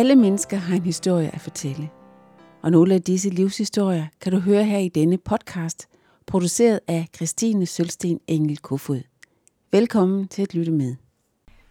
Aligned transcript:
Alle 0.00 0.16
mennesker 0.16 0.56
har 0.56 0.76
en 0.76 0.82
historie 0.82 1.30
at 1.34 1.40
fortælle. 1.40 1.90
Og 2.62 2.70
nogle 2.70 2.94
af 2.94 3.02
disse 3.02 3.30
livshistorier 3.30 4.06
kan 4.20 4.32
du 4.32 4.38
høre 4.38 4.64
her 4.64 4.78
i 4.78 4.88
denne 4.88 5.18
podcast, 5.18 5.88
produceret 6.26 6.80
af 6.88 7.08
Christine 7.16 7.66
Sølsten 7.66 8.20
Engel 8.26 8.58
Kofod. 8.58 9.00
Velkommen 9.72 10.28
til 10.28 10.42
at 10.42 10.54
lytte 10.54 10.72
med. 10.72 10.96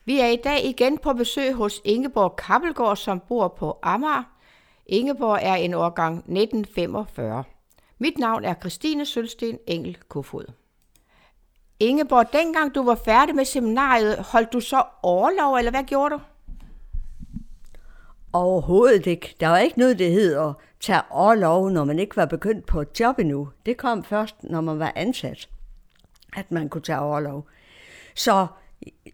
Vi 0.06 0.20
er 0.20 0.28
i 0.28 0.36
dag 0.44 0.66
igen 0.66 0.98
på 0.98 1.14
besøg 1.14 1.54
hos 1.54 1.82
Ingeborg 1.86 2.36
Kappelgaard, 2.36 2.98
som 2.98 3.22
bor 3.28 3.48
på 3.48 3.80
Amager. 3.84 4.24
Ingeborg 4.86 5.40
er 5.42 5.56
en 5.56 5.74
årgang 5.74 6.18
1945. 6.18 7.44
Mit 8.00 8.18
navn 8.18 8.46
er 8.46 8.54
Christine 8.54 9.06
Sølsten 9.06 9.58
Engel 9.68 9.98
Kofod. 10.08 10.46
Ingeborg, 11.80 12.34
dengang 12.34 12.76
du 12.76 12.84
var 12.84 12.96
færdig 13.06 13.36
med 13.36 13.46
seminariet, 13.46 14.20
holdt 14.20 14.54
du 14.54 14.60
så 14.60 14.84
overlov, 15.04 15.56
eller 15.56 15.72
hvad 15.72 15.84
gjorde 15.84 16.16
du? 16.16 16.20
Overhovedet 18.34 19.08
ikke. 19.08 19.36
Der 19.40 19.48
var 19.48 19.58
ikke 19.58 19.80
noget, 19.80 20.00
det 20.00 20.12
hed 20.12 20.36
at 20.38 20.54
tage 20.80 21.02
overlov, 21.10 21.70
når 21.70 21.86
man 21.86 22.00
ikke 22.00 22.18
var 22.18 22.26
begyndt 22.26 22.66
på 22.66 22.82
et 22.82 23.00
job 23.00 23.20
endnu. 23.20 23.50
Det 23.66 23.78
kom 23.78 24.04
først, 24.04 24.36
når 24.44 24.62
man 24.62 24.80
var 24.80 24.94
ansat, 24.96 25.50
at 26.38 26.52
man 26.52 26.70
kunne 26.70 26.82
tage 26.82 27.00
overlov. 27.00 27.48
Så 28.16 28.48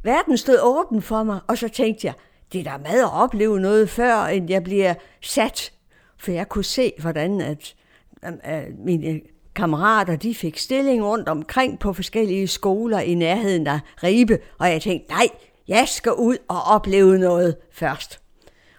verden 0.04 0.38
stod 0.38 0.58
åben 0.62 1.02
for 1.02 1.24
mig, 1.24 1.40
og 1.48 1.58
så 1.58 1.70
tænkte 1.70 2.08
jeg, 2.08 2.14
det 2.54 2.60
er 2.60 2.72
da 2.72 2.78
med 2.78 3.02
at 3.04 3.14
opleve 3.14 3.60
noget 3.60 3.90
før, 3.90 4.26
end 4.26 4.50
jeg 4.50 4.64
bliver 4.64 4.94
sat. 5.22 5.72
For 6.18 6.32
jeg 6.32 6.50
kunne 6.50 6.64
se, 6.64 6.94
hvordan 7.00 7.42
at, 7.42 7.76
at 8.22 8.68
mine 8.78 9.22
kammerater, 9.56 10.16
de 10.16 10.36
fik 10.36 10.58
stilling 10.58 11.06
rundt 11.06 11.30
omkring 11.30 11.80
på 11.80 11.94
forskellige 11.94 12.48
skoler 12.48 13.00
i 13.00 13.14
nærheden 13.14 13.68
af 13.68 13.80
Ribe, 14.04 14.40
og 14.60 14.70
jeg 14.70 14.82
tænkte, 14.82 15.14
nej, 15.14 15.28
jeg 15.68 15.88
skal 15.88 16.14
ud 16.14 16.38
og 16.48 16.62
opleve 16.62 17.18
noget 17.18 17.56
først. 17.72 18.25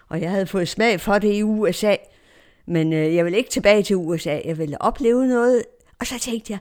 Og 0.08 0.20
jeg 0.20 0.30
havde 0.30 0.46
fået 0.46 0.68
smag 0.68 1.00
for 1.00 1.18
det 1.18 1.34
i 1.34 1.42
USA, 1.42 1.96
men 2.66 2.92
øh, 2.92 3.14
jeg 3.14 3.24
ville 3.24 3.38
ikke 3.38 3.50
tilbage 3.50 3.82
til 3.82 3.96
USA, 3.96 4.40
jeg 4.44 4.58
ville 4.58 4.82
opleve 4.82 5.26
noget. 5.26 5.62
Og 6.00 6.06
så 6.06 6.18
tænkte 6.18 6.52
jeg, 6.52 6.58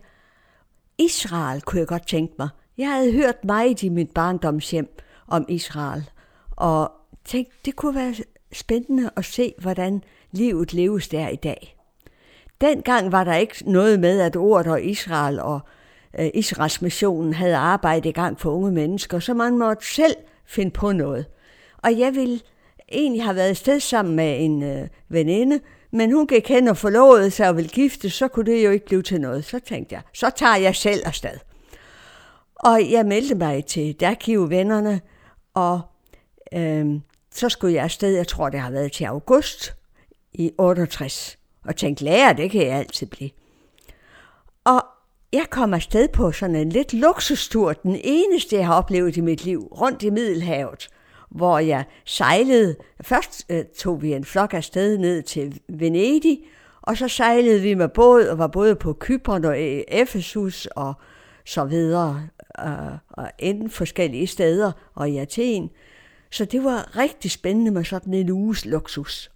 Israel 0.97 1.61
kunne 1.61 1.79
jeg 1.79 1.87
godt 1.87 2.07
tænke 2.07 2.33
mig. 2.39 2.49
Jeg 2.77 2.89
havde 2.89 3.11
hørt 3.11 3.45
meget 3.45 3.83
i 3.83 3.89
mit 3.89 4.11
barndomshjem 4.11 4.97
om 5.27 5.45
Israel, 5.49 6.09
og 6.52 6.91
tænkte, 7.25 7.55
det 7.65 7.75
kunne 7.75 7.95
være 7.95 8.13
spændende 8.53 9.09
at 9.15 9.25
se, 9.25 9.53
hvordan 9.57 10.03
livet 10.31 10.73
leves 10.73 11.07
der 11.07 11.27
i 11.27 11.35
dag. 11.35 11.77
Dengang 12.61 13.11
var 13.11 13.23
der 13.23 13.35
ikke 13.35 13.71
noget 13.71 13.99
med, 13.99 14.21
at 14.21 14.35
ordet 14.35 14.71
og 14.71 14.83
Israel 14.83 15.39
og 15.39 15.59
øh, 16.19 16.30
Israels 16.33 16.81
missionen 16.81 17.33
havde 17.33 17.55
arbejde 17.55 18.09
i 18.09 18.11
gang 18.11 18.39
for 18.39 18.52
unge 18.52 18.71
mennesker, 18.71 19.19
så 19.19 19.33
man 19.33 19.57
måtte 19.57 19.85
selv 19.85 20.15
finde 20.45 20.71
på 20.71 20.91
noget. 20.91 21.25
Og 21.77 21.99
jeg 21.99 22.15
ville 22.15 22.39
egentlig 22.91 23.23
har 23.23 23.33
været 23.33 23.58
sted 23.58 23.80
sammen 23.80 24.16
med 24.16 24.45
en 24.45 24.64
øh, 24.64 24.88
veninde, 25.09 25.59
men 25.91 26.11
hun 26.11 26.28
gik 26.28 26.47
hen 26.47 26.67
og 26.67 26.78
forlovede 26.78 27.31
sig 27.31 27.50
og 27.50 27.55
ville 27.55 27.69
gifte, 27.69 28.09
så 28.09 28.27
kunne 28.27 28.52
det 28.52 28.66
jo 28.66 28.72
ikke 28.72 28.86
blive 28.86 29.02
til 29.02 29.22
noget. 29.22 29.45
Så 29.45 29.59
tænkte 29.59 29.95
jeg, 29.95 30.02
så 30.14 30.31
tager 30.36 30.55
jeg 30.55 30.75
selv 30.75 31.02
afsted. 31.05 31.38
Og 32.55 32.92
jeg 32.92 33.05
meldte 33.05 33.36
mig 33.36 33.66
til 33.66 33.94
Dakiv 33.94 34.50
vennerne, 34.50 35.02
og 35.53 35.81
øh, 36.53 36.86
så 37.31 37.50
skulle 37.50 37.73
jeg 37.73 37.83
afsted, 37.83 38.16
jeg 38.16 38.27
tror 38.27 38.50
det 38.50 38.59
har 38.59 38.72
været 38.72 38.92
til 38.92 39.05
august 39.05 39.73
i 40.33 40.52
68 40.58 41.38
og 41.66 41.75
tænkte, 41.75 42.03
lærer, 42.03 42.33
det 42.33 42.52
kan 42.52 42.61
jeg 42.61 42.77
altid 42.77 43.08
blive. 43.08 43.30
Og 44.64 44.86
jeg 45.33 45.45
kom 45.49 45.73
afsted 45.73 46.08
på 46.08 46.31
sådan 46.31 46.55
en 46.55 46.70
lidt 46.70 46.94
luksustur, 46.94 47.73
den 47.73 47.99
eneste, 48.03 48.55
jeg 48.55 48.66
har 48.66 48.73
oplevet 48.73 49.17
i 49.17 49.22
mit 49.22 49.45
liv, 49.45 49.67
rundt 49.72 50.03
i 50.03 50.09
Middelhavet, 50.09 50.89
hvor 51.29 51.59
jeg 51.59 51.85
sejlede. 52.05 52.75
Først 53.01 53.45
øh, 53.49 53.65
tog 53.77 54.02
vi 54.02 54.13
en 54.13 54.25
flok 54.25 54.53
afsted 54.53 54.97
ned 54.97 55.23
til 55.23 55.61
Venedig, 55.69 56.39
og 56.81 56.97
så 56.97 57.08
sejlede 57.08 57.61
vi 57.61 57.73
med 57.73 57.89
båd 57.89 58.23
og 58.23 58.37
var 58.37 58.47
både 58.47 58.75
på 58.75 58.97
Kypern 58.99 59.45
og 59.45 59.55
Efesus 59.87 60.65
og 60.65 60.93
så 61.45 61.65
videre, 61.65 62.27
øh, 62.59 62.97
og 63.09 63.31
enten 63.39 63.69
forskellige 63.69 64.27
steder 64.27 64.71
og 64.95 65.09
i 65.09 65.17
Athen. 65.17 65.69
Så 66.31 66.45
det 66.45 66.64
var 66.64 66.97
rigtig 66.97 67.31
spændende 67.31 67.71
med 67.71 67.83
sådan 67.83 68.14
en 68.14 68.30
uges 68.30 68.65
luksus. 68.65 69.31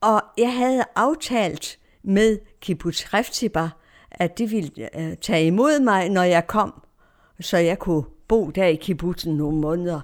Og 0.00 0.22
jeg 0.38 0.54
havde 0.54 0.84
aftalt 0.96 1.78
med 2.02 2.38
Kibbutz 2.60 3.14
Reftibar, 3.14 3.80
at 4.10 4.38
de 4.38 4.50
ville 4.50 5.00
øh, 5.00 5.16
tage 5.16 5.46
imod 5.46 5.80
mig, 5.80 6.08
når 6.08 6.22
jeg 6.22 6.46
kom, 6.46 6.82
så 7.40 7.56
jeg 7.56 7.78
kunne 7.78 8.04
bo 8.28 8.50
der 8.50 8.66
i 8.66 8.74
kibbutzen 8.74 9.36
nogle 9.36 9.58
måneder. 9.58 10.00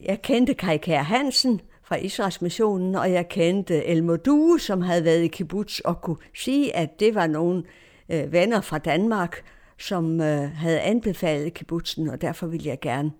Jeg 0.00 0.22
kendte 0.22 0.54
Kai 0.54 0.76
Kær 0.76 1.02
Hansen 1.02 1.60
fra 1.82 1.96
Israels 1.96 2.42
missionen, 2.42 2.94
og 2.94 3.12
jeg 3.12 3.28
kendte 3.28 3.84
Elmo 3.84 4.16
Due, 4.16 4.60
som 4.60 4.82
havde 4.82 5.04
været 5.04 5.22
i 5.22 5.28
kibbutz, 5.28 5.78
og 5.78 6.00
kunne 6.00 6.16
sige, 6.34 6.76
at 6.76 7.00
det 7.00 7.14
var 7.14 7.26
nogle 7.26 7.64
øh, 8.08 8.32
venner 8.32 8.60
fra 8.60 8.78
Danmark, 8.78 9.44
som 9.78 10.20
øh, 10.20 10.50
havde 10.50 10.80
anbefalet 10.80 11.54
kibbutzen, 11.54 12.08
og 12.08 12.20
derfor 12.20 12.46
ville 12.46 12.68
jeg 12.68 12.80
gerne 12.80 13.12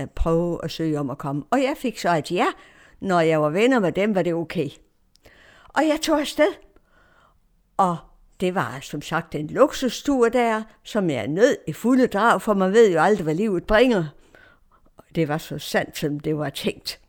øh, 0.00 0.06
prøve 0.06 0.64
at 0.64 0.70
søge 0.70 1.00
om 1.00 1.10
at 1.10 1.18
komme. 1.18 1.42
Og 1.50 1.58
jeg 1.58 1.74
fik 1.76 1.98
så 1.98 2.16
et 2.16 2.32
ja, 2.32 2.46
når 3.00 3.20
jeg 3.20 3.42
var 3.42 3.50
venner 3.50 3.78
med 3.80 3.92
dem, 3.92 4.14
var 4.14 4.22
det 4.22 4.34
okay. 4.34 4.68
Og 5.68 5.82
jeg 5.86 5.98
tog 6.02 6.20
afsted. 6.20 6.52
Og 7.76 7.96
det 8.40 8.54
var 8.54 8.78
som 8.82 9.02
sagt 9.02 9.34
en 9.34 9.46
luksustur 9.46 10.28
der, 10.28 10.62
som 10.82 11.10
jeg 11.10 11.28
nød 11.28 11.56
i 11.66 11.72
fulde 11.72 12.06
drag, 12.06 12.42
for 12.42 12.54
man 12.54 12.72
ved 12.72 12.92
jo 12.92 13.00
aldrig, 13.00 13.24
hvad 13.24 13.34
livet 13.34 13.64
bringer. 13.64 14.04
Det 15.14 15.28
var 15.28 15.38
så 15.38 15.58
sandt, 15.58 15.98
som 15.98 16.20
det 16.20 16.38
var 16.38 16.50
tænkt. 16.50 17.00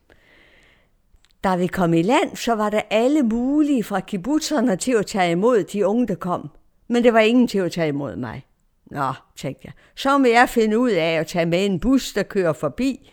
Da 1.44 1.56
vi 1.56 1.68
kom 1.68 1.94
i 1.94 2.02
land, 2.02 2.36
så 2.36 2.54
var 2.54 2.70
der 2.70 2.82
alle 2.90 3.24
mulige 3.24 3.84
fra 3.84 4.00
kibbutzerne 4.00 4.76
til 4.76 4.92
at 4.92 5.06
tage 5.06 5.32
imod 5.32 5.64
de 5.64 5.88
unge, 5.88 6.08
der 6.08 6.16
kom. 6.16 6.50
Men 6.88 7.04
det 7.04 7.14
var 7.14 7.20
ingen 7.20 7.48
til 7.48 7.60
at 7.60 7.72
tage 7.72 7.88
imod 7.88 8.16
mig. 8.16 8.46
Nå, 8.92 9.14
tænkte 9.38 9.62
jeg, 9.66 9.74
så 9.96 10.18
må 10.18 10.28
jeg 10.28 10.50
finde 10.50 10.80
ud 10.80 10.92
af 10.92 11.12
at 11.14 11.28
tage 11.28 11.46
med 11.46 11.66
en 11.66 11.80
bus, 11.80 12.14
der 12.14 12.24
kører 12.24 12.54
forbi 12.54 13.12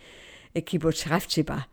kibbutz 0.60 1.10
Reftibar. 1.10 1.69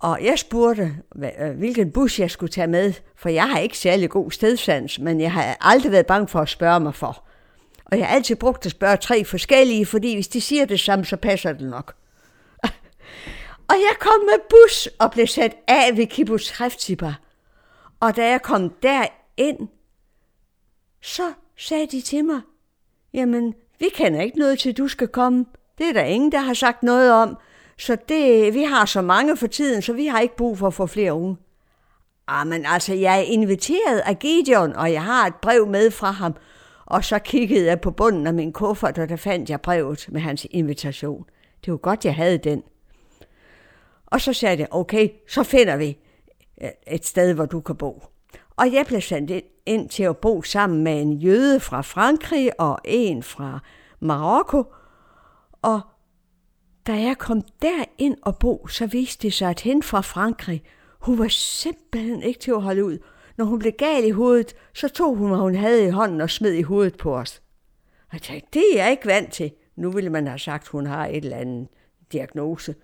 Og 0.00 0.24
jeg 0.24 0.38
spurgte, 0.38 0.96
øh, 1.40 1.50
hvilken 1.58 1.92
bus 1.92 2.18
jeg 2.18 2.30
skulle 2.30 2.52
tage 2.52 2.66
med, 2.66 2.92
for 3.16 3.28
jeg 3.28 3.50
har 3.50 3.58
ikke 3.58 3.78
særlig 3.78 4.10
god 4.10 4.30
stedsans, 4.30 4.98
men 4.98 5.20
jeg 5.20 5.32
har 5.32 5.56
aldrig 5.60 5.92
været 5.92 6.06
bange 6.06 6.28
for 6.28 6.40
at 6.40 6.48
spørge 6.48 6.80
mig 6.80 6.94
for. 6.94 7.24
Og 7.84 7.98
jeg 7.98 8.06
har 8.06 8.14
altid 8.14 8.36
brugt 8.36 8.66
at 8.66 8.72
spørge 8.72 8.96
tre 8.96 9.24
forskellige, 9.24 9.86
fordi 9.86 10.14
hvis 10.14 10.28
de 10.28 10.40
siger 10.40 10.64
det 10.64 10.80
samme, 10.80 11.04
så 11.04 11.16
passer 11.16 11.52
det 11.52 11.70
nok. 11.70 11.94
og 13.70 13.74
jeg 13.74 13.94
kom 14.00 14.20
med 14.20 14.38
bus 14.50 14.88
og 14.98 15.10
blev 15.10 15.26
sat 15.26 15.56
af 15.68 15.96
ved 15.96 16.06
Kibbutz 16.06 16.60
Reftibar. 16.60 17.20
Og 18.00 18.16
da 18.16 18.30
jeg 18.30 18.42
kom 18.42 18.70
derind, 18.82 19.68
så 21.02 21.32
sagde 21.56 21.86
de 21.86 22.00
til 22.00 22.24
mig, 22.24 22.40
jamen, 23.14 23.54
vi 23.78 23.88
kender 23.94 24.20
ikke 24.20 24.38
noget 24.38 24.58
til, 24.58 24.76
du 24.76 24.88
skal 24.88 25.08
komme. 25.08 25.46
Det 25.78 25.88
er 25.88 25.92
der 25.92 26.02
ingen, 26.02 26.32
der 26.32 26.38
har 26.38 26.54
sagt 26.54 26.82
noget 26.82 27.12
om. 27.12 27.38
Så 27.80 27.96
det, 28.08 28.54
vi 28.54 28.62
har 28.62 28.84
så 28.84 29.02
mange 29.02 29.36
for 29.36 29.46
tiden, 29.46 29.82
så 29.82 29.92
vi 29.92 30.06
har 30.06 30.20
ikke 30.20 30.36
brug 30.36 30.58
for 30.58 30.66
at 30.66 30.74
få 30.74 30.86
flere 30.86 31.14
unge. 31.14 31.36
Ah, 32.28 32.46
men 32.46 32.66
altså, 32.66 32.94
jeg 32.94 33.18
er 33.18 33.22
inviteret 33.22 33.98
af 33.98 34.18
Gideon, 34.18 34.72
og 34.72 34.92
jeg 34.92 35.04
har 35.04 35.26
et 35.26 35.34
brev 35.34 35.66
med 35.66 35.90
fra 35.90 36.10
ham. 36.10 36.36
Og 36.86 37.04
så 37.04 37.18
kiggede 37.18 37.66
jeg 37.66 37.80
på 37.80 37.90
bunden 37.90 38.26
af 38.26 38.34
min 38.34 38.52
kuffert, 38.52 38.98
og 38.98 39.08
der 39.08 39.16
fandt 39.16 39.50
jeg 39.50 39.60
brevet 39.60 40.06
med 40.08 40.20
hans 40.20 40.46
invitation. 40.50 41.24
Det 41.64 41.70
var 41.70 41.76
godt, 41.76 42.04
jeg 42.04 42.14
havde 42.14 42.38
den. 42.38 42.62
Og 44.06 44.20
så 44.20 44.32
sagde 44.32 44.58
jeg, 44.58 44.68
okay, 44.70 45.08
så 45.28 45.42
finder 45.42 45.76
vi 45.76 45.98
et 46.86 47.06
sted, 47.06 47.34
hvor 47.34 47.46
du 47.46 47.60
kan 47.60 47.76
bo. 47.76 48.02
Og 48.56 48.72
jeg 48.72 48.86
blev 48.86 49.00
sendt 49.00 49.44
ind 49.66 49.88
til 49.88 50.02
at 50.02 50.16
bo 50.16 50.42
sammen 50.42 50.84
med 50.84 51.02
en 51.02 51.12
jøde 51.12 51.60
fra 51.60 51.80
Frankrig 51.80 52.60
og 52.60 52.78
en 52.84 53.22
fra 53.22 53.58
Marokko. 54.00 54.64
Og 55.62 55.80
da 56.90 57.02
jeg 57.02 57.18
kom 57.18 57.42
derind 57.62 58.16
og 58.22 58.38
bo, 58.38 58.66
så 58.66 58.86
viste 58.86 59.22
det 59.22 59.32
sig, 59.32 59.50
at 59.50 59.60
hende 59.60 59.82
fra 59.82 60.00
Frankrig, 60.00 60.62
hun 61.00 61.18
var 61.18 61.28
simpelthen 61.28 62.22
ikke 62.22 62.40
til 62.40 62.50
at 62.50 62.62
holde 62.62 62.84
ud. 62.84 62.98
Når 63.36 63.44
hun 63.44 63.58
blev 63.58 63.72
gal 63.72 64.04
i 64.04 64.10
hovedet, 64.10 64.54
så 64.74 64.88
tog 64.88 65.16
hun, 65.16 65.28
hvad 65.28 65.38
hun 65.38 65.54
havde 65.54 65.86
i 65.86 65.90
hånden 65.90 66.20
og 66.20 66.30
smed 66.30 66.52
i 66.52 66.62
hovedet 66.62 66.96
på 66.96 67.16
os. 67.16 67.42
Og 68.08 68.12
jeg 68.12 68.22
tænkte, 68.22 68.48
det 68.52 68.64
er 68.72 68.82
jeg 68.82 68.90
ikke 68.90 69.06
vant 69.06 69.32
til. 69.32 69.52
Nu 69.76 69.90
ville 69.90 70.10
man 70.10 70.26
have 70.26 70.38
sagt, 70.38 70.62
at 70.62 70.68
hun 70.68 70.86
har 70.86 71.06
et 71.06 71.24
eller 71.24 71.36
andet 71.36 71.68
diagnose. 72.12 72.74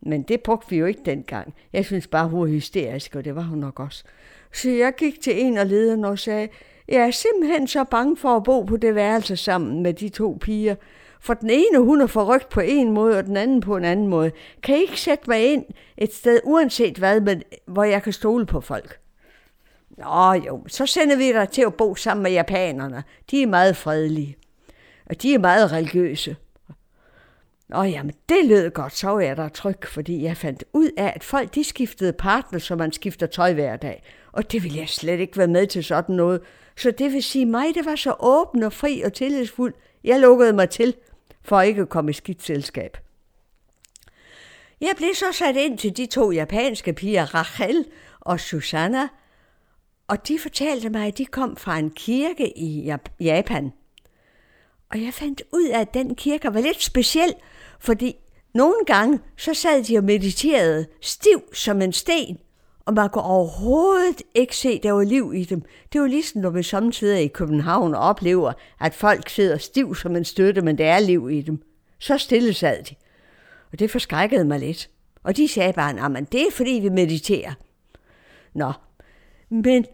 Men 0.00 0.22
det 0.22 0.40
brugte 0.40 0.70
vi 0.70 0.76
jo 0.76 0.86
ikke 0.86 1.02
dengang. 1.04 1.54
Jeg 1.72 1.84
synes 1.84 2.06
bare, 2.06 2.28
hun 2.28 2.40
var 2.40 2.46
hysterisk, 2.46 3.16
og 3.16 3.24
det 3.24 3.34
var 3.34 3.42
hun 3.42 3.58
nok 3.58 3.80
også. 3.80 4.04
Så 4.52 4.70
jeg 4.70 4.94
gik 4.98 5.20
til 5.20 5.42
en 5.42 5.58
af 5.58 5.68
lederne 5.68 6.08
og 6.08 6.18
sagde, 6.18 6.48
jeg 6.88 7.02
er 7.02 7.10
simpelthen 7.10 7.66
så 7.66 7.84
bange 7.84 8.16
for 8.16 8.36
at 8.36 8.42
bo 8.42 8.62
på 8.62 8.76
det 8.76 8.94
værelse 8.94 9.36
sammen 9.36 9.82
med 9.82 9.94
de 9.94 10.08
to 10.08 10.38
piger. 10.40 10.74
For 11.22 11.34
den 11.34 11.50
ene, 11.50 11.78
hun 11.78 12.00
er 12.00 12.06
forrygt 12.06 12.48
på 12.48 12.60
en 12.60 12.92
måde, 12.92 13.18
og 13.18 13.24
den 13.24 13.36
anden 13.36 13.60
på 13.60 13.76
en 13.76 13.84
anden 13.84 14.08
måde. 14.08 14.30
Kan 14.62 14.76
I 14.76 14.80
ikke 14.80 15.00
sætte 15.00 15.24
mig 15.28 15.52
ind 15.52 15.64
et 15.96 16.14
sted, 16.14 16.40
uanset 16.44 16.98
hvad, 16.98 17.20
men, 17.20 17.42
hvor 17.66 17.84
jeg 17.84 18.02
kan 18.02 18.12
stole 18.12 18.46
på 18.46 18.60
folk? 18.60 18.98
Nå 19.98 20.32
jo, 20.32 20.64
så 20.68 20.86
sender 20.86 21.16
vi 21.16 21.32
dig 21.32 21.48
til 21.48 21.62
at 21.62 21.74
bo 21.74 21.94
sammen 21.94 22.22
med 22.22 22.30
japanerne. 22.30 23.04
De 23.30 23.42
er 23.42 23.46
meget 23.46 23.76
fredelige, 23.76 24.36
og 25.06 25.22
de 25.22 25.34
er 25.34 25.38
meget 25.38 25.72
religiøse. 25.72 26.36
Nå 27.68 27.82
jamen, 27.82 28.14
det 28.28 28.44
lød 28.44 28.70
godt, 28.70 28.96
så 28.96 29.08
var 29.08 29.20
jeg 29.20 29.36
der 29.36 29.48
tryg, 29.48 29.86
fordi 29.86 30.22
jeg 30.22 30.36
fandt 30.36 30.64
ud 30.72 30.90
af, 30.96 31.12
at 31.16 31.24
folk 31.24 31.54
de 31.54 31.64
skiftede 31.64 32.12
partner, 32.12 32.58
så 32.58 32.76
man 32.76 32.92
skifter 32.92 33.26
tøj 33.26 33.52
hver 33.52 33.76
dag. 33.76 34.02
Og 34.32 34.52
det 34.52 34.62
ville 34.62 34.78
jeg 34.78 34.88
slet 34.88 35.20
ikke 35.20 35.38
være 35.38 35.46
med 35.46 35.66
til 35.66 35.84
sådan 35.84 36.14
noget. 36.14 36.40
Så 36.76 36.90
det 36.90 37.12
vil 37.12 37.22
sige 37.22 37.46
mig, 37.46 37.66
det 37.74 37.86
var 37.86 37.96
så 37.96 38.14
åben 38.20 38.62
og 38.62 38.72
fri 38.72 39.02
og 39.02 39.12
tillidsfuld. 39.12 39.74
Jeg 40.04 40.20
lukkede 40.20 40.52
mig 40.52 40.70
til, 40.70 40.94
for 41.44 41.60
ikke 41.60 41.82
at 41.82 41.88
komme 41.88 42.10
i 42.10 42.14
skidt 42.14 42.42
selskab. 42.42 42.96
Jeg 44.80 44.94
blev 44.96 45.14
så 45.14 45.32
sat 45.32 45.56
ind 45.56 45.78
til 45.78 45.96
de 45.96 46.06
to 46.06 46.30
japanske 46.30 46.92
piger, 46.92 47.34
Rachel 47.34 47.84
og 48.20 48.40
Susanna, 48.40 49.08
og 50.08 50.28
de 50.28 50.38
fortalte 50.38 50.90
mig, 50.90 51.06
at 51.06 51.18
de 51.18 51.26
kom 51.26 51.56
fra 51.56 51.78
en 51.78 51.90
kirke 51.90 52.58
i 52.58 52.92
Japan. 53.20 53.72
Og 54.90 55.02
jeg 55.02 55.14
fandt 55.14 55.42
ud 55.52 55.68
af, 55.68 55.80
at 55.80 55.94
den 55.94 56.14
kirke 56.14 56.54
var 56.54 56.60
lidt 56.60 56.82
speciel, 56.82 57.34
fordi 57.80 58.16
nogle 58.54 58.84
gange 58.86 59.20
så 59.36 59.54
sad 59.54 59.84
de 59.84 59.98
og 59.98 60.04
mediterede 60.04 60.86
stiv 61.00 61.42
som 61.52 61.82
en 61.82 61.92
sten, 61.92 62.38
og 62.84 62.94
man 62.94 63.08
kunne 63.08 63.24
overhovedet 63.24 64.22
ikke 64.34 64.56
se, 64.56 64.68
at 64.68 64.82
der 64.82 64.92
var 64.92 65.04
liv 65.04 65.32
i 65.34 65.44
dem. 65.44 65.62
Det 65.92 66.00
var 66.00 66.06
ligesom, 66.06 66.42
når 66.42 66.50
vi 66.50 66.62
samtidig 66.62 67.24
i 67.24 67.28
København 67.28 67.94
oplever, 67.94 68.52
at 68.80 68.94
folk 68.94 69.28
sidder 69.28 69.58
stiv 69.58 69.94
som 69.94 70.16
en 70.16 70.24
støtte, 70.24 70.62
men 70.62 70.78
der 70.78 70.86
er 70.86 71.00
liv 71.00 71.30
i 71.30 71.40
dem. 71.40 71.62
Så 71.98 72.18
stille 72.18 72.54
sad 72.54 72.82
de. 72.82 72.94
Og 73.72 73.78
det 73.78 73.90
forskrækkede 73.90 74.44
mig 74.44 74.58
lidt. 74.58 74.90
Og 75.22 75.36
de 75.36 75.48
sagde 75.48 75.72
bare, 75.72 76.18
at 76.18 76.32
det 76.32 76.40
er 76.40 76.50
fordi, 76.52 76.78
vi 76.82 76.88
mediterer. 76.88 77.52
Nå, 78.54 78.72
men 79.48 79.86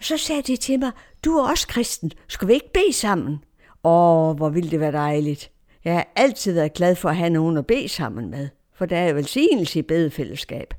så 0.00 0.16
sagde 0.16 0.42
de 0.42 0.56
til 0.56 0.78
mig, 0.78 0.90
du 1.24 1.38
er 1.38 1.50
også 1.50 1.68
kristen, 1.68 2.12
skal 2.28 2.48
vi 2.48 2.52
ikke 2.52 2.72
bede 2.74 2.92
sammen? 2.92 3.44
Åh, 3.84 4.36
hvor 4.36 4.48
ville 4.48 4.70
det 4.70 4.80
være 4.80 4.92
dejligt. 4.92 5.50
Jeg 5.84 5.92
har 5.92 6.08
altid 6.16 6.52
været 6.52 6.72
glad 6.72 6.96
for 6.96 7.08
at 7.08 7.16
have 7.16 7.30
nogen 7.30 7.56
at 7.56 7.66
bede 7.66 7.88
sammen 7.88 8.30
med, 8.30 8.48
for 8.74 8.86
der 8.86 8.96
er 8.96 9.12
velsignelse 9.12 9.78
i 9.78 9.82
bedefællesskab. 9.82 10.74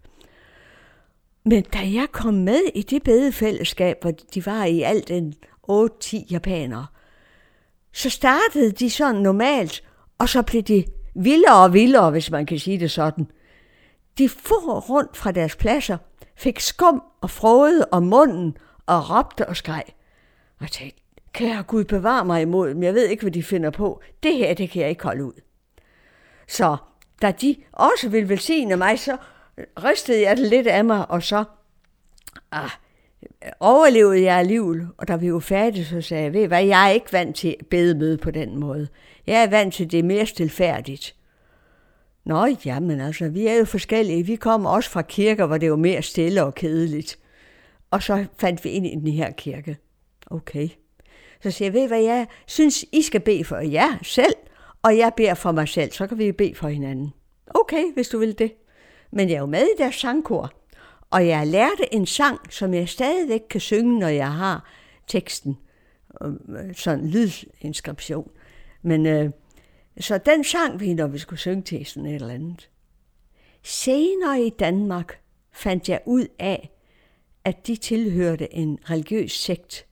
Men 1.46 1.64
da 1.64 1.78
jeg 1.78 2.08
kom 2.12 2.34
med 2.34 2.62
i 2.76 2.82
det 2.82 3.04
bedefællesskab, 3.04 3.98
hvor 4.02 4.12
de 4.12 4.46
var 4.46 4.66
i 4.66 4.82
alt 4.82 5.12
en 5.12 5.34
8-10 5.72 6.28
japanere, 6.32 6.86
så 7.94 8.10
startede 8.10 8.72
de 8.72 8.90
sådan 8.90 9.22
normalt, 9.22 9.84
og 10.20 10.30
så 10.30 10.42
blev 10.42 10.62
de 10.62 10.86
vildere 11.16 11.64
og 11.64 11.74
vildere, 11.74 12.12
hvis 12.12 12.32
man 12.32 12.46
kan 12.46 12.60
sige 12.60 12.80
det 12.80 12.92
sådan. 12.92 13.28
De 14.18 14.30
for 14.30 14.80
rundt 14.80 15.18
fra 15.18 15.32
deres 15.32 15.56
pladser, 15.56 15.98
fik 16.36 16.60
skum 16.60 17.04
og 17.22 17.30
frode 17.30 17.86
om 17.92 18.04
munden 18.04 18.58
og 18.86 19.10
råbte 19.10 19.48
og 19.48 19.58
skreg. 19.58 19.84
Og 20.60 20.62
jeg 20.62 20.70
tænkte, 20.72 21.02
kære 21.34 21.64
Gud, 21.64 21.84
bevar 21.84 22.24
mig 22.24 22.42
imod 22.42 22.70
dem. 22.70 22.84
Jeg 22.84 22.94
ved 22.94 23.08
ikke, 23.08 23.22
hvad 23.22 23.32
de 23.32 23.44
finder 23.44 23.70
på. 23.70 24.02
Det 24.24 24.36
her, 24.36 24.54
det 24.54 24.70
kan 24.70 24.82
jeg 24.82 24.90
ikke 24.90 25.04
holde 25.04 25.26
ud. 25.26 25.42
Så 26.48 26.78
da 27.22 27.32
de 27.32 27.56
også 27.72 28.10
ville 28.10 28.30
velsigne 28.30 28.76
mig, 28.76 29.00
så 29.00 29.18
rystede 29.84 30.22
jeg 30.22 30.38
det 30.38 30.48
lidt 30.48 30.68
af 30.68 30.86
mig, 30.86 31.12
og 31.12 31.24
så 31.24 31.44
ah, 32.52 32.70
overlevede 33.60 34.22
jeg 34.22 34.38
alligevel. 34.38 34.88
Og 34.98 35.08
da 35.08 35.16
vi 35.16 35.34
var 35.34 35.40
færdige, 35.40 35.86
så 35.86 36.02
sagde 36.02 36.24
jeg, 36.24 36.34
ved 36.34 36.48
hvad, 36.48 36.66
jeg 36.66 36.88
er 36.88 36.92
ikke 36.92 37.14
vant 37.14 37.36
til 37.36 37.56
bedemøde 37.70 38.18
på 38.18 38.32
den 38.32 38.60
måde. 38.60 38.88
Jeg 39.28 39.44
er 39.44 39.50
vant 39.50 39.74
til 39.74 39.92
det 39.92 40.06
mere 40.06 40.26
stilfærdigt. 40.26 41.16
Nå, 42.26 42.48
jamen 42.66 43.02
altså, 43.02 43.30
vi 43.30 43.48
er 43.48 43.56
jo 43.56 43.66
forskellige. 43.66 44.26
Vi 44.26 44.36
kommer 44.36 44.70
også 44.70 44.90
fra 44.90 45.02
kirker, 45.02 45.46
hvor 45.46 45.58
det 45.58 45.70
var 45.70 45.76
mere 45.76 46.02
stille 46.02 46.44
og 46.44 46.56
kedeligt. 46.56 47.20
Og 47.92 48.04
så 48.04 48.26
fandt 48.38 48.64
vi 48.64 48.70
ind 48.70 48.88
i 48.88 48.96
den 48.96 49.08
her 49.08 49.32
kirke. 49.32 49.78
Okay. 50.26 50.70
Så 51.44 51.52
siger 51.52 51.66
jeg, 51.66 51.74
ved 51.74 51.88
hvad 51.88 52.02
jeg 52.02 52.28
synes, 52.46 52.86
I 52.92 53.02
skal 53.02 53.22
bede 53.22 53.44
for 53.44 53.58
jer 53.58 54.00
selv, 54.04 54.34
og 54.84 54.98
jeg 54.98 55.12
beder 55.18 55.34
for 55.34 55.52
mig 55.52 55.68
selv, 55.68 55.92
så 55.92 56.08
kan 56.08 56.18
vi 56.18 56.32
bede 56.32 56.56
for 56.56 56.68
hinanden. 56.68 57.14
Okay, 57.48 57.94
hvis 57.94 58.08
du 58.08 58.20
vil 58.20 58.40
det. 58.40 58.52
Men 59.14 59.30
jeg 59.30 59.36
er 59.36 59.40
jo 59.40 59.46
med 59.46 59.64
i 59.64 59.78
deres 59.78 59.96
sangkor, 59.96 60.52
og 61.10 61.28
jeg 61.28 61.48
lærte 61.48 61.94
en 61.94 62.06
sang, 62.06 62.40
som 62.54 62.74
jeg 62.74 62.90
stadigvæk 62.90 63.42
kan 63.50 63.62
synge, 63.62 64.00
når 64.00 64.08
jeg 64.08 64.34
har 64.34 64.70
teksten, 65.08 65.58
øh, 66.24 66.76
Sådan 66.76 67.00
en 67.00 67.10
lydinskription. 67.10 68.32
Men 68.82 69.06
øh, 69.06 69.30
så 70.00 70.18
den 70.18 70.44
sang 70.44 70.80
vi, 70.80 70.94
når 70.94 71.08
vi 71.08 71.18
skulle 71.18 71.40
synge 71.40 71.62
til 71.62 71.86
sådan 71.86 72.06
et 72.06 72.16
eller 72.16 72.34
andet. 72.34 72.70
Senere 73.64 74.42
i 74.42 74.50
Danmark 74.50 75.20
fandt 75.52 75.90
jeg 75.90 76.02
ud 76.06 76.28
af, 76.40 76.72
at 77.46 77.68
de 77.68 77.76
tilhørte 77.76 78.54
en 78.54 78.80
religiøs 78.90 79.32
sekt, 79.32 79.86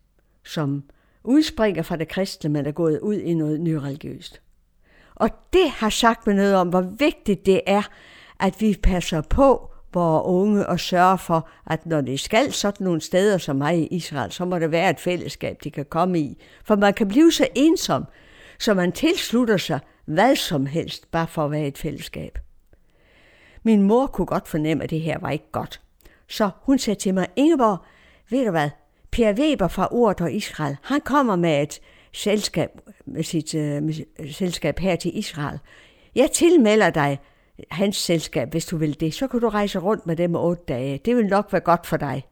som 0.44 0.84
udspringer 1.24 1.84
fra 1.84 1.96
det 1.96 2.08
kristne, 2.08 2.50
men 2.50 2.66
er 2.66 2.72
gået 2.72 3.00
ud 3.00 3.16
i 3.16 3.34
noget 3.34 3.62
nyreligiøst. 3.62 4.42
Og 5.16 5.30
det 5.54 5.70
har 5.70 5.90
sagt 5.90 6.28
mig 6.28 6.36
noget 6.36 6.56
om, 6.56 6.70
hvor 6.70 6.82
vigtigt 6.82 7.46
det 7.46 7.62
er, 7.66 7.82
at 8.42 8.62
vi 8.62 8.78
passer 8.84 9.22
på 9.22 9.72
vores 9.94 10.24
unge 10.26 10.68
og 10.68 10.80
sørger 10.80 11.18
for, 11.18 11.50
at 11.68 11.86
når 11.86 12.02
de 12.02 12.18
skal 12.18 12.52
sådan 12.52 12.86
nogle 12.86 13.02
steder 13.02 13.38
som 13.38 13.56
mig 13.56 13.78
i 13.78 13.88
Israel, 13.88 14.32
så 14.32 14.46
må 14.46 14.60
det 14.60 14.72
være 14.72 14.90
et 14.90 15.00
fællesskab, 15.00 15.58
de 15.64 15.72
kan 15.72 15.86
komme 15.86 16.20
i. 16.20 16.38
For 16.66 16.76
man 16.76 16.94
kan 16.94 17.08
blive 17.08 17.32
så 17.32 17.48
ensom, 17.56 18.06
så 18.60 18.74
man 18.74 18.92
tilslutter 18.92 19.58
sig 19.58 19.80
hvad 20.06 20.36
som 20.36 20.66
helst, 20.66 21.12
bare 21.12 21.28
for 21.28 21.46
at 21.46 21.52
være 21.52 21.68
et 21.68 21.78
fællesskab. 21.78 22.40
Min 23.64 23.82
mor 23.82 24.08
kunne 24.08 24.26
godt 24.26 24.48
fornemme, 24.48 24.84
at 24.84 24.90
det 24.90 25.02
her 25.02 25.20
var 25.20 25.30
ikke 25.30 25.52
godt. 25.52 25.82
Så 26.28 26.50
hun 26.62 26.80
sagde 26.80 27.00
til 27.00 27.14
mig, 27.14 27.28
Ingeborg, 27.36 27.78
ved 28.30 28.46
du 28.46 28.52
hvad, 28.52 28.70
Per 29.12 29.34
Weber 29.34 29.68
fra 29.68 29.88
Ord 29.92 30.22
og 30.22 30.34
Israel, 30.34 30.78
han 30.84 31.02
kommer 31.02 31.36
med 31.36 31.64
et 31.64 31.82
selskab, 32.14 32.70
med 33.06 33.24
sit 33.24 33.54
uh, 33.54 33.62
med 33.62 33.94
øh, 34.20 34.34
selskab 34.34 34.80
her 34.80 34.96
til 34.96 35.18
Israel. 35.18 35.60
Jeg 36.16 36.32
tilmelder 36.32 36.90
dig 36.90 37.20
hans 37.72 37.98
selskab, 37.98 38.52
hvis 38.52 38.66
du 38.66 38.78
vil 38.78 39.00
det. 39.00 39.14
Så 39.14 39.28
kan 39.28 39.40
du 39.40 39.50
rejse 39.50 39.80
rundt 39.80 40.08
med 40.08 40.16
dem 40.16 40.36
otte 40.36 40.64
dage. 40.68 41.02
Det 41.06 41.16
vil 41.16 41.26
nok 41.26 41.54
være 41.54 41.62
godt 41.62 41.88
for 41.88 41.98
dig. 41.98 42.28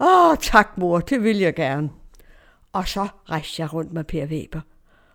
Åh, 0.00 0.36
tak 0.40 0.78
mor, 0.78 0.98
det 0.98 1.22
vil 1.22 1.38
jeg 1.38 1.54
gerne. 1.54 1.90
Og 2.72 2.88
så 2.88 3.08
rejste 3.30 3.62
jeg 3.62 3.74
rundt 3.74 3.92
med 3.92 4.04
Per 4.04 4.26
Weber. 4.26 4.60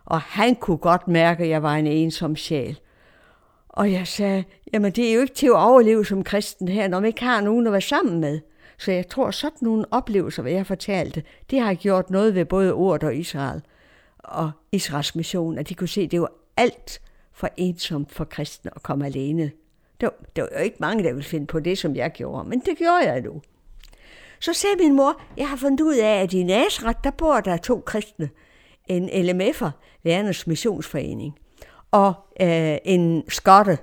Og 0.04 0.20
han 0.20 0.54
kunne 0.54 0.76
godt 0.76 1.08
mærke, 1.08 1.42
at 1.42 1.48
jeg 1.48 1.62
var 1.62 1.74
en 1.74 1.86
ensom 1.86 2.36
sjæl. 2.36 2.78
Og 3.68 3.92
jeg 3.92 4.06
sagde, 4.06 4.44
jamen 4.72 4.92
det 4.92 5.08
er 5.08 5.14
jo 5.14 5.20
ikke 5.20 5.34
til 5.34 5.46
at 5.46 5.56
overleve 5.56 6.06
som 6.06 6.24
kristen 6.24 6.68
her, 6.68 6.88
når 6.88 7.00
man 7.00 7.06
ikke 7.06 7.24
har 7.24 7.40
nogen 7.40 7.66
at 7.66 7.72
være 7.72 7.80
sammen 7.80 8.20
med. 8.20 8.40
Så 8.78 8.92
jeg 8.92 9.08
tror, 9.08 9.30
sådan 9.30 9.58
nogle 9.60 9.84
oplevelser, 9.90 10.42
hvad 10.42 10.52
jeg 10.52 10.66
fortalte, 10.66 11.22
det 11.50 11.60
har 11.60 11.74
gjort 11.74 12.10
noget 12.10 12.34
ved 12.34 12.44
både 12.44 12.72
Ord 12.72 13.04
og 13.04 13.16
Israel 13.16 13.62
og 14.18 14.50
Israels 14.72 15.14
mission, 15.14 15.58
at 15.58 15.68
de 15.68 15.74
kunne 15.74 15.88
se, 15.88 16.00
at 16.00 16.10
det 16.10 16.20
var 16.20 16.32
alt 16.56 17.00
for 17.34 17.48
ensomt 17.56 18.12
for 18.12 18.24
kristne 18.24 18.70
at 18.76 18.82
komme 18.82 19.06
alene. 19.06 19.50
Der, 20.00 20.08
der 20.36 20.42
var 20.42 20.48
jo 20.52 20.64
ikke 20.64 20.76
mange, 20.80 21.04
der 21.04 21.12
ville 21.12 21.24
finde 21.24 21.46
på 21.46 21.60
det, 21.60 21.78
som 21.78 21.96
jeg 21.96 22.12
gjorde, 22.12 22.48
men 22.48 22.60
det 22.60 22.78
gjorde 22.78 23.12
jeg 23.12 23.20
nu. 23.20 23.42
Så 24.40 24.52
sagde 24.52 24.76
min 24.78 24.96
mor, 24.96 25.20
jeg 25.36 25.48
har 25.48 25.56
fundet 25.56 25.80
ud 25.80 25.96
af, 25.96 26.22
at 26.22 26.32
i 26.32 26.42
Nazareth, 26.42 26.98
der 27.04 27.10
bor 27.10 27.40
der 27.40 27.56
to 27.56 27.82
kristne. 27.86 28.30
En 28.86 29.08
LMF'er, 29.08 29.70
Lærernes 30.02 30.46
Missionsforening, 30.46 31.38
og 31.90 32.14
øh, 32.40 32.76
en 32.84 33.24
skotte, 33.28 33.78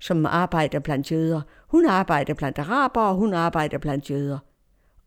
som 0.00 0.26
arbejder 0.26 0.78
blandt 0.78 1.10
jøder. 1.10 1.40
Hun 1.68 1.86
arbejder 1.86 2.34
blandt 2.34 2.58
araber, 2.58 3.00
og 3.00 3.14
hun 3.14 3.34
arbejder 3.34 3.78
blandt 3.78 4.10
jøder. 4.10 4.38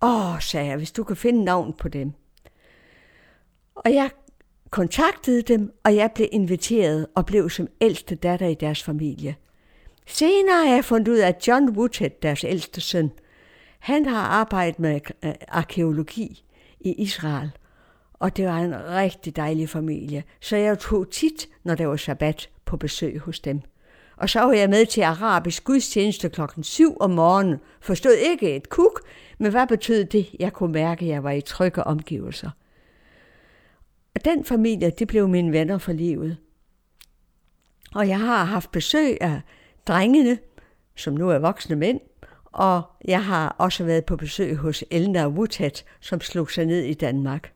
Åh, 0.01 0.39
sagde 0.39 0.67
jeg, 0.67 0.77
hvis 0.77 0.91
du 0.91 1.03
kan 1.03 1.15
finde 1.15 1.43
navn 1.43 1.73
på 1.73 1.87
dem. 1.87 2.13
Og 3.75 3.93
jeg 3.93 4.09
kontaktede 4.69 5.41
dem, 5.41 5.73
og 5.83 5.95
jeg 5.95 6.11
blev 6.15 6.27
inviteret 6.31 7.07
og 7.15 7.25
blev 7.25 7.49
som 7.49 7.67
ældste 7.81 8.15
datter 8.15 8.47
i 8.47 8.53
deres 8.53 8.83
familie. 8.83 9.35
Senere 10.07 10.65
har 10.65 10.73
jeg 10.73 10.85
fundet 10.85 11.07
ud 11.07 11.17
af, 11.17 11.27
at 11.27 11.47
John 11.47 11.69
Woodhead, 11.69 12.11
deres 12.21 12.43
ældste 12.43 12.81
søn, 12.81 13.11
han 13.79 14.05
har 14.05 14.21
arbejdet 14.21 14.79
med 14.79 14.99
øh, 15.23 15.33
arkeologi 15.47 16.43
i 16.79 16.93
Israel, 16.93 17.51
og 18.13 18.37
det 18.37 18.45
var 18.45 18.57
en 18.57 18.75
rigtig 18.89 19.35
dejlig 19.35 19.69
familie, 19.69 20.23
så 20.39 20.55
jeg 20.55 20.79
tog 20.79 21.09
tit, 21.11 21.49
når 21.63 21.75
der 21.75 21.85
var 21.85 21.95
sabbat, 21.95 22.49
på 22.65 22.77
besøg 22.77 23.19
hos 23.19 23.39
dem. 23.39 23.61
Og 24.17 24.29
så 24.29 24.39
var 24.39 24.53
jeg 24.53 24.69
med 24.69 24.85
til 24.85 25.01
arabisk 25.01 25.63
gudstjeneste 25.63 26.29
klokken 26.29 26.63
7 26.63 26.97
om 26.99 27.11
morgenen. 27.11 27.57
Forstod 27.81 28.11
ikke 28.11 28.55
et 28.55 28.69
kuk, 28.69 29.01
men 29.37 29.51
hvad 29.51 29.67
betød 29.67 30.05
det? 30.05 30.35
Jeg 30.39 30.53
kunne 30.53 30.71
mærke, 30.71 31.05
at 31.05 31.11
jeg 31.11 31.23
var 31.23 31.31
i 31.31 31.41
trygge 31.41 31.83
omgivelser. 31.83 32.49
Og 34.19 34.25
den 34.25 34.45
familie, 34.45 34.89
det 34.89 35.07
blev 35.07 35.27
mine 35.27 35.51
venner 35.51 35.77
for 35.77 35.91
livet. 35.91 36.37
Og 37.95 38.07
jeg 38.07 38.19
har 38.19 38.43
haft 38.43 38.71
besøg 38.71 39.17
af 39.21 39.41
drengene, 39.87 40.37
som 40.95 41.13
nu 41.13 41.29
er 41.29 41.39
voksne 41.39 41.75
mænd, 41.75 41.99
og 42.45 42.81
jeg 43.05 43.25
har 43.25 43.55
også 43.57 43.83
været 43.83 44.05
på 44.05 44.15
besøg 44.15 44.55
hos 44.55 44.83
Elna 44.91 45.27
Woodhead, 45.27 45.83
som 45.99 46.21
slog 46.21 46.51
sig 46.51 46.65
ned 46.65 46.83
i 46.83 46.93
Danmark. 46.93 47.53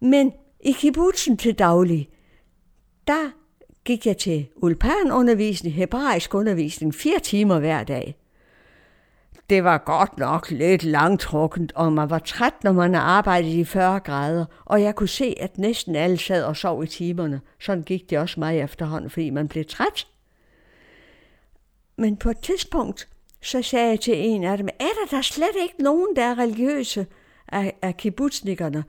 Men 0.00 0.32
i 0.60 0.72
kibbutzen 0.72 1.36
til 1.36 1.58
daglig, 1.58 2.10
der 3.06 3.30
gik 3.84 4.06
jeg 4.06 4.16
til 4.16 4.48
ulpanundervisning, 4.56 5.74
hebraisk 5.74 6.34
undervisning, 6.34 6.94
fire 6.94 7.18
timer 7.18 7.58
hver 7.58 7.84
dag 7.84 8.21
det 9.50 9.64
var 9.64 9.78
godt 9.78 10.18
nok 10.18 10.50
lidt 10.50 10.82
langtrukkent, 10.82 11.72
og 11.72 11.92
man 11.92 12.10
var 12.10 12.18
træt, 12.18 12.64
når 12.64 12.72
man 12.72 12.94
arbejdede 12.94 13.60
i 13.60 13.64
40 13.64 14.00
grader, 14.00 14.44
og 14.64 14.82
jeg 14.82 14.94
kunne 14.94 15.08
se, 15.08 15.34
at 15.40 15.58
næsten 15.58 15.96
alle 15.96 16.18
sad 16.18 16.44
og 16.44 16.56
sov 16.56 16.84
i 16.84 16.86
timerne. 16.86 17.40
Sådan 17.60 17.82
gik 17.82 18.10
det 18.10 18.18
også 18.18 18.40
mig 18.40 18.58
efterhånden, 18.60 19.10
fordi 19.10 19.30
man 19.30 19.48
blev 19.48 19.64
træt. 19.64 20.06
Men 21.96 22.16
på 22.16 22.30
et 22.30 22.38
tidspunkt, 22.38 23.08
så 23.42 23.62
sagde 23.62 23.88
jeg 23.88 24.00
til 24.00 24.14
en 24.16 24.44
af 24.44 24.58
dem, 24.58 24.68
er 24.80 24.84
der 24.84 25.16
der 25.16 25.22
slet 25.22 25.56
ikke 25.62 25.82
nogen, 25.82 26.16
der 26.16 26.22
er 26.22 26.38
religiøse 26.38 27.06
af, 27.48 27.78
af 27.82 27.96
kibbutznikkerne? 27.96 28.84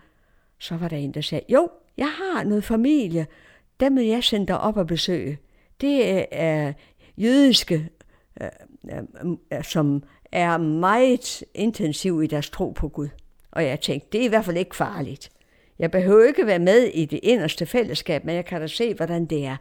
Så 0.60 0.78
var 0.78 0.88
der 0.88 0.98
en, 0.98 1.14
der 1.14 1.22
sagde, 1.22 1.46
jo, 1.50 1.70
jeg 1.98 2.10
har 2.10 2.44
noget 2.44 2.64
familie, 2.64 3.28
dem 3.80 3.96
vil 3.96 4.06
jeg 4.06 4.24
sende 4.24 4.48
dig 4.48 4.60
op 4.60 4.78
og 4.78 4.88
besøge. 4.88 5.40
Det 5.82 6.16
øh, 6.18 6.24
er 6.32 6.74
jødiske, 7.18 7.90
øh, 8.42 8.50
Øh, 8.92 8.98
øh, 9.54 9.64
som 9.64 10.04
er 10.32 10.58
meget 10.58 11.44
intensiv 11.54 12.24
i 12.24 12.28
deres 12.28 12.50
tro 12.50 12.72
på 12.72 12.88
Gud. 12.88 13.08
Og 13.52 13.66
jeg 13.66 13.80
tænkte, 13.80 14.08
det 14.12 14.22
er 14.22 14.26
i 14.26 14.28
hvert 14.28 14.46
fald 14.46 14.58
ikke 14.58 14.76
farligt. 14.76 15.32
Jeg 15.80 15.92
behøver 15.92 16.28
ikke 16.28 16.48
være 16.48 16.60
med 16.60 16.84
i 16.84 17.06
det 17.06 17.20
inderste 17.24 17.66
fællesskab, 17.66 18.26
men 18.26 18.36
jeg 18.36 18.46
kan 18.46 18.62
da 18.62 18.68
se, 18.68 18.94
hvordan 18.94 19.26
det 19.26 19.46
er. 19.46 19.58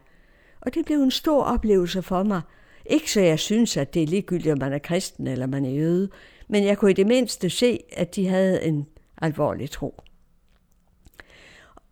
Og 0.61 0.73
det 0.73 0.85
blev 0.85 0.97
en 0.97 1.11
stor 1.11 1.43
oplevelse 1.43 2.01
for 2.01 2.23
mig. 2.23 2.41
Ikke 2.85 3.11
så 3.11 3.21
jeg 3.21 3.39
synes, 3.39 3.77
at 3.77 3.93
det 3.93 4.03
er 4.03 4.07
ligegyldigt, 4.07 4.51
om 4.51 4.59
man 4.59 4.73
er 4.73 4.79
kristen 4.79 5.27
eller 5.27 5.45
man 5.45 5.65
er 5.65 5.69
jøde, 5.69 6.09
men 6.47 6.63
jeg 6.63 6.77
kunne 6.77 6.91
i 6.91 6.93
det 6.93 7.07
mindste 7.07 7.49
se, 7.49 7.79
at 7.93 8.15
de 8.15 8.27
havde 8.27 8.63
en 8.63 8.87
alvorlig 9.21 9.71
tro. 9.71 10.01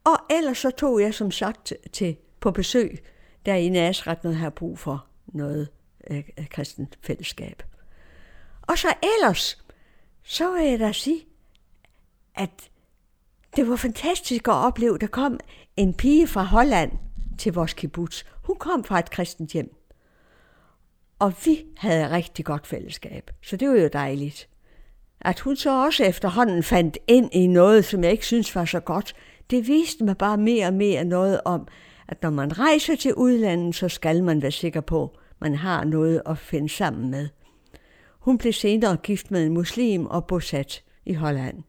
Og 0.04 0.18
ellers 0.30 0.58
så 0.58 0.72
tog 0.72 1.02
jeg 1.02 1.14
som 1.14 1.32
sagt 1.32 1.74
til 1.92 2.16
på 2.40 2.52
besøg 2.52 3.00
der 3.46 3.56
i 3.56 3.70
Nasret, 3.70 4.24
når 4.24 4.32
jeg 4.32 4.40
har 4.40 4.50
brug 4.50 4.80
for 4.80 5.06
noget 5.28 5.70
øh, 6.10 6.24
kristent 6.50 6.98
fællesskab. 7.02 7.64
Og 8.62 8.78
så 8.78 8.94
ellers, 9.18 9.64
så 10.24 10.52
vil 10.52 10.70
jeg 10.70 10.80
da 10.80 10.92
sige, 10.92 11.26
at 12.36 12.70
det 13.56 13.70
var 13.70 13.76
fantastisk 13.76 14.48
at 14.48 14.54
opleve, 14.54 14.98
der 14.98 15.08
kom 15.08 15.40
en 15.78 15.94
pige 15.94 16.28
fra 16.28 16.44
Holland 16.44 16.92
til 17.38 17.54
vores 17.54 17.74
kibbutz. 17.74 18.24
Hun 18.44 18.56
kom 18.56 18.84
fra 18.84 19.00
et 19.00 19.10
kristent 19.10 19.52
hjem. 19.52 19.76
Og 21.20 21.34
vi 21.46 21.66
havde 21.78 22.12
rigtig 22.12 22.46
godt 22.46 22.68
fællesskab, 22.68 23.32
så 23.42 23.58
det 23.58 23.70
var 23.70 23.76
jo 23.76 23.90
dejligt. 23.94 24.50
At 25.22 25.40
hun 25.40 25.56
så 25.56 25.86
også 25.86 26.04
efterhånden 26.04 26.64
fandt 26.64 26.98
ind 27.08 27.34
i 27.34 27.48
noget, 27.48 27.86
som 27.86 28.04
jeg 28.04 28.12
ikke 28.12 28.26
synes 28.26 28.56
var 28.56 28.66
så 28.66 28.80
godt, 28.80 29.16
det 29.50 29.68
viste 29.68 30.04
mig 30.04 30.18
bare 30.18 30.38
mere 30.38 30.68
og 30.68 30.74
mere 30.74 31.04
noget 31.04 31.42
om, 31.46 31.68
at 32.08 32.22
når 32.22 32.30
man 32.30 32.60
rejser 32.60 32.96
til 32.96 33.14
udlandet, 33.14 33.76
så 33.76 33.90
skal 33.90 34.24
man 34.24 34.42
være 34.42 34.52
sikker 34.52 34.82
på, 34.82 35.18
man 35.42 35.56
har 35.56 35.84
noget 35.84 36.22
at 36.26 36.38
finde 36.38 36.70
sammen 36.70 37.12
med. 37.12 37.30
Hun 38.20 38.38
blev 38.38 38.54
senere 38.54 38.98
gift 38.98 39.32
med 39.32 39.46
en 39.46 39.54
muslim 39.54 40.06
og 40.06 40.26
bosat 40.26 40.84
i 41.06 41.14
Holland. 41.14 41.64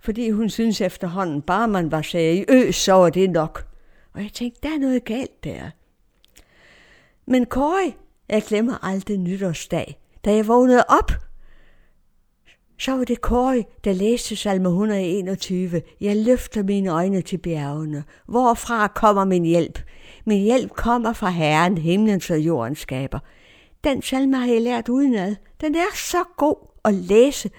Fordi 0.00 0.30
hun 0.30 0.50
synes 0.50 0.80
efterhånden, 0.80 1.42
bare 1.42 1.68
man 1.68 1.90
var 1.90 2.02
seriøs, 2.02 2.76
så 2.76 2.92
var 2.92 3.10
det 3.10 3.30
nok. 3.30 3.66
Og 4.14 4.22
jeg 4.22 4.30
tænkte, 4.32 4.60
der 4.62 4.74
er 4.74 4.78
noget 4.78 5.04
galt 5.04 5.44
der. 5.44 5.70
Men 7.26 7.46
Kåre, 7.46 7.92
jeg 8.28 8.42
glemmer 8.42 8.84
aldrig 8.84 9.18
nytårsdag. 9.18 10.00
Da 10.24 10.34
jeg 10.34 10.48
vågnede 10.48 10.84
op, 10.88 11.12
så 12.78 12.96
var 12.96 13.04
det 13.04 13.20
Kåre, 13.20 13.64
der 13.84 13.92
læste 13.92 14.36
salme 14.36 14.68
121. 14.68 15.82
Jeg 16.00 16.16
løfter 16.16 16.62
mine 16.62 16.90
øjne 16.90 17.22
til 17.22 17.38
bjergene. 17.38 18.04
Hvorfra 18.26 18.88
kommer 18.88 19.24
min 19.24 19.44
hjælp? 19.44 19.78
Min 20.26 20.42
hjælp 20.42 20.70
kommer 20.70 21.12
fra 21.12 21.30
Herren, 21.30 21.78
himlens 21.78 22.30
og 22.30 22.38
jordens 22.38 22.78
skaber. 22.78 23.18
Den 23.84 24.02
salme 24.02 24.36
har 24.36 24.46
jeg 24.46 24.62
lært 24.62 24.88
udenad. 24.88 25.36
Den 25.60 25.74
er 25.74 25.94
så 25.94 26.24
god 26.36 26.56
at 26.84 26.94
læse 26.94 27.50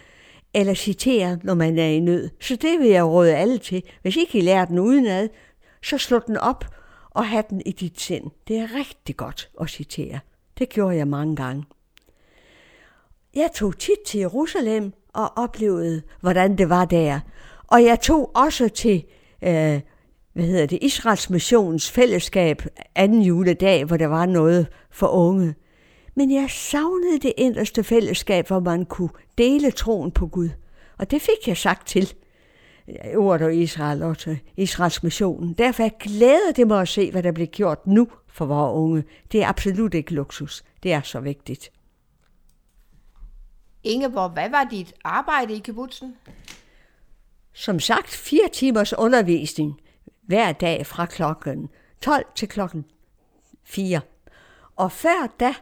eller 0.53 0.73
citere, 0.73 1.39
når 1.43 1.53
man 1.53 1.79
er 1.79 1.87
i 1.87 1.99
nød. 1.99 2.29
Så 2.39 2.55
det 2.55 2.79
vil 2.79 2.87
jeg 2.87 3.05
råde 3.05 3.35
alle 3.35 3.57
til. 3.57 3.83
Hvis 4.01 4.15
ikke 4.15 4.37
I 4.37 4.41
lærer 4.41 4.65
den 4.65 4.79
udenad, 4.79 5.29
så 5.83 5.97
slå 5.97 6.19
den 6.19 6.37
op 6.37 6.65
og 7.09 7.27
have 7.27 7.43
den 7.49 7.61
i 7.65 7.71
dit 7.71 8.01
sind. 8.01 8.31
Det 8.47 8.57
er 8.57 8.75
rigtig 8.75 9.17
godt 9.17 9.49
at 9.61 9.69
citere. 9.69 10.19
Det 10.57 10.69
gjorde 10.69 10.97
jeg 10.97 11.07
mange 11.07 11.35
gange. 11.35 11.63
Jeg 13.35 13.49
tog 13.55 13.77
tit 13.77 13.99
til 14.05 14.19
Jerusalem 14.19 14.93
og 15.13 15.37
oplevede, 15.37 16.01
hvordan 16.21 16.57
det 16.57 16.69
var 16.69 16.85
der. 16.85 17.19
Og 17.67 17.83
jeg 17.83 17.99
tog 17.99 18.31
også 18.35 18.69
til 18.69 19.03
øh, 19.41 19.81
hvad 20.37 20.45
hedder 20.45 20.65
det, 20.65 20.79
Israels 20.81 21.29
missions 21.29 21.91
fællesskab 21.91 22.61
anden 22.95 23.21
juledag, 23.21 23.85
hvor 23.85 23.97
der 23.97 24.07
var 24.07 24.25
noget 24.25 24.67
for 24.91 25.07
unge. 25.07 25.55
Men 26.15 26.31
jeg 26.31 26.49
savnede 26.49 27.19
det 27.19 27.33
inderste 27.37 27.83
fællesskab, 27.83 28.47
hvor 28.47 28.59
man 28.59 28.85
kunne 28.85 29.09
dele 29.37 29.71
troen 29.71 30.11
på 30.11 30.27
Gud. 30.27 30.49
Og 30.97 31.11
det 31.11 31.21
fik 31.21 31.47
jeg 31.47 31.57
sagt 31.57 31.87
til 31.87 32.13
ordet 33.15 33.47
og 33.47 33.55
Israel 33.55 34.03
og 34.03 34.17
til 34.17 34.39
Israels 34.57 35.03
mission. 35.03 35.53
Derfor 35.53 35.97
glæder 35.97 36.51
det 36.55 36.67
mig 36.67 36.81
at 36.81 36.87
se, 36.87 37.11
hvad 37.11 37.23
der 37.23 37.31
bliver 37.31 37.47
gjort 37.47 37.87
nu 37.87 38.07
for 38.27 38.45
vores 38.45 38.75
unge. 38.75 39.03
Det 39.31 39.43
er 39.43 39.47
absolut 39.47 39.93
ikke 39.93 40.13
luksus. 40.13 40.63
Det 40.83 40.93
er 40.93 41.01
så 41.01 41.19
vigtigt. 41.19 41.71
Ingeborg, 43.83 44.29
hvad 44.29 44.49
var 44.49 44.67
dit 44.71 44.93
arbejde 45.03 45.53
i 45.53 45.59
kibbutzen? 45.59 46.15
Som 47.53 47.79
sagt, 47.79 48.09
fire 48.09 48.49
timers 48.53 48.93
undervisning 48.97 49.79
hver 50.27 50.51
dag 50.51 50.85
fra 50.85 51.05
klokken 51.05 51.69
12 52.01 52.25
til 52.35 52.47
klokken 52.47 52.85
4. 53.63 54.01
Og 54.75 54.91
før 54.91 55.27
da, 55.39 55.53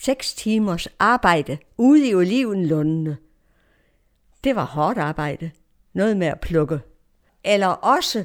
seks 0.00 0.34
timers 0.34 0.88
arbejde 0.98 1.58
ude 1.76 2.08
i 2.08 2.14
olivenlundene. 2.14 3.16
Det 4.44 4.56
var 4.56 4.64
hårdt 4.64 4.98
arbejde. 4.98 5.50
Noget 5.92 6.16
med 6.16 6.26
at 6.26 6.40
plukke. 6.40 6.80
Eller 7.44 7.66
også 7.66 8.24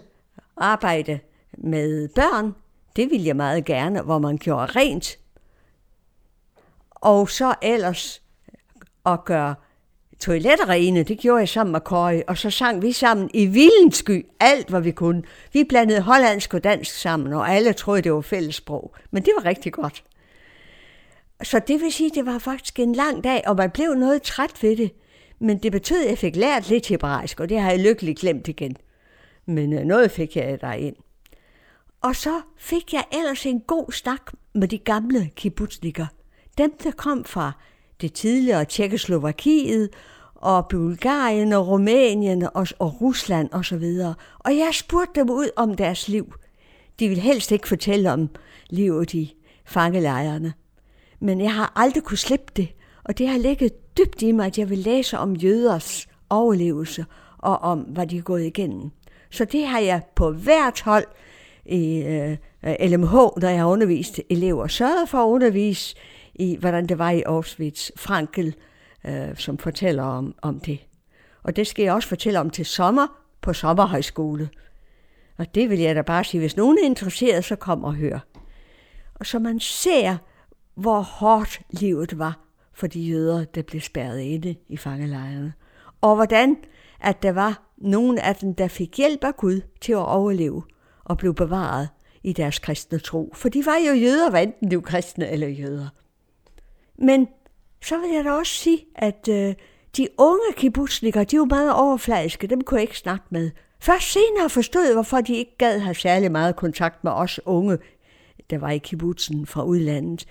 arbejde 0.58 1.20
med 1.58 2.08
børn. 2.08 2.56
Det 2.96 3.10
ville 3.10 3.26
jeg 3.26 3.36
meget 3.36 3.66
gerne, 3.66 4.02
hvor 4.02 4.20
man 4.20 4.38
gjorde 4.38 4.66
rent. 4.66 5.20
Og 6.92 7.30
så 7.30 7.56
ellers 7.62 8.22
at 9.06 9.26
gøre 9.26 9.56
toiletter 10.20 10.70
rene, 10.70 11.04
det 11.04 11.20
gjorde 11.20 11.40
jeg 11.40 11.50
sammen 11.50 11.72
med 11.72 11.82
Kåre, 11.82 12.24
og 12.28 12.38
så 12.38 12.50
sang 12.50 12.82
vi 12.82 12.92
sammen 12.92 13.30
i 13.34 13.46
vildensky 13.46 14.26
alt, 14.40 14.70
hvad 14.70 14.82
vi 14.82 14.92
kunne. 14.92 15.24
Vi 15.54 15.64
blandede 15.64 16.02
hollandsk 16.02 16.54
og 16.54 16.64
dansk 16.64 16.92
sammen, 16.92 17.34
og 17.34 17.50
alle 17.50 17.74
troede, 17.74 18.02
det 18.02 18.14
var 18.14 18.22
fællessprog. 18.22 18.96
Men 19.12 19.24
det 19.24 19.34
var 19.38 19.46
rigtig 19.46 19.74
godt. 19.74 20.04
Så 21.44 21.60
det 21.68 21.82
vil 21.82 21.92
sige, 21.92 22.10
det 22.10 22.26
var 22.26 22.40
faktisk 22.40 22.80
en 22.80 22.94
lang 22.94 23.24
dag, 23.24 23.42
og 23.48 23.56
man 23.56 23.72
blev 23.72 23.94
noget 23.94 24.22
træt 24.22 24.64
ved 24.64 24.78
det. 24.78 24.92
Men 25.40 25.58
det 25.58 25.72
betød, 25.72 26.04
at 26.04 26.10
jeg 26.10 26.18
fik 26.18 26.36
lært 26.36 26.70
lidt 26.70 26.88
hebraisk, 26.88 27.40
og 27.40 27.50
det 27.50 27.60
har 27.60 27.72
jeg 27.72 27.80
lykkeligt 27.80 28.20
glemt 28.20 28.48
igen. 28.48 28.78
Men 29.46 29.74
øh, 29.74 29.86
noget 29.86 30.12
fik 30.12 30.36
jeg 30.36 30.62
derind. 30.62 30.96
Og 32.02 32.16
så 32.16 32.42
fik 32.58 32.94
jeg 32.94 33.04
ellers 33.14 33.46
en 33.46 33.60
god 33.60 33.92
snak 33.92 34.32
med 34.54 34.68
de 34.68 34.78
gamle 34.78 35.30
kibbutznikker. 35.36 36.06
Dem, 36.58 36.78
der 36.84 36.92
kom 36.92 37.26
fra 37.26 37.52
det 38.02 38.14
tidligere 38.14 38.66
Tjekkoslovakiet 38.66 39.90
og 40.36 40.68
Bulgarien 40.68 41.54
og 41.54 41.68
Rumænien 41.68 42.44
og, 42.44 42.68
og 42.80 43.02
Rusland 43.02 43.50
osv. 43.52 43.58
Og, 43.58 43.66
så 43.66 43.78
videre. 43.78 44.16
og 44.40 44.58
jeg 44.58 44.70
spurgte 44.74 45.20
dem 45.20 45.30
ud 45.30 45.50
om 45.56 45.76
deres 45.76 46.08
liv. 46.08 46.34
De 47.00 47.08
ville 47.08 47.24
helst 47.24 47.52
ikke 47.52 47.68
fortælle 47.68 48.12
om 48.12 48.30
livet 48.70 49.14
i 49.14 49.36
fangelejrene. 49.66 50.54
Men 51.20 51.42
jeg 51.42 51.54
har 51.54 51.74
aldrig 51.76 52.04
kunne 52.04 52.18
slippe 52.18 52.52
det, 52.56 52.68
og 53.04 53.18
det 53.18 53.28
har 53.28 53.38
ligget 53.38 53.98
dybt 53.98 54.22
i 54.22 54.32
mig, 54.32 54.46
at 54.46 54.58
jeg 54.58 54.70
vil 54.70 54.78
læse 54.78 55.18
om 55.18 55.36
jøders 55.36 56.08
overlevelse 56.30 57.06
og 57.38 57.58
om, 57.58 57.80
hvad 57.80 58.08
de 58.08 58.18
er 58.18 58.22
gået 58.22 58.46
igennem. 58.46 58.90
Så 59.32 59.46
det 59.46 59.66
har 59.66 59.80
jeg 59.80 60.02
på 60.16 60.32
hvert 60.32 60.82
hold 60.82 61.06
i 61.66 62.02
øh, 62.02 62.38
LMH, 62.80 63.14
når 63.14 63.48
jeg 63.50 63.60
har 63.60 63.68
undervist 63.68 64.20
elever, 64.30 64.68
sørget 64.68 65.10
for 65.10 65.18
at 65.18 65.28
undervise 65.28 65.96
i, 66.40 66.56
hvordan 66.60 66.86
det 66.86 66.98
var 66.98 67.10
i 67.10 67.22
Auschwitz. 67.22 67.92
Frankel, 67.98 68.56
øh, 69.06 69.36
som 69.36 69.58
fortæller 69.58 70.04
om, 70.04 70.36
om 70.42 70.60
det. 70.60 70.80
Og 71.44 71.56
det 71.56 71.68
skal 71.68 71.84
jeg 71.84 71.94
også 71.94 72.08
fortælle 72.08 72.40
om 72.40 72.50
til 72.50 72.66
sommer 72.66 73.08
på 73.42 73.54
sommerhøjskole. 73.54 74.50
Og 75.38 75.56
det 75.56 75.70
vil 75.70 75.80
jeg 75.80 75.96
da 75.96 76.02
bare 76.02 76.24
sige, 76.24 76.42
hvis 76.42 76.58
nogen 76.58 76.78
er 76.78 76.86
interesseret, 76.86 77.46
så 77.46 77.56
kom 77.56 77.84
og 77.84 77.96
hør. 77.96 78.20
Og 79.16 79.26
så 79.26 79.40
man 79.40 79.60
ser, 79.60 80.18
hvor 80.76 81.02
hårdt 81.02 81.62
livet 81.70 82.20
var 82.20 82.40
for 82.74 82.88
de 82.88 83.00
jøder, 83.00 83.46
der 83.46 83.62
blev 83.62 83.82
spærret 83.82 84.20
inde 84.20 84.56
i 84.70 84.78
fangelejrene. 84.78 85.54
Og 86.02 86.16
hvordan 86.16 86.58
at 87.02 87.24
der 87.24 87.32
var 87.32 87.74
nogle 87.78 88.22
af 88.22 88.36
dem, 88.36 88.56
der 88.56 88.68
fik 88.68 88.98
hjælp 88.98 89.24
af 89.24 89.36
Gud 89.36 89.62
til 89.82 89.92
at 89.92 90.06
overleve 90.06 90.64
og 91.04 91.18
blev 91.18 91.34
bevaret 91.34 91.90
i 92.24 92.34
deres 92.34 92.60
kristne 92.60 93.00
tro. 93.00 93.32
For 93.36 93.50
de 93.50 93.66
var 93.66 93.78
jo 93.88 93.94
jøder, 93.94 94.30
hvad 94.30 94.44
enten 94.44 94.72
de 94.72 94.76
var 94.76 94.82
kristne 94.82 95.30
eller 95.30 95.48
jøder. 95.48 95.88
Men 97.02 97.28
så 97.84 97.98
vil 97.98 98.10
jeg 98.10 98.24
da 98.24 98.32
også 98.32 98.54
sige, 98.54 98.86
at 98.96 99.28
øh, 99.30 99.56
de 99.98 100.08
unge 100.18 100.54
kibbutznikker, 100.56 101.24
de 101.24 101.40
var 101.40 101.46
meget 101.46 101.74
overfladiske, 101.74 102.48
dem 102.48 102.62
kunne 102.62 102.78
jeg 102.78 102.84
ikke 102.84 102.98
snakke 102.98 103.26
med. 103.30 103.52
Først 103.82 104.12
senere 104.12 104.50
forstod 104.50 104.86
jeg, 104.86 104.94
hvorfor 104.94 105.22
de 105.22 105.36
ikke 105.36 105.58
gad 105.58 105.80
have 105.80 105.96
særlig 105.96 106.32
meget 106.32 106.56
kontakt 106.56 107.04
med 107.04 107.12
os 107.12 107.40
unge, 107.46 107.78
der 108.50 108.58
var 108.58 108.70
i 108.70 108.78
kibbutzen 108.78 109.46
fra 109.46 109.64
udlandet. 109.64 110.26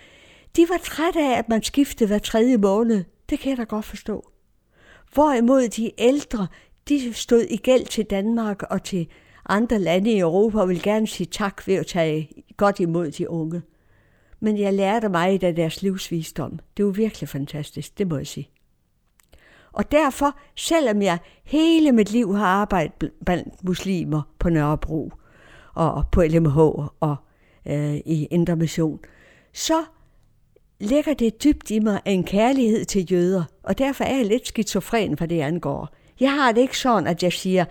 De 0.56 0.68
var 0.68 0.78
trætte 0.82 1.20
af, 1.20 1.38
at 1.38 1.48
man 1.48 1.62
skiftede 1.62 2.08
hver 2.08 2.18
tredje 2.18 2.56
måned 2.56 3.04
Det 3.30 3.38
kan 3.38 3.50
jeg 3.50 3.58
da 3.58 3.62
godt 3.62 3.84
forstå. 3.84 4.30
Hvorimod 5.14 5.68
de 5.68 5.90
ældre, 5.98 6.46
de 6.88 7.14
stod 7.14 7.40
i 7.50 7.56
gæld 7.56 7.86
til 7.86 8.04
Danmark 8.04 8.62
og 8.62 8.82
til 8.82 9.08
andre 9.46 9.78
lande 9.78 10.10
i 10.10 10.18
Europa 10.18 10.58
og 10.58 10.68
vil 10.68 10.82
gerne 10.82 11.06
sige 11.06 11.26
tak 11.26 11.66
ved 11.66 11.74
at 11.74 11.86
tage 11.86 12.30
godt 12.56 12.80
imod 12.80 13.10
de 13.10 13.30
unge. 13.30 13.62
Men 14.40 14.58
jeg 14.58 14.74
lærte 14.74 15.08
meget 15.08 15.44
af 15.44 15.54
deres 15.54 15.82
livsvisdom. 15.82 16.58
Det 16.76 16.84
var 16.84 16.90
virkelig 16.90 17.28
fantastisk, 17.28 17.98
det 17.98 18.08
må 18.08 18.16
jeg 18.16 18.26
sige. 18.26 18.50
Og 19.72 19.92
derfor, 19.92 20.38
selvom 20.56 21.02
jeg 21.02 21.18
hele 21.44 21.92
mit 21.92 22.10
liv 22.10 22.36
har 22.36 22.46
arbejdet 22.46 23.12
blandt 23.24 23.64
muslimer 23.64 24.22
på 24.38 24.48
Nørrebro 24.48 25.12
og 25.74 26.04
på 26.12 26.22
LMH 26.22 26.58
og 27.00 27.16
øh, 27.66 27.94
i 27.94 28.28
Indre 28.30 28.56
Mission, 28.56 29.00
så 29.52 29.84
ligger 30.80 31.14
det 31.14 31.44
dybt 31.44 31.70
i 31.70 31.78
mig 31.78 32.00
en 32.04 32.24
kærlighed 32.24 32.84
til 32.84 33.12
jøder, 33.12 33.44
og 33.62 33.78
derfor 33.78 34.04
er 34.04 34.16
jeg 34.16 34.26
lidt 34.26 34.46
skizofren, 34.46 35.14
hvad 35.14 35.28
det 35.28 35.40
angår. 35.40 35.88
Jeg 36.20 36.32
har 36.32 36.52
det 36.52 36.60
ikke 36.60 36.78
sådan, 36.78 37.06
at 37.06 37.22
jeg 37.22 37.32
siger, 37.32 37.64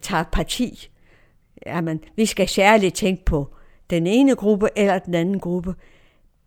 tager 0.00 0.24
parti. 0.32 0.88
Jamen, 1.66 2.00
vi 2.16 2.26
skal 2.26 2.48
særligt 2.48 2.94
tænke 2.94 3.24
på 3.24 3.54
den 3.90 4.06
ene 4.06 4.34
gruppe 4.34 4.68
eller 4.76 4.98
den 4.98 5.14
anden 5.14 5.40
gruppe. 5.40 5.74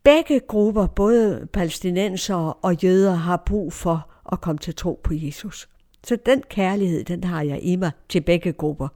Begge 0.04 0.40
grupper, 0.40 0.88
både 0.88 1.48
palæstinenser 1.54 2.36
og 2.36 2.76
jøder, 2.84 3.14
har 3.14 3.44
brug 3.46 3.74
for 3.74 4.12
at 4.32 4.42
komme 4.42 4.60
til 4.60 4.76
tro 4.76 5.00
på 5.04 5.14
Jesus. 5.14 5.70
Så 6.04 6.18
den 6.26 6.44
kærlighed, 6.50 7.04
den 7.04 7.24
har 7.24 7.42
jeg 7.42 7.60
i 7.64 7.76
mig 7.76 7.92
til 8.10 8.22
begge 8.22 8.54
grupper. 8.54 8.88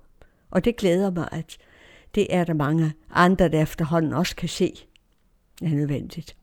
Og 0.52 0.66
det 0.66 0.76
glæder 0.76 1.12
mig, 1.12 1.30
at 1.32 1.58
det 2.16 2.28
er 2.30 2.44
der 2.44 2.54
mange 2.54 2.94
andre, 3.12 3.50
der 3.50 3.62
efterhånden 3.62 4.14
også 4.14 4.36
kan 4.36 4.50
se 4.50 4.74
er 5.62 5.70
nødvendigt. 5.70 6.36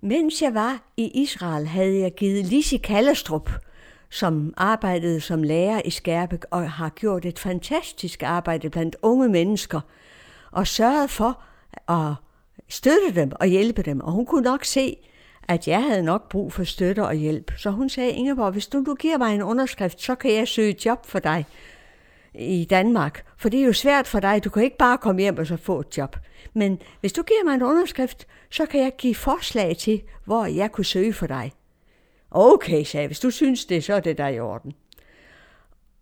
Mens 0.00 0.42
jeg 0.42 0.54
var 0.54 0.92
i 0.96 1.22
Israel, 1.22 1.66
havde 1.66 1.98
jeg 1.98 2.14
givet 2.14 2.46
Lise 2.46 2.78
Kallestrup, 2.78 3.50
som 4.10 4.54
arbejdede 4.56 5.20
som 5.20 5.42
lærer 5.42 5.82
i 5.84 5.90
Skærbæk 5.90 6.44
og 6.50 6.70
har 6.70 6.88
gjort 6.88 7.24
et 7.24 7.38
fantastisk 7.38 8.22
arbejde 8.22 8.70
blandt 8.70 8.96
unge 9.02 9.28
mennesker 9.28 9.80
og 10.50 10.66
sørgede 10.66 11.08
for 11.08 11.42
at 11.88 12.14
støtte 12.68 13.20
dem 13.20 13.32
og 13.40 13.46
hjælpe 13.46 13.82
dem. 13.82 14.00
Og 14.00 14.12
hun 14.12 14.26
kunne 14.26 14.42
nok 14.42 14.64
se, 14.64 14.96
at 15.48 15.68
jeg 15.68 15.82
havde 15.82 16.02
nok 16.02 16.28
brug 16.28 16.52
for 16.52 16.64
støtte 16.64 17.04
og 17.04 17.14
hjælp. 17.14 17.52
Så 17.56 17.70
hun 17.70 17.88
sagde, 17.88 18.10
Ingeborg, 18.10 18.52
hvis 18.52 18.66
du, 18.66 18.84
du 18.84 18.94
giver 18.94 19.18
mig 19.18 19.34
en 19.34 19.42
underskrift, 19.42 20.02
så 20.02 20.14
kan 20.14 20.32
jeg 20.32 20.48
søge 20.48 20.76
job 20.84 21.06
for 21.06 21.18
dig 21.18 21.46
i 22.34 22.66
Danmark. 22.70 23.24
For 23.36 23.48
det 23.48 23.60
er 23.60 23.64
jo 23.64 23.72
svært 23.72 24.06
for 24.06 24.20
dig. 24.20 24.44
Du 24.44 24.50
kan 24.50 24.62
ikke 24.62 24.76
bare 24.76 24.98
komme 24.98 25.20
hjem 25.20 25.38
og 25.38 25.46
så 25.46 25.56
få 25.56 25.80
et 25.80 25.98
job. 25.98 26.16
Men 26.54 26.78
hvis 27.00 27.12
du 27.12 27.22
giver 27.22 27.44
mig 27.44 27.54
en 27.54 27.62
underskrift, 27.62 28.26
så 28.50 28.66
kan 28.66 28.80
jeg 28.80 28.92
give 28.98 29.14
forslag 29.14 29.76
til, 29.76 30.02
hvor 30.24 30.46
jeg 30.46 30.72
kunne 30.72 30.84
søge 30.84 31.12
for 31.12 31.26
dig. 31.26 31.52
Okay, 32.30 32.84
sagde 32.84 33.02
jeg, 33.02 33.08
hvis 33.08 33.20
du 33.20 33.30
synes 33.30 33.64
det, 33.64 33.84
så 33.84 33.94
er 33.94 34.00
det 34.00 34.18
der 34.18 34.28
i 34.28 34.40
orden. 34.40 34.72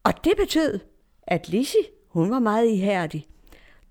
Og 0.02 0.24
det 0.24 0.32
betød, 0.36 0.78
at 1.22 1.48
Lisi, 1.48 1.78
hun 2.08 2.30
var 2.30 2.38
meget 2.38 2.66
ihærdig. 2.66 3.26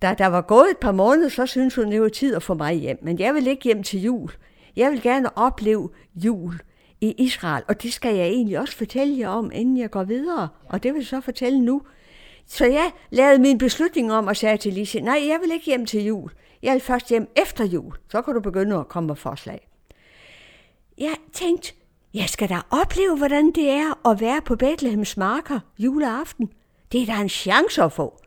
Da 0.05 0.13
der 0.13 0.27
var 0.27 0.41
gået 0.41 0.71
et 0.71 0.77
par 0.77 0.91
måneder, 0.91 1.29
så 1.29 1.45
syntes 1.45 1.75
hun, 1.75 1.91
det 1.91 2.01
var 2.01 2.09
tid 2.09 2.35
at 2.35 2.43
få 2.43 2.53
mig 2.53 2.74
hjem. 2.74 3.00
Men 3.01 3.19
jeg 3.19 3.33
vil 3.33 3.47
ikke 3.47 3.63
hjem 3.63 3.83
til 3.83 4.01
jul. 4.01 4.31
Jeg 4.75 4.91
vil 4.91 5.01
gerne 5.01 5.38
opleve 5.38 5.89
jul 6.15 6.59
i 7.01 7.12
Israel, 7.17 7.63
og 7.67 7.83
det 7.83 7.93
skal 7.93 8.15
jeg 8.15 8.27
egentlig 8.27 8.59
også 8.59 8.75
fortælle 8.77 9.19
jer 9.19 9.29
om, 9.29 9.51
inden 9.53 9.77
jeg 9.77 9.91
går 9.91 10.03
videre. 10.03 10.50
Og 10.69 10.83
det 10.83 10.93
vil 10.93 11.00
jeg 11.00 11.07
så 11.07 11.21
fortælle 11.21 11.59
nu. 11.59 11.81
Så 12.47 12.65
jeg 12.65 12.91
lavede 13.09 13.41
min 13.41 13.57
beslutning 13.57 14.13
om 14.13 14.27
og 14.27 14.38
sagde 14.38 14.57
til 14.57 14.74
Lise, 14.74 15.00
nej, 15.00 15.21
jeg 15.27 15.39
vil 15.41 15.51
ikke 15.51 15.65
hjem 15.65 15.85
til 15.85 16.05
jul. 16.05 16.31
Jeg 16.63 16.74
vil 16.74 16.81
først 16.81 17.09
hjem 17.09 17.27
efter 17.35 17.63
jul. 17.65 17.93
Så 18.12 18.21
kan 18.21 18.33
du 18.33 18.39
begynde 18.39 18.75
at 18.75 18.88
komme 18.88 19.07
med 19.07 19.15
forslag. 19.15 19.67
Jeg 20.97 21.15
tænkte, 21.33 21.74
jeg 22.13 22.29
skal 22.29 22.50
da 22.50 22.57
opleve, 22.69 23.17
hvordan 23.17 23.51
det 23.51 23.69
er 23.69 24.09
at 24.09 24.21
være 24.21 24.41
på 24.41 24.55
Bethlehems 24.55 25.17
marker 25.17 25.59
juleaften. 25.79 26.50
Det 26.91 27.01
er 27.01 27.05
da 27.05 27.21
en 27.21 27.29
chance 27.29 27.83
at 27.83 27.91
få. 27.91 28.19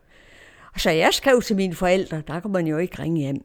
Så 0.77 0.89
jeg 0.89 1.13
skrev 1.13 1.41
til 1.41 1.55
mine 1.55 1.75
forældre, 1.75 2.21
der 2.27 2.39
kan 2.39 2.51
man 2.51 2.67
jo 2.67 2.77
ikke 2.77 3.01
ringe 3.01 3.19
hjem. 3.19 3.41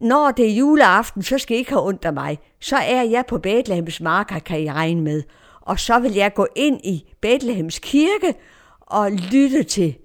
Når 0.00 0.30
det 0.30 0.50
er 0.50 0.54
juleaften, 0.54 1.22
så 1.22 1.38
skal 1.38 1.56
I 1.56 1.58
ikke 1.58 1.70
have 1.70 1.86
ondt 1.86 2.04
af 2.04 2.12
mig. 2.12 2.38
Så 2.60 2.76
er 2.76 3.02
jeg 3.02 3.24
på 3.28 3.38
Bethlehems 3.38 4.00
marker, 4.00 4.38
kan 4.38 4.60
I 4.60 4.72
regne 4.72 5.00
med. 5.00 5.22
Og 5.60 5.80
så 5.80 5.98
vil 5.98 6.14
jeg 6.14 6.34
gå 6.34 6.46
ind 6.56 6.80
i 6.84 7.04
Bethlehems 7.20 7.78
kirke 7.78 8.34
og 8.80 9.12
lytte 9.12 9.62
til, 9.62 9.96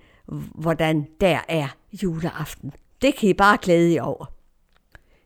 hvordan 0.55 1.07
der 1.21 1.39
er 1.47 1.67
juleaften. 2.03 2.73
Det 3.01 3.15
kan 3.15 3.29
I 3.29 3.33
bare 3.33 3.57
glæde 3.61 3.93
jer 3.93 4.01
over. 4.01 4.25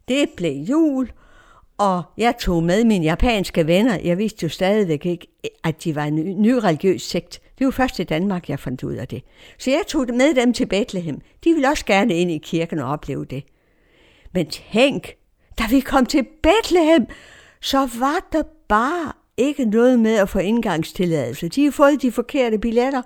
Det 0.07 0.29
blev 0.37 0.51
jul, 0.51 1.11
og 1.77 2.03
jeg 2.17 2.37
tog 2.39 2.63
med 2.63 2.83
mine 2.83 3.05
japanske 3.05 3.67
venner. 3.67 3.99
Jeg 4.03 4.17
vidste 4.17 4.43
jo 4.43 4.49
stadigvæk 4.49 5.05
ikke, 5.05 5.27
at 5.63 5.83
de 5.83 5.95
var 5.95 6.03
en 6.03 6.41
ny 6.41 6.51
religiøs 6.51 7.01
sekt. 7.01 7.41
Det 7.59 7.65
var 7.65 7.71
først 7.71 7.99
i 7.99 8.03
Danmark, 8.03 8.49
jeg 8.49 8.59
fandt 8.59 8.83
ud 8.83 8.93
af 8.93 9.07
det. 9.07 9.23
Så 9.57 9.71
jeg 9.71 9.81
tog 9.87 10.05
med 10.13 10.35
dem 10.35 10.53
til 10.53 10.65
Bethlehem. 10.65 11.21
De 11.43 11.53
ville 11.53 11.69
også 11.69 11.85
gerne 11.85 12.13
ind 12.13 12.31
i 12.31 12.37
kirken 12.37 12.79
og 12.79 12.89
opleve 12.89 13.25
det. 13.25 13.43
Men 14.33 14.49
tænk, 14.49 15.15
da 15.59 15.63
vi 15.69 15.79
kom 15.79 16.05
til 16.05 16.27
Bethlehem, 16.43 17.07
så 17.61 17.89
var 17.99 18.27
der 18.31 18.43
bare 18.67 19.13
ikke 19.37 19.65
noget 19.65 19.99
med 19.99 20.15
at 20.15 20.29
få 20.29 20.39
indgangstilladelse. 20.39 21.47
De 21.47 21.63
har 21.63 21.71
fået 21.71 22.01
de 22.01 22.11
forkerte 22.11 22.59
billetter. 22.59 23.01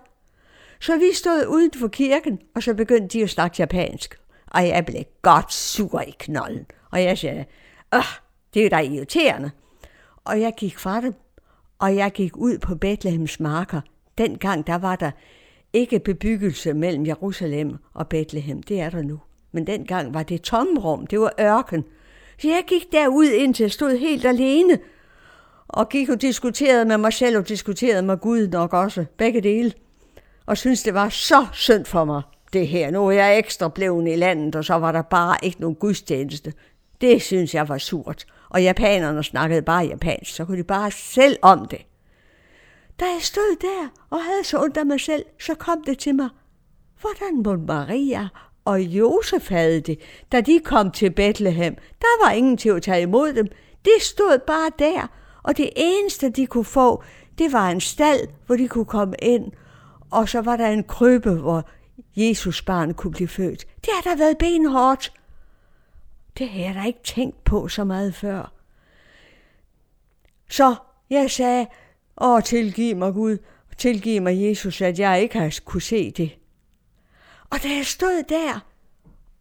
Så 0.80 0.98
vi 0.98 1.14
stod 1.14 1.46
uden 1.48 1.72
for 1.76 1.88
kirken, 1.88 2.40
og 2.56 2.64
så 2.64 2.74
begyndte 2.74 3.18
de 3.18 3.24
at 3.24 3.30
snakke 3.30 3.56
japansk. 3.60 4.20
Og 4.48 4.68
jeg 4.68 4.86
blev 4.86 5.04
godt 5.22 5.54
sur 5.54 6.02
i 6.02 6.16
knollen. 6.20 6.66
Og 6.92 7.04
jeg 7.04 7.18
sagde, 7.18 7.46
Åh, 7.94 8.04
det 8.54 8.66
er 8.66 8.70
da 8.70 8.80
irriterende. 8.80 9.52
Og 10.26 10.42
jeg 10.42 10.54
gik 10.58 10.78
fra 10.78 11.02
dem, 11.02 11.14
og 11.80 11.96
jeg 11.96 12.12
gik 12.12 12.38
ud 12.38 12.58
på 12.58 12.76
Bethlehems 12.76 13.40
marker. 13.40 13.82
Dengang 14.18 14.68
der 14.68 14.78
var 14.78 14.96
der 14.96 15.12
ikke 15.74 16.00
bebyggelse 16.00 16.74
mellem 16.74 17.06
Jerusalem 17.06 17.78
og 17.94 18.08
Bethlehem. 18.08 18.64
Det 18.64 18.82
er 18.82 18.90
der 18.90 19.02
nu. 19.02 19.20
Men 19.52 19.68
dengang 19.68 20.14
var 20.14 20.24
det 20.24 20.42
tomrum, 20.42 21.08
det 21.08 21.20
var 21.20 21.34
ørken. 21.40 21.84
Så 22.42 22.48
jeg 22.48 22.64
gik 22.68 22.92
derud 22.92 23.26
indtil 23.26 23.64
jeg 23.64 23.72
stod 23.72 23.98
helt 23.98 24.26
alene, 24.26 24.80
og 25.68 25.90
gik 25.90 26.10
og 26.10 26.22
diskuterede 26.22 26.86
med 26.86 26.98
mig 26.98 27.14
selv 27.14 27.38
og 27.38 27.50
diskuterede 27.50 28.02
med 28.02 28.18
Gud 28.18 28.48
nok 28.48 28.74
også, 28.74 29.06
begge 29.18 29.42
dele. 29.42 29.72
Og 30.46 30.58
synes 30.58 30.84
det 30.84 30.94
var 30.94 31.10
så 31.10 31.46
synd 31.54 31.86
for 31.86 32.04
mig, 32.06 32.22
det 32.54 32.68
her. 32.68 32.92
Nu 32.92 33.08
er 33.08 33.12
jeg 33.12 33.38
ekstra 33.38 33.70
blevet 33.70 34.12
i 34.12 34.16
landet, 34.16 34.56
og 34.56 34.66
så 34.66 34.74
var 34.74 34.92
der 34.92 35.02
bare 35.02 35.38
ikke 35.44 35.62
nogen 35.62 35.76
gudstjeneste. 35.76 36.54
Det 37.02 37.22
synes 37.22 37.56
jeg 37.56 37.70
var 37.70 37.78
surt. 37.78 38.26
Og 38.50 38.64
japanerne 38.64 39.24
snakkede 39.24 39.62
bare 39.62 39.86
japansk, 39.86 40.36
så 40.36 40.46
kunne 40.46 40.58
de 40.58 40.64
bare 40.64 40.92
selv 40.92 41.38
om 41.42 41.68
det. 41.68 41.86
Da 43.00 43.06
jeg 43.06 43.22
stod 43.22 43.56
der 43.62 43.90
og 44.10 44.24
havde 44.24 44.44
så 44.44 44.62
ondt 44.62 44.78
af 44.78 44.86
mig 44.86 45.00
selv, 45.00 45.26
så 45.40 45.56
kom 45.56 45.84
det 45.84 46.00
til 46.00 46.16
mig. 46.16 46.30
Hvordan 47.02 47.44
må 47.44 47.56
Maria 47.56 48.28
og 48.66 48.82
Josef 48.82 49.50
havde 49.50 49.82
det, 49.82 50.00
da 50.32 50.42
de 50.42 50.60
kom 50.60 50.92
til 50.92 51.12
Bethlehem. 51.12 51.76
Der 51.76 52.26
var 52.26 52.32
ingen 52.32 52.58
til 52.58 52.70
at 52.70 52.82
tage 52.82 53.02
imod 53.02 53.34
dem. 53.34 53.48
De 53.86 53.92
stod 54.00 54.40
bare 54.48 54.72
der, 54.80 55.08
og 55.44 55.58
det 55.58 55.70
eneste, 55.76 56.30
de 56.30 56.48
kunne 56.48 56.66
få, 56.66 57.04
det 57.38 57.54
var 57.54 57.70
en 57.70 57.82
stald, 57.82 58.28
hvor 58.46 58.56
de 58.56 58.68
kunne 58.68 58.86
komme 58.86 59.16
ind. 59.22 59.52
Og 60.12 60.30
så 60.30 60.42
var 60.42 60.58
der 60.58 60.68
en 60.68 60.84
krybbe, 60.84 61.32
hvor 61.32 61.70
Jesus 62.16 62.62
barn 62.62 62.94
kunne 62.94 63.12
blive 63.12 63.28
født. 63.28 63.68
Det 63.76 63.90
har 63.94 64.12
da 64.12 64.18
været 64.18 64.38
benhårdt. 64.38 65.14
Det 66.38 66.50
har 66.50 66.60
jeg 66.60 66.76
da 66.76 66.84
ikke 66.84 67.04
tænkt 67.04 67.44
på 67.44 67.68
så 67.68 67.84
meget 67.84 68.16
før. 68.16 68.54
Så 70.50 70.76
jeg 71.10 71.32
sagde, 71.32 71.68
åh, 72.22 72.42
tilgiv 72.42 72.98
mig 72.98 73.14
Gud, 73.14 73.38
tilgiv 73.78 74.22
mig 74.22 74.44
Jesus, 74.44 74.82
at 74.82 75.00
jeg 75.00 75.22
ikke 75.22 75.40
har 75.40 75.60
kunne 75.66 75.82
se 75.82 76.12
det. 76.12 76.38
Og 77.50 77.64
da 77.64 77.68
jeg 77.68 77.86
stod 77.86 78.24
der 78.30 78.60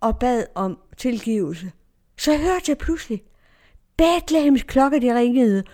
og 0.00 0.18
bad 0.18 0.44
om 0.54 0.78
tilgivelse, 0.96 1.72
så 2.18 2.36
hørte 2.36 2.64
jeg 2.68 2.78
pludselig, 2.78 3.22
Bethlehems 3.96 4.62
klokke 4.62 5.00
de 5.00 5.18
ringede, 5.18 5.64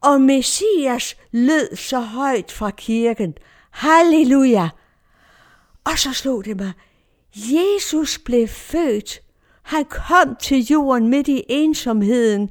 og 0.00 0.20
Messias 0.20 1.16
lød 1.32 1.76
så 1.76 2.00
højt 2.00 2.52
fra 2.52 2.70
kirken. 2.70 3.34
Halleluja! 3.70 4.68
Og 5.84 5.98
så 5.98 6.12
slog 6.12 6.44
det 6.44 6.56
mig, 6.56 6.72
Jesus 7.36 8.18
blev 8.18 8.48
født. 8.48 9.20
Han 9.62 9.84
kom 9.84 10.36
til 10.36 10.64
jorden 10.64 11.08
midt 11.08 11.28
i 11.28 11.42
ensomheden 11.48 12.50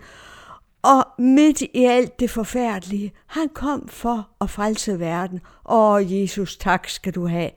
og 0.85 1.23
midt 1.23 1.61
i 1.61 1.85
alt 1.85 2.19
det 2.19 2.29
forfærdelige. 2.29 3.13
Han 3.27 3.49
kom 3.49 3.87
for 3.87 4.29
at 4.41 4.49
frelse 4.49 4.99
verden. 4.99 5.39
Åh, 5.69 6.21
Jesus, 6.21 6.57
tak 6.57 6.89
skal 6.89 7.13
du 7.13 7.27
have. 7.27 7.49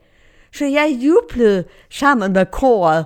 Så 0.53 0.65
jeg 0.65 0.97
jublede 1.01 1.63
sammen 1.89 2.33
med 2.33 2.45
koret, 2.45 3.05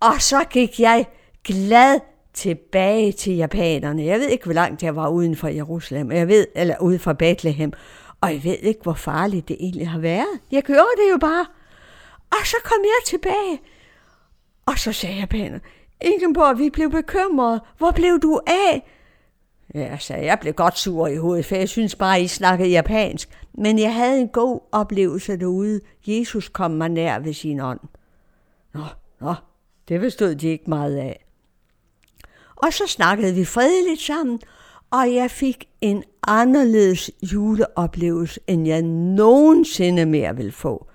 og 0.00 0.22
så 0.22 0.44
gik 0.44 0.80
jeg 0.80 1.06
glad 1.44 2.00
tilbage 2.34 3.12
til 3.12 3.32
japanerne. 3.32 4.04
Jeg 4.04 4.20
ved 4.20 4.28
ikke, 4.28 4.44
hvor 4.44 4.52
langt 4.52 4.82
jeg 4.82 4.96
var 4.96 5.08
uden 5.08 5.36
for 5.36 5.48
Jerusalem, 5.48 6.12
jeg 6.12 6.28
ved, 6.28 6.46
eller 6.54 6.78
uden 6.80 7.00
for 7.00 7.12
Bethlehem, 7.12 7.72
og 8.20 8.32
jeg 8.32 8.44
ved 8.44 8.56
ikke, 8.62 8.80
hvor 8.82 8.94
farligt 8.94 9.48
det 9.48 9.56
egentlig 9.60 9.88
har 9.88 9.98
været. 9.98 10.40
Jeg 10.52 10.62
gjorde 10.62 10.96
det 11.04 11.12
jo 11.12 11.18
bare. 11.18 11.46
Og 12.30 12.46
så 12.46 12.56
kom 12.64 12.78
jeg 12.82 13.06
tilbage, 13.06 13.60
og 14.66 14.78
så 14.78 14.92
sagde 14.92 15.16
japanerne, 15.16 15.60
Ingenborg, 16.00 16.58
vi 16.58 16.70
blev 16.70 16.90
bekymrede. 16.90 17.60
Hvor 17.78 17.90
blev 17.90 18.18
du 18.22 18.40
af? 18.46 18.95
Ja, 19.76 19.98
så 19.98 20.14
jeg 20.14 20.38
blev 20.40 20.52
godt 20.52 20.78
sur 20.78 21.06
i 21.06 21.16
hovedet, 21.16 21.46
for 21.46 21.56
jeg 21.56 21.68
synes 21.68 21.94
bare, 21.94 22.22
I 22.22 22.26
snakkede 22.26 22.68
japansk. 22.68 23.28
Men 23.54 23.78
jeg 23.78 23.94
havde 23.94 24.20
en 24.20 24.28
god 24.28 24.60
oplevelse 24.72 25.36
derude. 25.36 25.80
Jesus 26.06 26.48
kom 26.48 26.70
mig 26.70 26.88
nær 26.88 27.18
ved 27.18 27.32
sin 27.32 27.60
ånd. 27.60 27.80
Nå, 28.74 28.80
nå, 29.20 29.34
det 29.88 30.00
forstod 30.00 30.34
de 30.34 30.48
ikke 30.48 30.70
meget 30.70 30.96
af. 30.96 31.24
Og 32.56 32.72
så 32.72 32.86
snakkede 32.86 33.34
vi 33.34 33.44
fredeligt 33.44 34.00
sammen, 34.00 34.40
og 34.90 35.14
jeg 35.14 35.30
fik 35.30 35.68
en 35.80 36.04
anderledes 36.26 37.10
juleoplevelse, 37.22 38.40
end 38.46 38.66
jeg 38.66 38.82
nogensinde 38.82 40.06
mere 40.06 40.36
vil 40.36 40.52
få. 40.52 40.86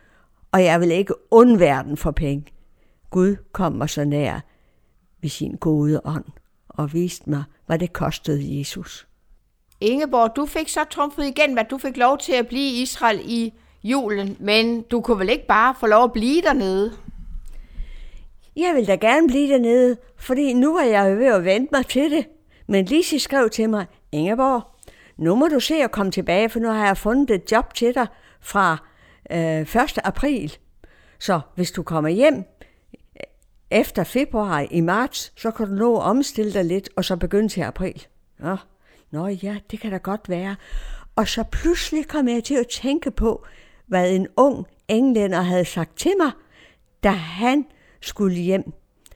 Og 0.52 0.63
jeg 0.63 0.82
vil 0.82 0.91
ikke 0.91 1.13
undvære 1.32 1.84
den 1.84 1.98
for 1.98 2.12
penge. 2.12 2.46
Gud 3.10 3.36
kom 3.52 3.74
mig 3.74 3.89
så 3.89 4.06
nær 4.06 4.39
ved 5.22 5.30
sin 5.30 5.56
gode 5.56 6.02
ånd 6.06 6.26
og 6.70 6.94
viste 6.94 7.30
mig, 7.30 7.44
hvad 7.71 7.79
det 7.79 7.93
kostede 7.93 8.60
Jesus. 8.60 9.07
Ingeborg, 9.81 10.36
du 10.36 10.45
fik 10.45 10.69
så 10.69 10.84
trumfet 10.84 11.25
igen, 11.25 11.57
at 11.57 11.69
du 11.69 11.77
fik 11.77 11.97
lov 11.97 12.17
til 12.17 12.34
at 12.34 12.47
blive 12.47 12.71
i 12.71 12.81
Israel 12.81 13.21
i 13.23 13.53
julen, 13.84 14.38
men 14.39 14.81
du 14.81 15.01
kunne 15.01 15.19
vel 15.19 15.29
ikke 15.29 15.47
bare 15.47 15.75
få 15.79 15.88
lov 15.88 16.03
at 16.03 16.12
blive 16.12 16.41
dernede? 16.41 16.93
Jeg 18.55 18.75
vil 18.75 18.88
da 18.88 18.95
gerne 18.95 19.27
blive 19.27 19.53
dernede, 19.53 19.97
fordi 20.17 20.53
nu 20.53 20.75
er 20.77 20.84
jeg 20.84 21.17
ved 21.17 21.25
at 21.25 21.45
vente 21.45 21.69
mig 21.71 21.86
til 21.86 22.12
det. 22.12 22.25
Men 22.67 22.86
Lise 22.86 23.19
skrev 23.19 23.49
til 23.49 23.69
mig, 23.69 23.86
Ingeborg, 24.12 24.62
nu 25.17 25.36
må 25.36 25.47
du 25.47 25.60
se 25.60 25.75
at 25.75 25.91
komme 25.91 26.12
tilbage, 26.12 26.49
for 26.49 26.60
nu 26.60 26.67
har 26.67 26.86
jeg 26.86 26.97
fundet 26.97 27.31
et 27.31 27.51
job 27.51 27.73
til 27.73 27.95
dig 27.95 28.07
fra 28.41 28.77
øh, 29.31 29.62
1. 29.62 29.99
april. 30.03 30.57
Så 31.19 31.39
hvis 31.55 31.71
du 31.71 31.84
kommer 31.84 32.10
hjem 32.10 32.43
efter 33.71 34.03
februar 34.03 34.65
i 34.71 34.81
marts, 34.81 35.34
så 35.41 35.51
kan 35.51 35.67
du 35.67 35.73
nå 35.73 35.97
at 35.97 36.03
omstille 36.03 36.53
dig 36.53 36.65
lidt, 36.65 36.89
og 36.95 37.05
så 37.05 37.15
begynde 37.15 37.49
til 37.49 37.62
april. 37.62 38.07
Nå, 38.39 38.57
nå 39.12 39.27
ja, 39.27 39.57
det 39.71 39.79
kan 39.79 39.91
da 39.91 39.97
godt 39.97 40.29
være. 40.29 40.55
Og 41.15 41.27
så 41.27 41.43
pludselig 41.51 42.07
kom 42.07 42.27
jeg 42.27 42.43
til 42.43 42.55
at 42.55 42.67
tænke 42.67 43.12
på, 43.12 43.45
hvad 43.88 44.12
en 44.12 44.27
ung 44.38 44.65
englænder 44.88 45.41
havde 45.41 45.65
sagt 45.65 45.97
til 45.97 46.12
mig, 46.19 46.31
da 47.03 47.10
han 47.10 47.65
skulle 48.01 48.38
hjem 48.38 48.73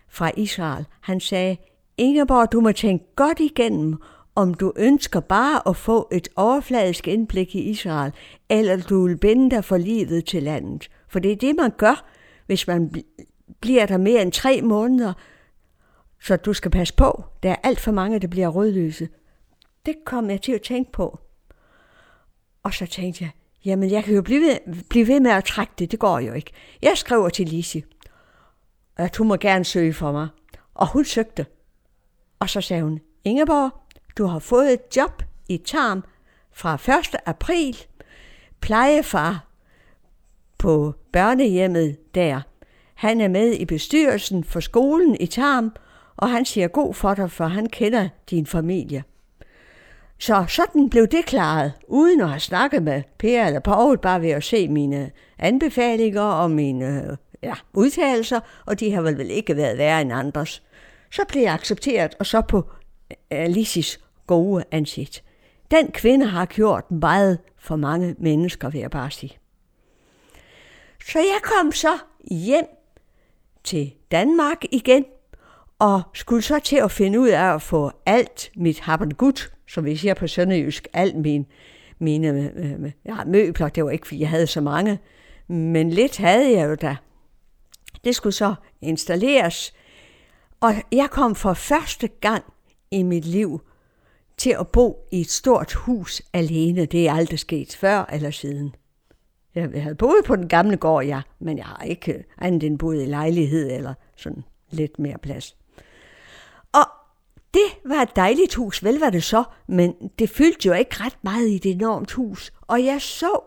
fra 0.09 0.31
Israel. 0.37 0.85
Han 1.01 1.19
sagde, 1.19 1.57
Ingeborg, 1.97 2.51
du 2.51 2.61
må 2.61 2.71
tænke 2.71 3.05
godt 3.15 3.39
igennem, 3.39 3.97
om 4.35 4.53
du 4.53 4.73
ønsker 4.75 5.19
bare 5.19 5.69
at 5.69 5.75
få 5.75 6.07
et 6.11 6.27
overfladisk 6.35 7.07
indblik 7.07 7.55
i 7.55 7.59
Israel, 7.59 8.11
eller 8.49 8.77
du 8.77 9.07
vil 9.07 9.17
binde 9.17 9.55
dig 9.55 9.65
for 9.65 9.77
livet 9.77 10.25
til 10.25 10.43
landet. 10.43 10.89
For 11.07 11.19
det 11.19 11.31
er 11.31 11.35
det, 11.35 11.55
man 11.55 11.71
gør, 11.77 12.05
hvis 12.45 12.67
man 12.67 13.03
bliver 13.61 13.85
der 13.85 13.97
mere 13.97 14.21
end 14.21 14.31
tre 14.31 14.61
måneder. 14.61 15.13
Så 16.21 16.35
du 16.35 16.53
skal 16.53 16.71
passe 16.71 16.93
på. 16.93 17.23
Der 17.43 17.51
er 17.51 17.55
alt 17.63 17.79
for 17.79 17.91
mange, 17.91 18.19
der 18.19 18.27
bliver 18.27 18.47
rødløse. 18.47 19.09
Det 19.85 19.95
kom 20.05 20.29
jeg 20.29 20.41
til 20.41 20.51
at 20.51 20.61
tænke 20.61 20.91
på. 20.91 21.19
Og 22.63 22.73
så 22.73 22.85
tænkte 22.85 23.23
jeg, 23.23 23.31
jamen 23.65 23.91
jeg 23.91 24.03
kan 24.03 24.15
jo 24.15 24.21
blive 24.21 24.41
ved, 24.41 24.83
blive 24.89 25.07
ved 25.07 25.19
med 25.19 25.31
at 25.31 25.43
trække 25.43 25.73
det. 25.79 25.91
Det 25.91 25.99
går 25.99 26.19
jo 26.19 26.33
ikke. 26.33 26.51
Jeg 26.81 26.93
skriver 26.95 27.29
til 27.29 27.47
Lise, 27.47 27.83
at 28.97 29.15
hun 29.15 29.27
må 29.27 29.35
gerne 29.35 29.65
søge 29.65 29.93
for 29.93 30.11
mig. 30.11 30.27
Og 30.73 30.87
hun 30.87 31.05
søgte. 31.05 31.45
Og 32.39 32.49
så 32.49 32.61
sagde 32.61 32.83
hun, 32.83 32.99
Ingeborg, 33.23 33.71
du 34.17 34.25
har 34.25 34.39
fået 34.39 34.73
et 34.73 34.97
job 34.97 35.23
i 35.49 35.57
Tarm 35.57 36.03
fra 36.51 36.73
1. 36.73 37.15
april. 37.25 37.77
Plejefar 38.61 39.47
på 40.57 40.93
børnehjemmet 41.13 42.15
der. 42.15 42.41
Han 42.95 43.21
er 43.21 43.27
med 43.27 43.53
i 43.53 43.65
bestyrelsen 43.65 44.43
for 44.43 44.59
skolen 44.59 45.17
i 45.19 45.25
Tarm, 45.25 45.71
og 46.17 46.29
han 46.29 46.45
siger 46.45 46.67
god 46.67 46.93
for 46.93 47.13
dig, 47.13 47.31
for 47.31 47.45
han 47.45 47.65
kender 47.65 48.09
din 48.29 48.45
familie. 48.45 49.03
Så 50.19 50.45
sådan 50.47 50.89
blev 50.89 51.07
det 51.07 51.25
klaret, 51.25 51.73
uden 51.87 52.21
at 52.21 52.29
have 52.29 52.39
snakket 52.39 52.83
med 52.83 53.03
Per 53.17 53.45
eller 53.45 53.59
Paul, 53.59 53.97
bare 53.97 54.21
ved 54.21 54.29
at 54.29 54.43
se 54.43 54.67
mine 54.67 55.11
anbefalinger 55.39 56.21
og 56.21 56.51
mine 56.51 57.17
ja, 57.43 57.53
udtalelser, 57.73 58.39
og 58.65 58.79
de 58.79 58.91
har 58.91 59.01
vel, 59.01 59.17
vel 59.17 59.31
ikke 59.31 59.55
været 59.55 59.77
værre 59.77 60.01
end 60.01 60.13
andres. 60.13 60.63
Så 61.11 61.21
blev 61.27 61.41
jeg 61.41 61.53
accepteret, 61.53 62.15
og 62.19 62.25
så 62.25 62.41
på 62.41 62.57
øh, 63.11 63.17
Alicis 63.29 63.99
gode 64.27 64.63
ansigt. 64.71 65.23
Den 65.71 65.91
kvinde 65.91 66.25
har 66.25 66.45
gjort 66.45 66.91
meget 66.91 67.39
for 67.57 67.75
mange 67.75 68.15
mennesker, 68.17 68.69
vil 68.69 68.81
jeg 68.81 68.91
bare 68.91 69.11
sige. 69.11 69.37
Så 71.05 71.19
jeg 71.19 71.39
kom 71.43 71.71
så 71.71 71.97
hjem 72.31 72.65
til 73.65 73.93
Danmark 74.11 74.57
igen, 74.71 75.05
og 75.79 76.01
skulle 76.13 76.41
så 76.41 76.59
til 76.59 76.75
at 76.75 76.91
finde 76.91 77.19
ud 77.19 77.27
af 77.27 77.53
at 77.53 77.61
få 77.61 77.91
alt 78.05 78.51
mit 78.55 78.83
gut, 79.17 79.51
som 79.67 79.85
vi 79.85 79.95
siger 79.95 80.13
på 80.13 80.27
sønderjysk, 80.27 80.87
alt 80.93 81.15
min, 81.15 81.45
mine 81.99 82.27
øh, 82.27 82.83
øh, 82.83 82.91
ja, 83.05 83.23
møbler, 83.23 83.69
det 83.69 83.85
var 83.85 83.91
ikke, 83.91 84.07
fordi 84.07 84.19
jeg 84.19 84.29
havde 84.29 84.47
så 84.47 84.61
mange, 84.61 84.99
men 85.47 85.89
lidt 85.89 86.17
havde 86.17 86.57
jeg 86.57 86.69
jo 86.69 86.75
da. 86.75 86.95
Det 88.03 88.15
skulle 88.15 88.33
så 88.33 88.55
installeres, 88.81 89.73
og 90.59 90.73
jeg 90.91 91.09
kom 91.09 91.35
for 91.35 91.53
første 91.53 92.07
gang 92.07 92.43
i 92.91 93.03
mit 93.03 93.25
liv 93.25 93.61
til 94.37 94.55
at 94.59 94.67
bo 94.67 95.07
i 95.11 95.21
et 95.21 95.29
stort 95.29 95.73
hus 95.73 96.21
alene. 96.33 96.85
Det 96.85 97.07
er 97.07 97.13
aldrig 97.13 97.39
sket 97.39 97.75
før 97.75 98.09
eller 98.11 98.31
siden. 98.31 98.75
Jeg 99.55 99.83
havde 99.83 99.95
boet 99.95 100.25
på 100.25 100.35
den 100.35 100.47
gamle 100.47 100.77
gård, 100.77 101.05
ja, 101.05 101.21
men 101.39 101.57
jeg 101.57 101.65
har 101.65 101.83
ikke 101.83 102.23
andet 102.37 102.63
end 102.63 102.79
boet 102.79 103.01
i 103.03 103.05
lejlighed 103.05 103.71
eller 103.71 103.93
sådan 104.15 104.43
lidt 104.71 104.99
mere 104.99 105.17
plads. 105.17 105.57
Og 106.73 106.85
det 107.53 107.89
var 107.89 108.01
et 108.01 108.15
dejligt 108.15 108.55
hus, 108.55 108.83
vel 108.83 108.99
var 108.99 109.09
det 109.09 109.23
så, 109.23 109.43
men 109.67 109.93
det 110.19 110.29
fyldte 110.29 110.67
jo 110.67 110.73
ikke 110.73 110.95
ret 111.03 111.17
meget 111.21 111.49
i 111.49 111.57
det 111.57 111.71
enormt 111.71 112.11
hus. 112.11 112.53
Og 112.61 112.85
jeg 112.85 113.01
så, 113.01 113.39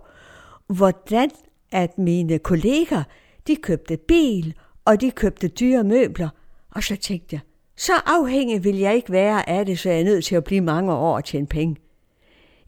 hvordan 0.67 1.31
at 1.73 1.99
mine 1.99 2.39
kolleger, 2.39 3.03
de 3.47 3.57
købte 3.57 3.97
bil, 3.97 4.55
og 4.85 5.01
de 5.01 5.11
købte 5.11 5.49
dyre 5.49 5.85
møbler. 5.85 6.29
Og 6.71 6.83
så 6.83 6.97
tænkte 6.97 7.35
jeg, 7.35 7.41
så 7.77 7.93
afhængig 8.07 8.65
vil 8.65 8.77
jeg 8.77 8.95
ikke 8.95 9.13
være 9.13 9.49
af 9.49 9.67
det, 9.67 9.79
så 9.79 9.91
jeg 9.91 10.01
er 10.01 10.05
nødt 10.05 10.25
til 10.25 10.35
at 10.35 10.45
blive 10.45 10.61
mange 10.61 10.93
år 10.93 11.17
og 11.17 11.25
tjene 11.25 11.47
penge. 11.47 11.77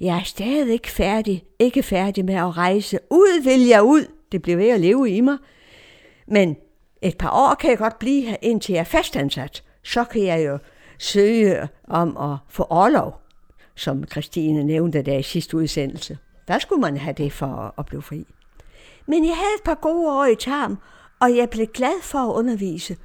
Jeg 0.01 0.17
er 0.19 0.23
stadig 0.23 0.73
ikke 0.73 0.91
færdig, 0.91 1.45
ikke 1.59 1.83
færdig 1.83 2.25
med 2.25 2.35
at 2.35 2.57
rejse. 2.57 2.99
Ud 3.11 3.43
vil 3.43 3.67
jeg 3.67 3.83
ud. 3.83 4.07
Det 4.33 4.43
bliver 4.43 4.57
ved 4.57 4.69
at 4.69 4.81
leve 4.81 5.11
i 5.11 5.21
mig. 5.21 5.39
Men 6.27 6.57
et 7.03 7.19
par 7.19 7.31
år 7.31 7.55
kan 7.55 7.71
jeg 7.71 7.79
godt 7.79 7.99
blive 7.99 8.23
her, 8.23 8.37
indtil 8.43 8.73
jeg 8.73 8.81
er 8.81 8.85
fastansat. 8.85 9.65
Så 9.83 10.05
kan 10.05 10.23
jeg 10.23 10.47
jo 10.47 10.59
søge 10.99 11.69
om 11.89 12.17
at 12.17 12.39
få 12.49 12.63
overlov, 12.63 13.21
som 13.75 14.05
Christine 14.05 14.65
nævnte 14.65 15.03
der 15.03 15.19
i 15.19 15.23
sidste 15.23 15.57
udsendelse. 15.57 16.19
Der 16.49 16.59
skulle 16.59 16.81
man 16.81 16.97
have 16.97 17.15
det 17.15 17.33
for 17.33 17.75
at 17.79 17.87
blive 17.87 18.03
fri. 18.03 18.27
Men 19.07 19.25
jeg 19.25 19.35
havde 19.35 19.55
et 19.59 19.65
par 19.65 19.75
gode 19.75 20.11
år 20.11 20.25
i 20.25 20.35
tarm, 20.35 20.79
og 21.21 21.37
jeg 21.37 21.51
blev 21.51 21.67
glad 21.67 22.03
for 22.03 22.19
at 22.19 22.35
undervise. 22.35 22.97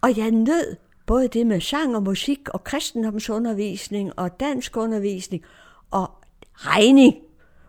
Og 0.00 0.16
jeg 0.16 0.30
nød 0.30 0.76
både 1.06 1.28
det 1.28 1.46
med 1.46 1.60
sang 1.60 1.96
og 1.96 2.02
musik 2.02 2.48
og 2.48 2.64
kristendomsundervisning 2.64 4.18
og 4.18 4.40
dansk 4.40 4.76
undervisning 4.76 5.42
og 5.90 6.10
regning. 6.58 7.14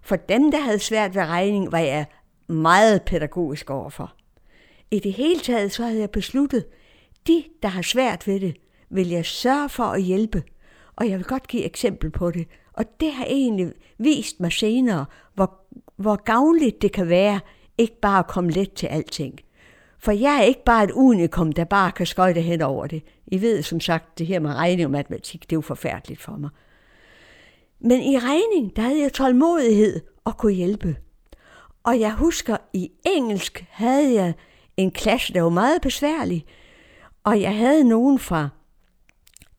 For 0.03 0.15
dem, 0.15 0.51
der 0.51 0.59
havde 0.59 0.79
svært 0.79 1.15
ved 1.15 1.21
regning, 1.21 1.71
var 1.71 1.79
jeg 1.79 2.05
meget 2.47 3.01
pædagogisk 3.01 3.69
overfor. 3.69 4.13
I 4.91 4.99
det 4.99 5.13
hele 5.13 5.39
taget 5.39 5.71
så 5.71 5.83
havde 5.83 5.99
jeg 5.99 6.09
besluttet, 6.09 6.65
de, 7.27 7.43
der 7.61 7.69
har 7.69 7.81
svært 7.81 8.27
ved 8.27 8.39
det, 8.39 8.55
vil 8.89 9.09
jeg 9.09 9.25
sørge 9.25 9.69
for 9.69 9.83
at 9.83 10.01
hjælpe. 10.01 10.43
Og 10.95 11.09
jeg 11.09 11.17
vil 11.17 11.25
godt 11.25 11.47
give 11.47 11.63
eksempel 11.63 12.09
på 12.09 12.31
det. 12.31 12.47
Og 12.73 12.85
det 12.99 13.11
har 13.11 13.25
egentlig 13.25 13.73
vist 13.97 14.39
mig 14.39 14.51
senere, 14.51 15.05
hvor, 15.33 15.59
hvor 15.95 16.15
gavnligt 16.15 16.81
det 16.81 16.91
kan 16.91 17.09
være, 17.09 17.39
ikke 17.77 17.99
bare 18.01 18.19
at 18.19 18.27
komme 18.27 18.51
let 18.51 18.73
til 18.73 18.87
alting. 18.87 19.39
For 19.99 20.11
jeg 20.11 20.37
er 20.37 20.41
ikke 20.41 20.63
bare 20.63 20.83
et 20.83 20.91
unikum, 20.91 21.51
der 21.51 21.63
bare 21.63 21.91
kan 21.91 22.05
skøjte 22.05 22.41
hen 22.41 22.61
over 22.61 22.87
det. 22.87 23.03
I 23.27 23.41
ved 23.41 23.61
som 23.61 23.79
sagt, 23.79 24.19
det 24.19 24.27
her 24.27 24.39
med 24.39 24.53
regning 24.53 24.85
og 24.85 24.91
matematik, 24.91 25.41
det 25.41 25.51
er 25.51 25.57
jo 25.57 25.61
forfærdeligt 25.61 26.21
for 26.21 26.37
mig. 26.37 26.49
Men 27.81 28.01
i 28.01 28.17
regning, 28.17 28.75
der 28.75 28.81
havde 28.81 29.01
jeg 29.01 29.13
tålmodighed 29.13 30.01
og 30.25 30.37
kunne 30.37 30.53
hjælpe. 30.53 30.95
Og 31.83 31.99
jeg 31.99 32.13
husker, 32.13 32.57
i 32.73 32.91
engelsk 33.05 33.65
havde 33.69 34.13
jeg 34.13 34.33
en 34.77 34.91
klasse, 34.91 35.33
der 35.33 35.41
var 35.41 35.49
meget 35.49 35.81
besværlig. 35.81 36.45
Og 37.23 37.41
jeg 37.41 37.55
havde 37.55 37.83
nogen 37.83 38.19
fra 38.19 38.49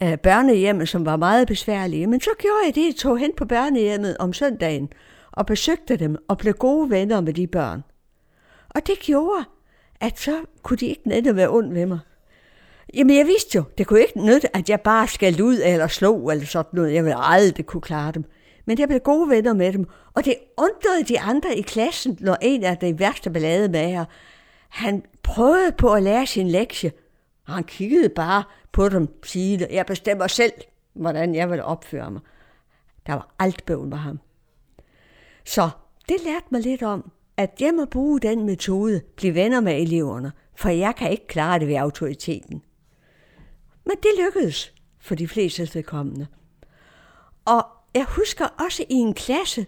øh, 0.03 0.19
børnehjemmet, 0.19 0.89
som 0.89 1.07
var 1.07 1.17
meget 1.17 1.49
besværlige. 1.49 2.07
Men 2.07 2.21
så 2.21 2.31
gjorde 2.39 2.67
jeg 2.67 2.75
det, 2.75 2.87
jeg 2.87 2.95
tog 2.95 3.19
hen 3.19 3.33
på 3.37 3.45
børnehjemmet 3.45 4.17
om 4.19 4.33
søndagen 4.33 4.93
og 5.33 5.47
besøgte 5.47 5.97
dem 5.97 6.17
og 6.29 6.39
blev 6.39 6.55
gode 6.55 6.91
venner 6.91 7.21
med 7.21 7.35
de 7.35 7.47
børn. 7.47 7.83
Og 8.69 8.87
det 8.87 8.99
gjorde, 8.99 9.45
at 10.01 10.19
så 10.19 10.45
kunne 10.63 10.77
de 10.77 10.87
ikke 10.87 11.09
netop 11.09 11.37
være 11.37 11.51
ond 11.51 11.73
ved 11.73 11.87
mig. 11.87 11.99
Jamen, 12.95 13.17
jeg 13.17 13.27
vidste 13.27 13.57
jo, 13.57 13.65
det 13.79 13.87
kunne 13.87 14.01
ikke 14.01 14.27
nytte, 14.27 14.57
at 14.57 14.69
jeg 14.69 14.81
bare 14.81 15.09
skal 15.09 15.43
ud 15.43 15.61
eller 15.65 15.87
slå 15.87 16.31
eller 16.31 16.47
sådan 16.47 16.71
noget. 16.73 16.95
Jeg 16.95 17.05
ville 17.05 17.25
aldrig 17.25 17.67
kunne 17.67 17.81
klare 17.81 18.13
dem. 18.13 18.25
Men 18.65 18.79
jeg 18.79 18.89
blev 18.89 19.01
gode 19.01 19.31
venner 19.31 19.53
med 19.53 19.73
dem, 19.73 19.87
og 20.15 20.25
det 20.25 20.35
undrede 20.59 21.05
de 21.09 21.21
andre 21.21 21.59
i 21.59 21.63
klassen, 21.63 22.19
når 22.21 22.37
en 22.43 22.65
af 22.65 22.79
de 22.79 22.99
værste 22.99 23.31
ballade 23.31 23.69
med 23.69 23.89
her, 23.89 24.05
han 24.69 25.03
prøvede 25.23 25.73
på 25.73 25.93
at 25.93 26.03
lære 26.03 26.27
sin 26.27 26.49
lektie, 26.49 26.93
han 27.43 27.65
kiggede 27.65 28.09
bare 28.09 28.43
på 28.73 28.89
dem, 28.89 29.09
sige, 29.25 29.67
jeg 29.71 29.87
bestemmer 29.87 30.27
selv, 30.27 30.53
hvordan 30.95 31.35
jeg 31.35 31.51
vil 31.51 31.63
opføre 31.63 32.11
mig. 32.11 32.21
Der 33.07 33.13
var 33.13 33.35
alt 33.39 33.67
bøvl 33.67 33.89
med 33.89 33.99
ham. 33.99 34.21
Så 35.45 35.71
det 36.09 36.17
lærte 36.25 36.47
mig 36.51 36.61
lidt 36.61 36.83
om, 36.83 37.11
at 37.37 37.61
jeg 37.61 37.75
må 37.75 37.85
bruge 37.85 38.21
den 38.21 38.47
metode, 38.47 39.01
blive 39.17 39.35
venner 39.35 39.61
med 39.61 39.81
eleverne, 39.81 40.33
for 40.57 40.69
jeg 40.69 40.95
kan 40.97 41.11
ikke 41.11 41.27
klare 41.27 41.59
det 41.59 41.69
ved 41.69 41.77
autoriteten. 41.77 42.63
Men 43.91 43.97
det 44.03 44.11
lykkedes 44.25 44.75
for 44.99 45.15
de 45.15 45.29
fleste 45.29 45.75
vedkommende. 45.75 46.27
Og 47.45 47.67
jeg 47.95 48.05
husker 48.05 48.47
også 48.65 48.85
i 48.89 48.95
en 48.95 49.15
klasse 49.15 49.67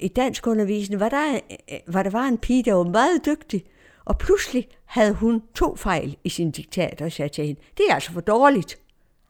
i 0.00 0.08
dansk 0.08 0.46
undervisning, 0.46 0.98
hvor 0.98 1.08
der, 1.08 1.40
øh, 1.72 1.78
hvor 1.86 2.02
der 2.02 2.10
var 2.10 2.24
en 2.24 2.38
pige, 2.38 2.62
der 2.62 2.72
var 2.72 2.84
meget 2.84 3.26
dygtig, 3.26 3.64
og 4.04 4.18
pludselig 4.18 4.68
havde 4.84 5.12
hun 5.12 5.42
to 5.54 5.76
fejl 5.76 6.16
i 6.24 6.28
sin 6.28 6.50
diktat, 6.50 7.02
og 7.02 7.12
sagde 7.12 7.28
til 7.28 7.46
hende, 7.46 7.60
det 7.76 7.84
er 7.90 7.94
altså 7.94 8.12
for 8.12 8.20
dårligt. 8.20 8.78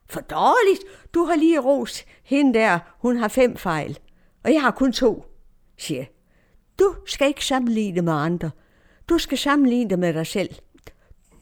For 0.06 0.20
dårligt? 0.20 0.84
Du 1.14 1.24
har 1.24 1.36
lige 1.36 1.60
rost 1.60 2.04
hende 2.22 2.58
der, 2.58 2.78
hun 2.98 3.16
har 3.16 3.28
fem 3.28 3.56
fejl, 3.56 3.98
og 4.44 4.52
jeg 4.52 4.62
har 4.62 4.70
kun 4.70 4.92
to, 4.92 5.24
siger 5.76 6.04
Du 6.78 6.94
skal 7.06 7.28
ikke 7.28 7.44
sammenligne 7.44 8.02
med 8.02 8.12
andre. 8.12 8.50
Du 9.08 9.18
skal 9.18 9.38
sammenligne 9.38 9.90
dig 9.90 9.98
med 9.98 10.14
dig 10.14 10.26
selv. 10.26 10.54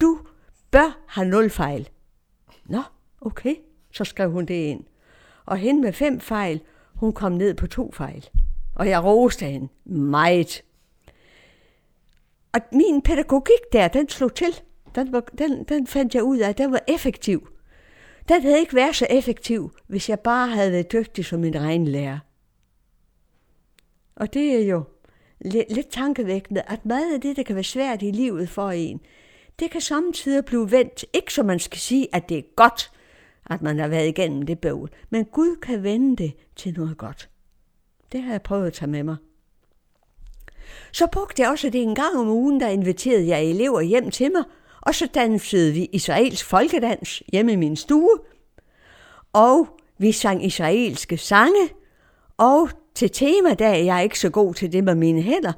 Du 0.01 0.19
bør 0.71 0.99
have 1.07 1.29
nul 1.29 1.51
fejl. 1.51 1.89
Nå, 2.67 2.83
okay, 3.21 3.55
så 3.93 4.05
skrev 4.05 4.31
hun 4.31 4.47
det 4.47 4.55
ind. 4.55 4.85
Og 5.47 5.57
hende 5.57 5.81
med 5.81 5.93
fem 5.93 6.21
fejl, 6.21 6.61
hun 6.95 7.13
kom 7.13 7.33
ned 7.33 7.55
på 7.55 7.67
to 7.67 7.93
fejl. 7.93 8.29
Og 8.75 8.89
jeg 8.89 9.05
roste 9.05 9.47
hende 9.47 9.69
meget. 9.85 10.63
Og 12.53 12.61
min 12.73 13.03
pædagogik 13.03 13.73
der, 13.73 13.89
den 13.89 14.09
slog 14.09 14.35
til. 14.35 14.61
Den, 14.95 15.13
var, 15.13 15.21
den, 15.21 15.65
den 15.65 15.87
fandt 15.87 16.15
jeg 16.15 16.23
ud 16.23 16.39
af, 16.39 16.49
at 16.49 16.59
den 16.59 16.73
var 16.73 16.81
effektiv. 16.89 17.49
Den 18.29 18.43
havde 18.43 18.61
ikke 18.61 18.75
været 18.75 18.97
så 18.97 19.07
effektiv, 19.11 19.71
hvis 19.87 20.09
jeg 20.09 20.21
bare 20.21 20.49
havde 20.49 20.73
været 20.73 20.93
dygtig 20.93 21.25
som 21.25 21.41
min 21.41 21.55
egen 21.55 21.89
lærer. 21.89 22.19
Og 24.17 24.35
det 24.35 24.55
er 24.55 24.67
jo 24.67 24.85
lidt, 25.41 25.73
lidt 25.73 25.89
tankevækkende, 25.89 26.63
at 26.63 26.87
meget 26.87 27.15
af 27.15 27.21
det, 27.21 27.37
der 27.37 27.43
kan 27.43 27.55
være 27.55 27.65
svært 27.65 28.03
i 28.03 28.11
livet 28.11 28.49
for 28.49 28.71
en, 28.71 29.01
det 29.59 29.71
kan 29.71 29.81
samtidig 29.81 30.45
blive 30.45 30.71
vendt, 30.71 31.05
ikke 31.13 31.35
så 31.35 31.43
man 31.43 31.59
skal 31.59 31.81
sige, 31.81 32.09
at 32.13 32.29
det 32.29 32.39
er 32.39 32.43
godt, 32.57 32.91
at 33.51 33.63
man 33.63 33.79
har 33.79 33.89
været 33.89 34.09
igennem 34.09 34.43
det 34.43 34.59
bøvl, 34.59 34.91
men 35.11 35.25
Gud 35.25 35.57
kan 35.57 35.83
vende 35.83 36.17
det 36.17 36.33
til 36.57 36.75
noget 36.77 36.99
godt. 36.99 37.29
Det 38.13 38.23
har 38.23 38.31
jeg 38.31 38.43
prøvet 38.43 38.67
at 38.67 38.73
tage 38.73 38.91
med 38.91 39.03
mig. 39.03 39.17
Så 40.93 41.07
brugte 41.13 41.43
jeg 41.43 41.51
også 41.51 41.71
det 41.71 41.83
en 41.83 41.95
gang 41.95 42.19
om 42.19 42.29
ugen, 42.29 42.61
der 42.61 42.69
inviterede 42.69 43.29
jeg 43.29 43.45
elever 43.45 43.81
hjem 43.81 44.11
til 44.11 44.33
mig, 44.33 44.45
og 44.81 44.95
så 44.95 45.09
dansede 45.15 45.73
vi 45.73 45.89
israelsk 45.93 46.47
folkedans 46.47 47.23
hjemme 47.33 47.53
i 47.53 47.57
min 47.57 47.77
stue, 47.77 48.19
og 49.33 49.69
vi 49.99 50.13
sang 50.13 50.45
israelske 50.45 51.17
sange, 51.17 51.69
og 52.37 52.69
til 52.95 53.11
tema, 53.11 53.57
jeg 53.59 53.97
er 53.97 54.01
ikke 54.01 54.19
så 54.19 54.31
god 54.31 54.55
til 54.55 54.73
det 54.73 54.85
med 54.85 54.95
mine 54.95 55.23
hænder, 55.23 55.53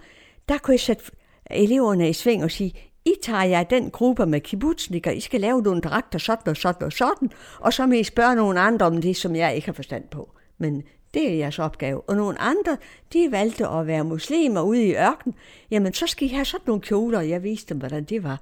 der 0.48 0.58
kunne 0.58 0.72
jeg 0.72 0.80
sætte 0.80 1.04
eleverne 1.50 2.08
i 2.08 2.12
sving 2.12 2.44
og 2.44 2.50
sige, 2.50 2.72
i 3.06 3.14
tager 3.22 3.42
jeg 3.42 3.70
den 3.70 3.90
gruppe 3.90 4.26
med 4.26 4.40
kibbutznikker, 4.40 5.10
I 5.10 5.20
skal 5.20 5.40
lave 5.40 5.62
nogle 5.62 5.80
dragter 5.80 6.18
sådan 6.18 6.48
og 6.50 6.56
sådan 6.56 6.82
og 6.82 6.92
sådan, 6.92 7.30
og 7.60 7.72
så 7.72 7.86
må 7.86 7.92
I 7.92 8.02
spørge 8.02 8.34
nogle 8.34 8.60
andre 8.60 8.86
om 8.86 9.00
det, 9.00 9.16
som 9.16 9.36
jeg 9.36 9.54
ikke 9.54 9.66
har 9.66 9.72
forstand 9.72 10.04
på. 10.08 10.30
Men 10.58 10.82
det 11.14 11.30
er 11.30 11.34
jeres 11.34 11.58
opgave. 11.58 12.00
Og 12.00 12.16
nogle 12.16 12.40
andre, 12.40 12.76
de 13.12 13.28
valgte 13.30 13.68
at 13.68 13.86
være 13.86 14.04
muslimer 14.04 14.62
ude 14.62 14.84
i 14.84 14.94
ørken. 14.94 15.34
Jamen, 15.70 15.92
så 15.92 16.06
skal 16.06 16.28
I 16.28 16.32
have 16.32 16.44
sådan 16.44 16.64
nogle 16.66 16.82
kjoler, 16.82 17.18
og 17.18 17.28
jeg 17.28 17.42
viste 17.42 17.68
dem, 17.68 17.78
hvordan 17.78 18.04
det 18.04 18.22
var. 18.22 18.40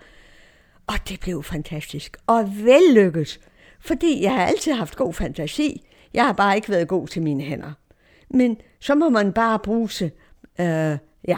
Og 0.86 0.94
det 1.08 1.20
blev 1.20 1.42
fantastisk. 1.42 2.16
Og 2.26 2.50
vellykket. 2.56 3.40
Fordi 3.80 4.22
jeg 4.22 4.34
har 4.34 4.46
altid 4.46 4.72
haft 4.72 4.96
god 4.96 5.14
fantasi. 5.14 5.86
Jeg 6.14 6.26
har 6.26 6.32
bare 6.32 6.56
ikke 6.56 6.68
været 6.68 6.88
god 6.88 7.08
til 7.08 7.22
mine 7.22 7.42
hænder. 7.42 7.72
Men 8.30 8.56
så 8.80 8.94
må 8.94 9.08
man 9.08 9.32
bare 9.32 9.58
bruge, 9.58 10.04
øh, 10.58 10.98
ja, 11.28 11.36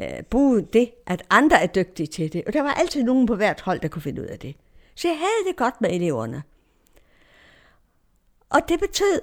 øh, 0.00 0.22
bruge 0.30 0.62
det, 0.72 0.90
at 1.06 1.22
andre 1.30 1.62
er 1.62 1.66
dygtige 1.66 2.06
til 2.06 2.32
det. 2.32 2.42
Og 2.46 2.52
der 2.52 2.62
var 2.62 2.72
altid 2.72 3.02
nogen 3.02 3.26
på 3.26 3.36
hvert 3.36 3.60
hold, 3.60 3.80
der 3.80 3.88
kunne 3.88 4.02
finde 4.02 4.22
ud 4.22 4.26
af 4.26 4.38
det. 4.38 4.56
Så 4.94 5.08
jeg 5.08 5.16
havde 5.16 5.48
det 5.48 5.56
godt 5.56 5.80
med 5.80 5.90
eleverne. 5.92 6.42
Og 8.50 8.60
det 8.68 8.80
betød, 8.80 9.20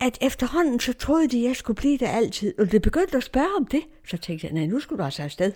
at 0.00 0.18
efterhånden 0.20 0.80
så 0.80 0.92
troede 0.92 1.28
de, 1.28 1.38
at 1.38 1.48
jeg 1.48 1.56
skulle 1.56 1.76
blive 1.76 1.98
der 1.98 2.08
altid. 2.08 2.54
Og 2.58 2.72
det 2.72 2.82
begyndte 2.82 3.16
at 3.16 3.22
spørge 3.22 3.56
om 3.56 3.66
det. 3.66 3.82
Så 4.08 4.16
tænkte 4.16 4.46
jeg, 4.46 4.54
nej, 4.54 4.66
nu 4.66 4.80
skulle 4.80 4.98
du 4.98 5.04
altså 5.04 5.22
afsted. 5.22 5.52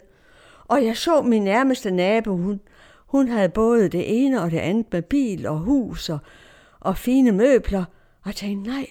Og 0.65 0.85
jeg 0.85 0.97
så 0.97 1.23
min 1.23 1.45
nærmeste 1.45 1.91
nabo, 1.91 2.37
hun, 2.37 2.61
hun 3.07 3.29
havde 3.29 3.49
både 3.49 3.89
det 3.89 4.25
ene 4.25 4.43
og 4.43 4.51
det 4.51 4.59
andet 4.59 4.93
med 4.93 5.03
bil 5.03 5.47
og 5.47 5.59
hus 5.59 6.09
og, 6.09 6.19
og 6.81 6.99
fine 6.99 7.33
møbler. 7.33 7.85
Og 8.23 8.27
jeg 8.27 8.35
tænkte, 8.35 8.71
nej, 8.71 8.87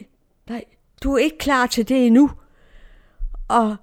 nej, 0.50 0.64
du 1.04 1.14
er 1.14 1.18
ikke 1.18 1.38
klar 1.38 1.68
til 1.68 1.90
det 1.90 2.06
endnu. 2.06 2.32
Og 3.48 3.76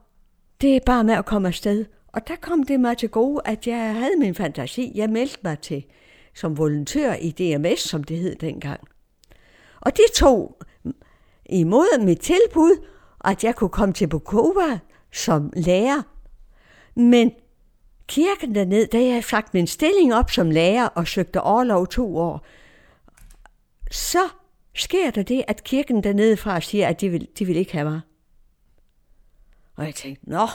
det 0.60 0.76
er 0.76 0.80
bare 0.86 1.04
med 1.04 1.14
at 1.14 1.26
komme 1.26 1.48
afsted. 1.48 1.84
Og 2.12 2.28
der 2.28 2.36
kom 2.36 2.62
det 2.62 2.80
mig 2.80 2.98
til 2.98 3.08
gode, 3.08 3.40
at 3.44 3.66
jeg 3.66 3.94
havde 3.94 4.18
min 4.18 4.34
fantasi. 4.34 4.92
Jeg 4.94 5.10
meldte 5.10 5.38
mig 5.44 5.58
til 5.58 5.84
som 6.34 6.58
volontør 6.58 7.14
i 7.14 7.30
DMS, 7.30 7.80
som 7.80 8.04
det 8.04 8.18
hed 8.18 8.36
dengang. 8.36 8.80
Og 9.80 9.96
de 9.96 10.02
tog 10.14 10.58
imod 11.46 12.04
mit 12.04 12.20
tilbud, 12.20 12.86
at 13.24 13.44
jeg 13.44 13.54
kunne 13.54 13.70
komme 13.70 13.94
til 13.94 14.08
Bukova 14.08 14.78
som 15.12 15.52
lærer. 15.56 16.02
Men 16.94 17.32
kirken 18.06 18.54
dernede, 18.54 18.86
da 18.86 19.04
jeg 19.04 19.24
sagt 19.24 19.54
min 19.54 19.66
stilling 19.66 20.14
op 20.14 20.30
som 20.30 20.50
lærer 20.50 20.86
og 20.86 21.08
søgte 21.08 21.40
overlov 21.40 21.86
to 21.86 22.16
år, 22.16 22.46
så 23.90 24.28
sker 24.74 25.10
der 25.10 25.22
det, 25.22 25.44
at 25.48 25.64
kirken 25.64 26.02
dernede 26.02 26.36
fra 26.36 26.60
siger, 26.60 26.88
at 26.88 27.00
de 27.00 27.08
vil, 27.08 27.28
de 27.38 27.44
vil 27.44 27.56
ikke 27.56 27.72
have 27.72 27.90
mig. 27.90 28.00
Og 29.80 29.86
jeg 29.86 29.94
tænkte, 29.94 30.30
nå, 30.30 30.46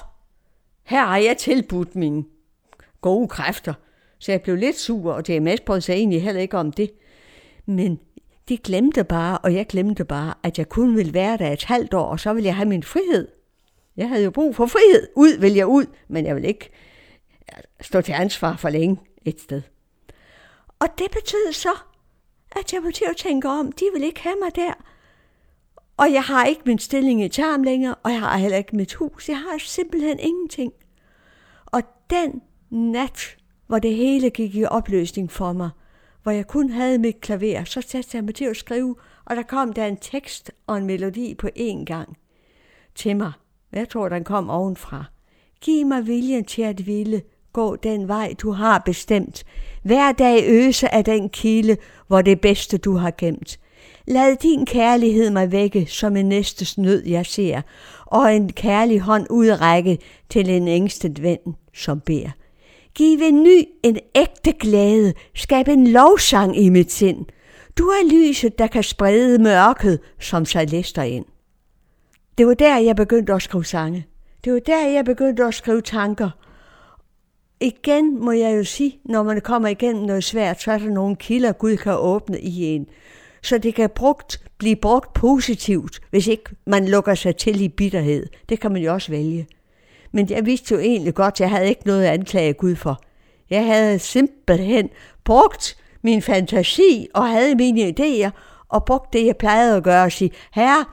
her 0.83 1.05
har 1.05 1.17
jeg 1.17 1.37
tilbudt 1.37 1.95
mine 1.95 2.23
gode 3.01 3.27
kræfter. 3.27 3.73
Så 4.19 4.31
jeg 4.31 4.41
blev 4.41 4.55
lidt 4.55 4.75
sur, 4.75 5.13
og 5.13 5.27
DMS 5.27 5.61
brød 5.65 5.81
sig 5.81 5.93
egentlig 5.93 6.23
heller 6.23 6.41
ikke 6.41 6.57
om 6.57 6.71
det. 6.71 6.91
Men 7.65 7.99
de 8.49 8.57
glemte 8.57 9.03
bare, 9.03 9.37
og 9.37 9.53
jeg 9.53 9.67
glemte 9.67 10.05
bare, 10.05 10.33
at 10.43 10.57
jeg 10.57 10.69
kun 10.69 10.95
ville 10.95 11.13
være 11.13 11.37
der 11.37 11.51
et 11.51 11.63
halvt 11.63 11.93
år, 11.93 12.05
og 12.05 12.19
så 12.19 12.33
ville 12.33 12.47
jeg 12.47 12.55
have 12.55 12.67
min 12.67 12.83
frihed. 12.83 13.27
Jeg 13.97 14.09
havde 14.09 14.23
jo 14.23 14.31
brug 14.31 14.55
for 14.55 14.65
frihed. 14.65 15.07
Ud 15.15 15.39
vil 15.39 15.53
jeg 15.53 15.67
ud, 15.67 15.85
men 16.07 16.25
jeg 16.25 16.35
vil 16.35 16.45
ikke 16.45 16.69
stå 17.81 18.01
til 18.01 18.13
ansvar 18.13 18.55
for 18.55 18.69
længe 18.69 18.97
et 19.25 19.41
sted. 19.41 19.61
Og 20.79 20.87
det 20.97 21.11
betød 21.11 21.53
så, 21.53 21.77
at 22.51 22.73
jeg 22.73 22.83
var 22.83 22.91
til 22.91 23.05
at 23.09 23.17
tænke 23.17 23.49
om, 23.49 23.71
de 23.71 23.85
vil 23.93 24.03
ikke 24.03 24.21
have 24.21 24.35
mig 24.43 24.55
der. 24.55 24.73
Og 25.97 26.13
jeg 26.13 26.23
har 26.23 26.45
ikke 26.45 26.61
min 26.65 26.79
stilling 26.79 27.23
i 27.23 27.29
Tarm 27.29 27.63
længere, 27.63 27.95
og 28.03 28.11
jeg 28.11 28.19
har 28.19 28.37
heller 28.37 28.57
ikke 28.57 28.75
mit 28.75 28.93
hus. 28.93 29.29
Jeg 29.29 29.37
har 29.37 29.57
simpelthen 29.57 30.19
ingenting. 30.19 30.73
Og 31.65 31.81
den 32.09 32.41
nat, 32.69 33.37
hvor 33.67 33.79
det 33.79 33.95
hele 33.95 34.29
gik 34.29 34.55
i 34.55 34.65
opløsning 34.65 35.31
for 35.31 35.53
mig, 35.53 35.69
hvor 36.23 36.31
jeg 36.31 36.47
kun 36.47 36.69
havde 36.69 36.97
mit 36.97 37.21
klaver, 37.21 37.63
så 37.63 37.81
satte 37.81 38.09
jeg 38.13 38.23
mig 38.23 38.35
til 38.35 38.45
at 38.45 38.57
skrive, 38.57 38.95
og 39.25 39.35
der 39.35 39.43
kom 39.43 39.73
der 39.73 39.85
en 39.85 39.97
tekst 39.97 40.51
og 40.67 40.77
en 40.77 40.85
melodi 40.85 41.35
på 41.35 41.49
én 41.57 41.85
gang 41.85 42.17
til 42.95 43.17
mig. 43.17 43.31
Jeg 43.71 43.89
tror, 43.89 44.09
den 44.09 44.23
kom 44.23 44.49
ovenfra. 44.49 45.05
Giv 45.61 45.85
mig 45.85 46.07
viljen 46.07 46.45
til 46.45 46.61
at 46.61 46.87
ville, 46.87 47.21
gå 47.53 47.75
den 47.75 48.07
vej, 48.07 48.33
du 48.41 48.51
har 48.51 48.79
bestemt. 48.79 49.43
Hver 49.83 50.11
dag 50.11 50.43
øse 50.47 50.93
af 50.93 51.05
den 51.05 51.29
kilde, 51.29 51.77
hvor 52.07 52.21
det 52.21 52.41
bedste 52.41 52.77
du 52.77 52.95
har 52.95 53.13
gemt. 53.17 53.59
Lad 54.07 54.35
din 54.35 54.65
kærlighed 54.65 55.29
mig 55.29 55.51
vække, 55.51 55.85
som 55.85 56.15
en 56.15 56.29
næstes 56.29 56.77
nød 56.77 57.05
jeg 57.05 57.25
ser, 57.25 57.61
og 58.05 58.35
en 58.35 58.53
kærlig 58.53 58.99
hånd 58.99 59.27
udrække 59.29 59.97
til 60.29 60.49
en 60.49 60.67
ængstet 60.67 61.23
ven, 61.23 61.39
som 61.73 61.99
beder. 61.99 62.29
Giv 62.95 63.19
en 63.21 63.43
ny, 63.43 63.63
en 63.83 63.99
ægte 64.15 64.51
glæde, 64.51 65.13
skab 65.35 65.67
en 65.67 65.87
lovsang 65.87 66.57
i 66.57 66.69
mit 66.69 66.91
sind. 66.91 67.25
Du 67.77 67.83
er 67.83 68.11
lyset, 68.11 68.59
der 68.59 68.67
kan 68.67 68.83
sprede 68.83 69.43
mørket, 69.43 69.99
som 70.19 70.45
sig 70.45 70.69
lister 70.69 71.03
ind. 71.03 71.25
Det 72.37 72.47
var 72.47 72.53
der, 72.53 72.77
jeg 72.77 72.95
begyndte 72.95 73.33
at 73.33 73.41
skrive 73.41 73.65
sange. 73.65 74.07
Det 74.43 74.53
var 74.53 74.59
der, 74.59 74.87
jeg 74.87 75.05
begyndte 75.05 75.43
at 75.43 75.53
skrive 75.53 75.81
tanker– 75.81 76.29
igen 77.61 78.19
må 78.25 78.31
jeg 78.31 78.57
jo 78.57 78.63
sige, 78.63 78.99
når 79.05 79.23
man 79.23 79.41
kommer 79.41 79.67
igennem 79.67 80.03
noget 80.03 80.23
svært, 80.23 80.61
så 80.61 80.71
er 80.71 80.77
der 80.77 80.89
nogle 80.89 81.15
kilder, 81.15 81.51
Gud 81.51 81.77
kan 81.77 81.95
åbne 81.97 82.39
i 82.39 82.63
en. 82.63 82.87
Så 83.45 83.57
det 83.57 83.75
kan 83.75 83.89
brugt, 83.89 84.41
blive 84.57 84.75
brugt 84.75 85.13
positivt, 85.13 85.99
hvis 86.09 86.27
ikke 86.27 86.43
man 86.67 86.87
lukker 86.87 87.15
sig 87.15 87.35
til 87.35 87.61
i 87.61 87.69
bitterhed. 87.69 88.27
Det 88.49 88.59
kan 88.59 88.71
man 88.71 88.81
jo 88.81 88.93
også 88.93 89.11
vælge. 89.11 89.47
Men 90.11 90.29
jeg 90.29 90.45
vidste 90.45 90.75
jo 90.75 90.79
egentlig 90.79 91.13
godt, 91.13 91.33
at 91.33 91.39
jeg 91.39 91.49
havde 91.49 91.69
ikke 91.69 91.85
noget 91.85 92.03
at 92.03 92.13
anklage 92.13 92.53
Gud 92.53 92.75
for. 92.75 93.01
Jeg 93.49 93.65
havde 93.65 93.99
simpelthen 93.99 94.89
brugt 95.23 95.77
min 96.01 96.21
fantasi 96.21 97.07
og 97.13 97.29
havde 97.29 97.55
mine 97.55 97.93
idéer, 97.99 98.29
og 98.69 98.85
brugt 98.85 99.13
det, 99.13 99.25
jeg 99.25 99.37
plejede 99.37 99.77
at 99.77 99.83
gøre 99.83 100.03
og 100.03 100.11
sige, 100.11 100.31
herre, 100.53 100.85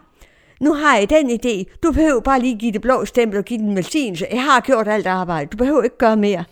nu 0.61 0.75
har 0.75 0.97
jeg 0.97 1.11
den 1.11 1.31
idé. 1.31 1.79
Du 1.83 1.93
behøver 1.93 2.21
bare 2.21 2.41
lige 2.41 2.59
give 2.59 2.73
det 2.73 2.81
blå 2.81 3.05
stempel 3.05 3.39
og 3.39 3.45
give 3.45 3.59
den 3.59 3.77
velsignelse. 3.77 4.27
Jeg 4.31 4.43
har 4.43 4.61
gjort 4.61 4.89
alt 4.89 5.07
arbejde. 5.07 5.51
Du 5.51 5.57
behøver 5.57 5.83
ikke 5.83 5.99
gøre 5.99 6.17
mere. 6.17 6.45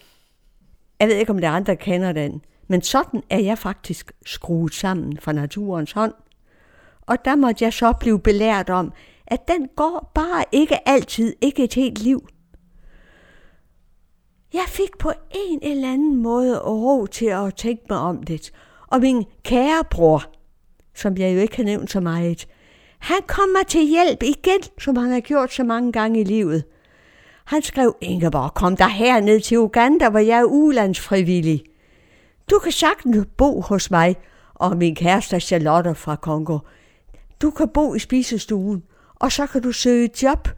Jeg 1.01 1.09
ved 1.09 1.17
ikke, 1.17 1.33
om 1.33 1.39
der 1.39 1.51
andre, 1.51 1.77
kender 1.77 2.13
den. 2.13 2.43
Men 2.71 2.83
sådan 2.83 3.23
er 3.31 3.39
jeg 3.39 3.59
faktisk 3.59 4.13
skruet 4.27 4.75
sammen 4.75 5.19
fra 5.19 5.33
naturens 5.33 5.93
hånd. 5.93 6.13
Og 7.01 7.25
der 7.25 7.37
måtte 7.37 7.65
jeg 7.65 7.73
så 7.73 7.93
blive 8.01 8.21
belært 8.21 8.71
om, 8.71 8.93
at 9.27 9.49
den 9.49 9.69
går 9.77 10.11
bare 10.15 10.45
ikke 10.53 10.89
altid, 10.89 11.35
ikke 11.41 11.65
et 11.65 11.75
helt 11.75 11.99
liv. 11.99 12.29
Jeg 14.53 14.65
fik 14.69 14.99
på 14.99 15.13
en 15.31 15.59
eller 15.63 15.93
anden 15.93 16.17
måde 16.17 16.59
ro 16.59 17.07
til 17.07 17.27
at 17.27 17.55
tænke 17.55 17.83
mig 17.89 17.99
om 17.99 18.23
det. 18.23 18.53
Og 18.87 19.01
min 19.01 19.25
kære 19.45 19.85
bror, 19.91 20.25
som 20.95 21.17
jeg 21.17 21.35
jo 21.35 21.41
ikke 21.41 21.57
har 21.57 21.65
nævnt 21.65 21.91
så 21.91 22.01
meget, 22.01 22.49
han 22.99 23.19
kommer 23.27 23.63
til 23.69 23.87
hjælp 23.87 24.23
igen, 24.23 24.63
som 24.79 24.97
han 24.97 25.11
har 25.11 25.21
gjort 25.21 25.53
så 25.53 25.65
mange 25.65 25.93
gange 25.93 26.21
i 26.21 26.25
livet. 26.25 26.65
Han 27.45 27.63
skrev, 27.63 27.97
Ingeborg, 28.01 28.55
kom 28.55 28.77
der 28.77 28.89
herned 28.89 29.41
til 29.41 29.59
Uganda, 29.59 30.09
hvor 30.09 30.19
jeg 30.19 30.39
er 30.39 30.45
ulandsfrivillig. 30.45 31.70
Du 32.51 32.59
kan 32.59 32.73
sagtens 32.73 33.27
bo 33.37 33.61
hos 33.61 33.91
mig 33.91 34.17
og 34.55 34.77
min 34.77 34.95
kæreste 34.95 35.41
Charlotte 35.41 35.95
fra 35.95 36.17
Kongo. 36.17 36.59
Du 37.43 37.51
kan 37.51 37.69
bo 37.69 37.95
i 37.95 37.99
spisestuen, 37.99 38.83
og 39.15 39.33
så 39.33 39.47
kan 39.47 39.63
du 39.63 39.73
søge 39.73 40.11
job 40.23 40.49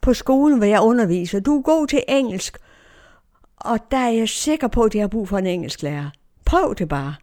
på 0.00 0.14
skolen, 0.14 0.58
hvor 0.58 0.66
jeg 0.66 0.80
underviser. 0.80 1.40
Du 1.40 1.58
er 1.58 1.62
god 1.62 1.86
til 1.86 2.02
engelsk, 2.08 2.58
og 3.56 3.78
der 3.90 3.96
er 3.96 4.10
jeg 4.10 4.28
sikker 4.28 4.68
på, 4.68 4.82
at 4.82 4.94
jeg 4.94 5.02
har 5.02 5.08
brug 5.08 5.28
for 5.28 5.38
en 5.38 5.46
engelsklærer. 5.46 6.10
Prøv 6.44 6.74
det 6.78 6.88
bare. 6.88 7.14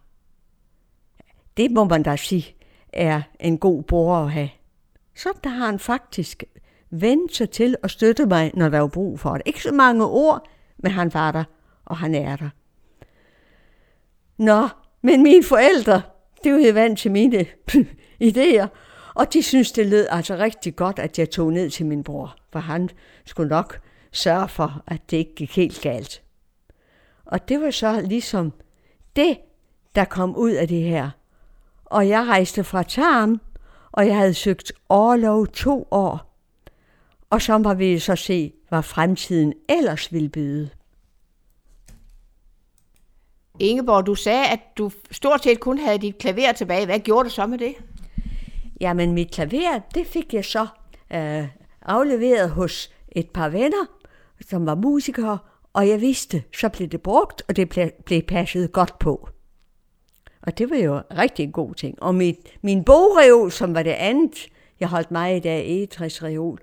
Det 1.56 1.70
må 1.70 1.84
man 1.84 2.02
da 2.02 2.16
sige 2.16 2.56
er 2.92 3.22
en 3.40 3.58
god 3.58 3.82
bror 3.82 4.16
at 4.16 4.32
have. 4.32 4.48
Så 5.14 5.28
der 5.44 5.50
har 5.50 5.66
han 5.66 5.78
faktisk 5.78 6.44
vendt 6.90 7.36
sig 7.36 7.50
til 7.50 7.76
at 7.82 7.90
støtte 7.90 8.26
mig, 8.26 8.50
når 8.54 8.68
der 8.68 8.82
er 8.82 8.88
brug 8.88 9.20
for 9.20 9.32
det. 9.32 9.42
Ikke 9.46 9.62
så 9.62 9.72
mange 9.72 10.04
ord, 10.04 10.48
men 10.78 10.92
han 10.92 11.14
var 11.14 11.32
der, 11.32 11.44
og 11.84 11.96
han 11.96 12.14
er 12.14 12.36
der. 12.36 12.48
Nå, 14.38 14.68
men 15.02 15.22
mine 15.22 15.44
forældre, 15.44 16.02
det 16.44 16.52
var 16.52 16.58
jo 16.58 16.72
vant 16.72 16.98
til 16.98 17.10
mine 17.10 17.46
idéer, 18.30 18.66
og 19.14 19.32
de 19.32 19.42
synes, 19.42 19.72
det 19.72 19.86
lød 19.86 20.06
altså 20.10 20.36
rigtig 20.36 20.76
godt, 20.76 20.98
at 20.98 21.18
jeg 21.18 21.30
tog 21.30 21.52
ned 21.52 21.70
til 21.70 21.86
min 21.86 22.04
bror, 22.04 22.36
for 22.52 22.58
han 22.58 22.90
skulle 23.24 23.48
nok 23.48 23.80
sørge 24.12 24.48
for, 24.48 24.82
at 24.86 25.10
det 25.10 25.16
ikke 25.16 25.34
gik 25.34 25.56
helt 25.56 25.80
galt. 25.80 26.22
Og 27.24 27.48
det 27.48 27.60
var 27.60 27.70
så 27.70 28.00
ligesom 28.00 28.52
det, 29.16 29.38
der 29.94 30.04
kom 30.04 30.36
ud 30.36 30.50
af 30.50 30.68
det 30.68 30.82
her. 30.82 31.10
Og 31.84 32.08
jeg 32.08 32.26
rejste 32.26 32.64
fra 32.64 32.82
Tarm, 32.82 33.40
og 33.92 34.06
jeg 34.06 34.16
havde 34.16 34.34
søgt 34.34 34.72
overlov 34.88 35.46
to 35.46 35.88
år. 35.90 36.38
Og 37.30 37.42
så 37.42 37.58
må 37.58 37.74
vi 37.74 37.98
så 37.98 38.16
se, 38.16 38.52
hvad 38.68 38.82
fremtiden 38.82 39.52
ellers 39.68 40.12
ville 40.12 40.28
byde. 40.28 40.70
Ingeborg, 43.60 44.06
du 44.06 44.14
sagde, 44.14 44.46
at 44.46 44.60
du 44.78 44.90
stort 45.10 45.42
set 45.42 45.60
kun 45.60 45.78
havde 45.78 45.98
dit 45.98 46.18
klaver 46.18 46.52
tilbage. 46.52 46.86
Hvad 46.86 46.98
gjorde 46.98 47.28
du 47.28 47.34
så 47.34 47.46
med 47.46 47.58
det? 47.58 47.74
Jamen, 48.80 49.12
mit 49.12 49.30
klaver, 49.30 49.80
det 49.94 50.06
fik 50.06 50.34
jeg 50.34 50.44
så 50.44 50.66
øh, 51.12 51.44
afleveret 51.82 52.50
hos 52.50 52.90
et 53.12 53.30
par 53.30 53.48
venner, 53.48 53.86
som 54.48 54.66
var 54.66 54.74
musikere, 54.74 55.38
og 55.72 55.88
jeg 55.88 56.00
vidste, 56.00 56.42
så 56.56 56.68
blev 56.68 56.88
det 56.88 57.02
brugt, 57.02 57.42
og 57.48 57.56
det 57.56 57.68
blev, 57.68 57.90
blev 58.04 58.22
passet 58.22 58.72
godt 58.72 58.98
på. 58.98 59.28
Og 60.42 60.58
det 60.58 60.70
var 60.70 60.76
jo 60.76 61.00
rigtig 61.18 61.42
en 61.42 61.52
god 61.52 61.74
ting. 61.74 62.02
Og 62.02 62.14
mit, 62.14 62.36
min 62.62 62.84
bogreol, 62.84 63.52
som 63.52 63.74
var 63.74 63.82
det 63.82 63.90
andet, 63.90 64.48
jeg 64.80 64.88
holdt 64.88 65.10
mig 65.10 65.36
i 65.36 65.40
dag, 65.40 65.66
egetræsreol, 65.68 66.58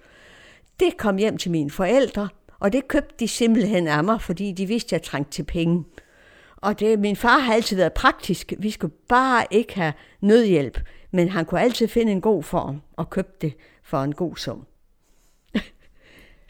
det 0.79 0.97
kom 0.97 1.17
hjem 1.17 1.37
til 1.37 1.51
mine 1.51 1.69
forældre, 1.69 2.29
og 2.59 2.73
det 2.73 2.87
købte 2.87 3.15
de 3.19 3.27
simpelthen 3.27 3.87
af 3.87 4.03
mig, 4.03 4.21
fordi 4.21 4.51
de 4.51 4.65
vidste, 4.65 4.87
at 4.95 5.01
jeg 5.01 5.01
trængte 5.01 5.31
til 5.31 5.43
penge. 5.43 5.83
Og 6.61 6.79
det, 6.79 6.99
min 6.99 7.15
far 7.15 7.39
har 7.39 7.53
altid 7.53 7.77
været 7.77 7.93
praktisk. 7.93 8.53
Vi 8.57 8.71
skulle 8.71 8.93
bare 9.09 9.45
ikke 9.51 9.75
have 9.75 9.93
nødhjælp, 10.21 10.79
men 11.11 11.29
han 11.29 11.45
kunne 11.45 11.61
altid 11.61 11.87
finde 11.87 12.11
en 12.11 12.21
god 12.21 12.43
form 12.43 12.81
og 12.97 13.09
købe 13.09 13.31
det 13.41 13.53
for 13.83 14.03
en 14.03 14.15
god 14.15 14.35
sum. 14.35 14.65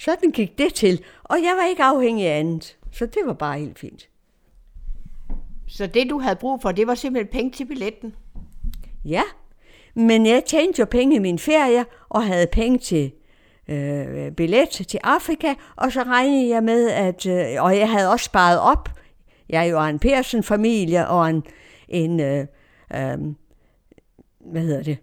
Sådan 0.06 0.32
gik 0.32 0.58
det 0.58 0.74
til, 0.74 1.04
og 1.24 1.38
jeg 1.38 1.56
var 1.60 1.70
ikke 1.70 1.84
afhængig 1.84 2.28
af 2.28 2.40
andet, 2.40 2.78
så 2.92 3.06
det 3.06 3.22
var 3.26 3.34
bare 3.34 3.60
helt 3.60 3.80
fint. 3.80 4.10
Så 5.68 5.88
det, 5.88 6.10
du 6.10 6.20
havde 6.20 6.36
brug 6.36 6.62
for, 6.62 6.72
det 6.72 6.88
var 6.88 6.96
simpelthen 6.96 7.32
penge 7.32 7.52
til 7.52 7.66
billetten? 7.66 8.16
Ja, 9.06 9.24
men 9.94 10.26
jeg 10.26 10.44
tjente 10.46 10.80
jo 10.80 10.86
penge 10.86 11.16
i 11.16 11.20
min 11.20 11.40
ferie, 11.40 11.86
og 12.10 12.26
havde 12.26 12.48
penge 12.48 12.78
til 12.78 13.12
øh, 13.68 14.32
billet 14.32 14.70
til 14.70 15.00
Afrika, 15.04 15.54
og 15.76 15.92
så 15.92 16.04
regnede 16.04 16.50
jeg 16.50 16.64
med, 16.64 16.90
at, 16.90 17.26
øh, 17.26 17.64
og 17.64 17.78
jeg 17.78 17.90
havde 17.90 18.12
også 18.12 18.26
sparet 18.26 18.60
op. 18.60 18.90
Jeg 19.52 19.68
er 19.68 19.70
jo 19.70 19.84
en 19.84 20.00
Persen-familie, 20.00 21.08
og 21.08 21.30
en, 21.30 21.44
en 21.88 22.20
øh, 22.20 22.48
øh, 22.94 23.18
hvad 24.40 24.62
hedder 24.62 24.84
det? 24.84 24.98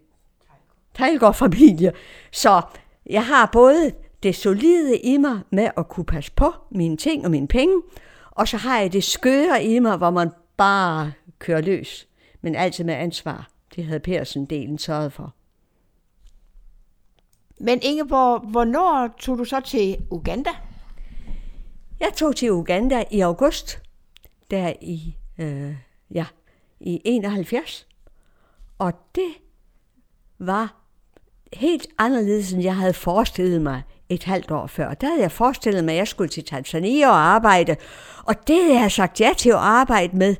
Tejlgaard-familie. 0.94 1.92
Så 2.32 2.62
jeg 3.06 3.26
har 3.26 3.50
både 3.52 3.92
det 4.22 4.34
solide 4.34 4.98
i 4.98 5.16
mig 5.16 5.40
med 5.50 5.70
at 5.76 5.88
kunne 5.88 6.06
passe 6.06 6.32
på 6.32 6.52
mine 6.70 6.96
ting 6.96 7.24
og 7.24 7.30
mine 7.30 7.48
penge, 7.48 7.82
og 8.30 8.48
så 8.48 8.56
har 8.56 8.80
jeg 8.80 8.92
det 8.92 9.04
skøre 9.04 9.64
i 9.64 9.78
mig, 9.78 9.96
hvor 9.96 10.10
man 10.10 10.30
bare 10.56 11.12
kører 11.38 11.60
løs, 11.60 12.08
men 12.40 12.54
altid 12.54 12.84
med 12.84 12.94
ansvar. 12.94 13.48
Det 13.76 13.84
havde 13.84 14.00
Persen-delen 14.00 14.78
sørget 14.78 15.12
for. 15.12 15.34
Men 17.60 17.78
Ingeborg, 17.82 18.50
hvornår 18.50 19.14
tog 19.18 19.38
du 19.38 19.44
så 19.44 19.60
til 19.60 19.96
Uganda? 20.10 20.50
Jeg 22.00 22.12
tog 22.16 22.36
til 22.36 22.52
Uganda 22.52 23.04
i 23.10 23.20
august, 23.20 23.82
der 24.50 24.72
i, 24.80 25.16
øh, 25.38 25.74
ja, 26.10 26.26
i 26.80 27.00
71. 27.04 27.86
Og 28.78 28.92
det 29.14 29.32
var 30.38 30.74
helt 31.52 31.86
anderledes, 31.98 32.52
end 32.52 32.62
jeg 32.62 32.76
havde 32.76 32.92
forestillet 32.92 33.62
mig 33.62 33.82
et 34.08 34.24
halvt 34.24 34.50
år 34.50 34.66
før. 34.66 34.94
Der 34.94 35.06
havde 35.06 35.22
jeg 35.22 35.32
forestillet 35.32 35.84
mig, 35.84 35.92
at 35.92 35.98
jeg 35.98 36.08
skulle 36.08 36.30
til 36.30 36.44
Tanzania 36.44 37.08
og 37.08 37.16
arbejde, 37.16 37.76
og 38.24 38.48
det 38.48 38.76
havde 38.76 38.90
sagt 38.90 39.20
ja 39.20 39.32
til 39.36 39.50
at 39.50 39.56
arbejde 39.56 40.16
med. 40.16 40.36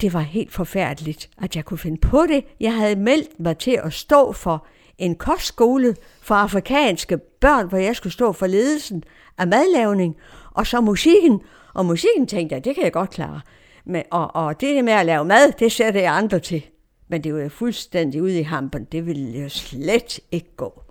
Det 0.00 0.12
var 0.12 0.20
helt 0.20 0.52
forfærdeligt, 0.52 1.30
at 1.42 1.56
jeg 1.56 1.64
kunne 1.64 1.78
finde 1.78 2.00
på 2.00 2.26
det. 2.28 2.44
Jeg 2.60 2.74
havde 2.76 2.96
meldt 2.96 3.40
mig 3.40 3.58
til 3.58 3.80
at 3.84 3.92
stå 3.92 4.32
for 4.32 4.66
en 4.98 5.14
kostskole 5.14 5.96
for 6.22 6.34
afrikanske 6.34 7.18
børn, 7.18 7.68
hvor 7.68 7.78
jeg 7.78 7.96
skulle 7.96 8.12
stå 8.12 8.32
for 8.32 8.46
ledelsen 8.46 9.04
af 9.38 9.46
madlavning, 9.46 10.16
og 10.50 10.66
så 10.66 10.80
musikken. 10.80 11.40
Og 11.74 11.86
musikken 11.86 12.26
tænkte 12.26 12.54
jeg, 12.54 12.64
det 12.64 12.74
kan 12.74 12.84
jeg 12.84 12.92
godt 12.92 13.10
klare. 13.10 13.40
Men, 13.84 14.02
og, 14.10 14.36
og 14.36 14.60
det 14.60 14.84
med 14.84 14.92
at 14.92 15.06
lave 15.06 15.24
mad, 15.24 15.52
det 15.52 15.72
sætter 15.72 16.00
jeg 16.00 16.16
andre 16.16 16.38
til. 16.38 16.66
Men 17.08 17.24
det 17.24 17.34
var 17.34 17.40
jo 17.40 17.48
fuldstændig 17.48 18.22
ude 18.22 18.40
i 18.40 18.42
hampen. 18.42 18.84
Det 18.84 19.06
ville 19.06 19.42
jo 19.42 19.48
slet 19.48 20.20
ikke 20.30 20.56
gå. 20.56 20.82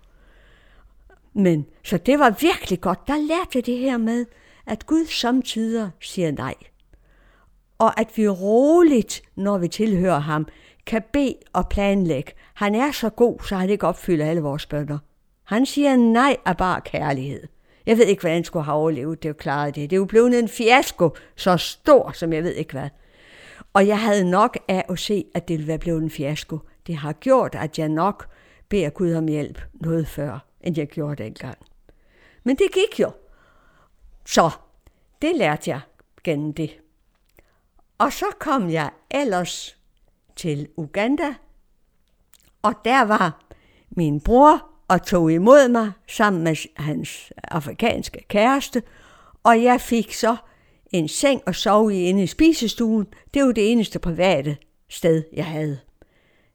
Men 1.34 1.66
så 1.84 1.98
det 1.98 2.20
var 2.20 2.36
virkelig 2.42 2.82
godt. 2.82 3.08
Der 3.08 3.18
lærte 3.18 3.50
jeg 3.56 3.66
det 3.66 3.78
her 3.78 3.98
med, 3.98 4.26
at 4.66 4.86
Gud 4.86 5.06
samtidig 5.06 5.90
siger 6.02 6.32
nej. 6.32 6.56
Og 7.78 8.00
at 8.00 8.08
vi 8.16 8.28
roligt, 8.28 9.22
når 9.36 9.58
vi 9.58 9.68
tilhører 9.68 10.20
ham, 10.20 10.48
kan 10.86 11.04
bede 11.14 11.36
og 11.54 11.70
planlægge. 11.70 12.32
Han 12.54 12.76
er 12.76 12.92
så 12.92 13.10
god, 13.10 13.40
så 13.40 13.56
han 13.56 13.70
ikke 13.70 13.88
opfylder 13.88 14.26
alle 14.26 14.42
vores 14.42 14.66
bønder. 14.66 14.98
Han 15.44 15.66
siger 15.66 15.96
nej 15.96 16.38
af 16.46 16.58
bare 16.58 16.82
kærlighed. 16.82 17.48
Jeg 17.92 17.98
ved 17.98 18.06
ikke, 18.06 18.22
hvordan 18.22 18.36
han 18.36 18.44
skulle 18.44 18.66
have 18.66 18.78
overlevet 18.78 19.24
det 19.24 19.32
og 19.32 19.38
klaret 19.38 19.76
det. 19.76 19.90
Det 19.90 19.96
er 19.96 20.00
jo 20.00 20.06
blevet 20.06 20.40
en 20.40 20.48
fiasko, 20.48 21.16
så 21.36 21.58
stor, 21.58 22.12
som 22.12 22.34
jeg 22.34 22.44
ved 22.44 22.54
ikke 22.54 22.72
hvad. 22.72 22.90
Og 23.74 23.88
jeg 23.88 24.00
havde 24.00 24.30
nok 24.30 24.58
af 24.68 24.86
at 24.90 25.00
se, 25.00 25.26
at 25.34 25.48
det 25.48 25.58
ville 25.58 25.68
være 25.68 25.78
blevet 25.78 26.04
en 26.04 26.10
fiasko. 26.10 26.60
Det 26.88 26.96
har 26.96 27.14
gjort, 27.14 27.56
at 27.56 27.80
jeg 27.80 27.90
nok 27.90 28.28
beder 28.70 28.90
Gud 28.90 29.14
om 29.14 29.28
hjælp 29.28 29.62
noget 29.74 30.08
før, 30.08 30.40
end 30.62 30.78
jeg 30.78 30.88
gjorde 30.88 31.24
dengang. 31.24 31.58
Men 32.44 32.56
det 32.56 32.72
gik 32.74 33.00
jo. 33.00 33.12
Så 34.26 34.50
det 35.22 35.36
lærte 35.36 35.70
jeg 35.70 35.80
gennem 36.24 36.54
det. 36.54 36.78
Og 37.98 38.14
så 38.14 38.26
kom 38.40 38.70
jeg 38.70 38.90
ellers 39.10 39.78
til 40.36 40.68
Uganda, 40.78 41.34
og 42.62 42.74
der 42.86 43.02
var 43.02 43.42
min 43.90 44.22
bror 44.22 44.71
og 44.92 45.04
tog 45.04 45.32
imod 45.32 45.68
mig 45.68 45.92
sammen 46.08 46.44
med 46.44 46.56
hans 46.76 47.34
afrikanske 47.44 48.26
kæreste, 48.28 48.84
og 49.44 49.64
jeg 49.64 49.82
fik 49.82 50.14
så 50.14 50.36
en 50.92 51.08
seng 51.08 51.42
og 51.46 51.56
sove 51.56 51.96
i 51.96 52.04
inde 52.04 52.24
i 52.24 52.28
spisestuen. 52.28 53.08
Det 53.34 53.44
var 53.44 53.52
det 53.52 53.72
eneste 53.72 54.00
private 54.00 54.58
sted, 54.90 55.24
jeg 55.34 55.46
havde. 55.46 55.80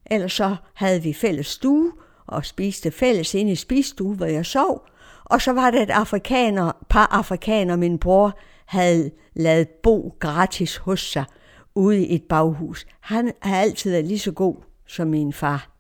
Ellers 0.07 0.33
så 0.33 0.57
havde 0.75 1.03
vi 1.03 1.13
fælles 1.13 1.47
stue 1.47 1.93
og 2.27 2.47
spiste 2.47 2.91
fælles 2.91 3.35
inde 3.35 3.53
i 3.53 3.55
spisestuen, 3.55 4.17
hvor 4.17 4.27
jeg 4.27 4.47
sov. 4.47 4.87
Og 5.25 5.43
så 5.43 5.53
var 5.53 5.71
det 5.71 5.83
et 5.83 5.91
afrikaner, 5.91 6.73
par 6.89 7.07
afrikaner, 7.07 7.77
min 7.77 7.99
bror 7.99 8.39
havde 8.67 9.11
lavet 9.35 9.69
bo 9.69 10.17
gratis 10.21 10.77
hos 10.77 11.01
sig 11.01 11.25
ude 11.75 12.07
i 12.07 12.15
et 12.15 12.23
baghus. 12.23 12.87
Han 13.01 13.33
har 13.43 13.57
altid 13.57 13.91
været 13.91 14.07
lige 14.07 14.19
så 14.19 14.33
god 14.33 14.57
som 14.87 15.09
min 15.09 15.33
far. 15.33 15.71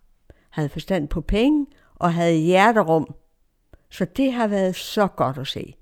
Havde 0.50 0.68
forstand 0.68 1.09
på 1.09 1.20
penge 1.20 1.66
og 1.97 2.14
havde 2.14 2.36
hjerterum. 2.36 3.14
Så 3.90 4.05
det 4.05 4.32
har 4.32 4.47
været 4.47 4.76
så 4.76 5.07
godt 5.07 5.38
at 5.38 5.47
se. 5.47 5.74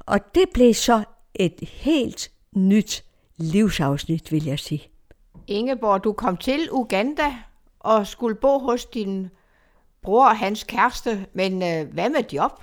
Og 0.00 0.34
det 0.34 0.44
blev 0.54 0.74
så 0.74 1.04
et 1.34 1.60
helt 1.62 2.32
nyt 2.56 3.04
livsafsnit, 3.36 4.32
vil 4.32 4.44
jeg 4.44 4.58
sige. 4.58 4.88
Ingeborg, 5.46 6.04
du 6.04 6.12
kom 6.12 6.36
til 6.36 6.68
Uganda 6.72 7.36
og 7.80 8.06
skulle 8.06 8.34
bo 8.34 8.58
hos 8.58 8.86
din 8.86 9.28
bror 10.02 10.28
og 10.28 10.36
hans 10.38 10.64
kæreste, 10.64 11.26
men 11.32 11.62
øh, 11.62 11.92
hvad 11.92 12.10
med 12.10 12.24
job? 12.32 12.62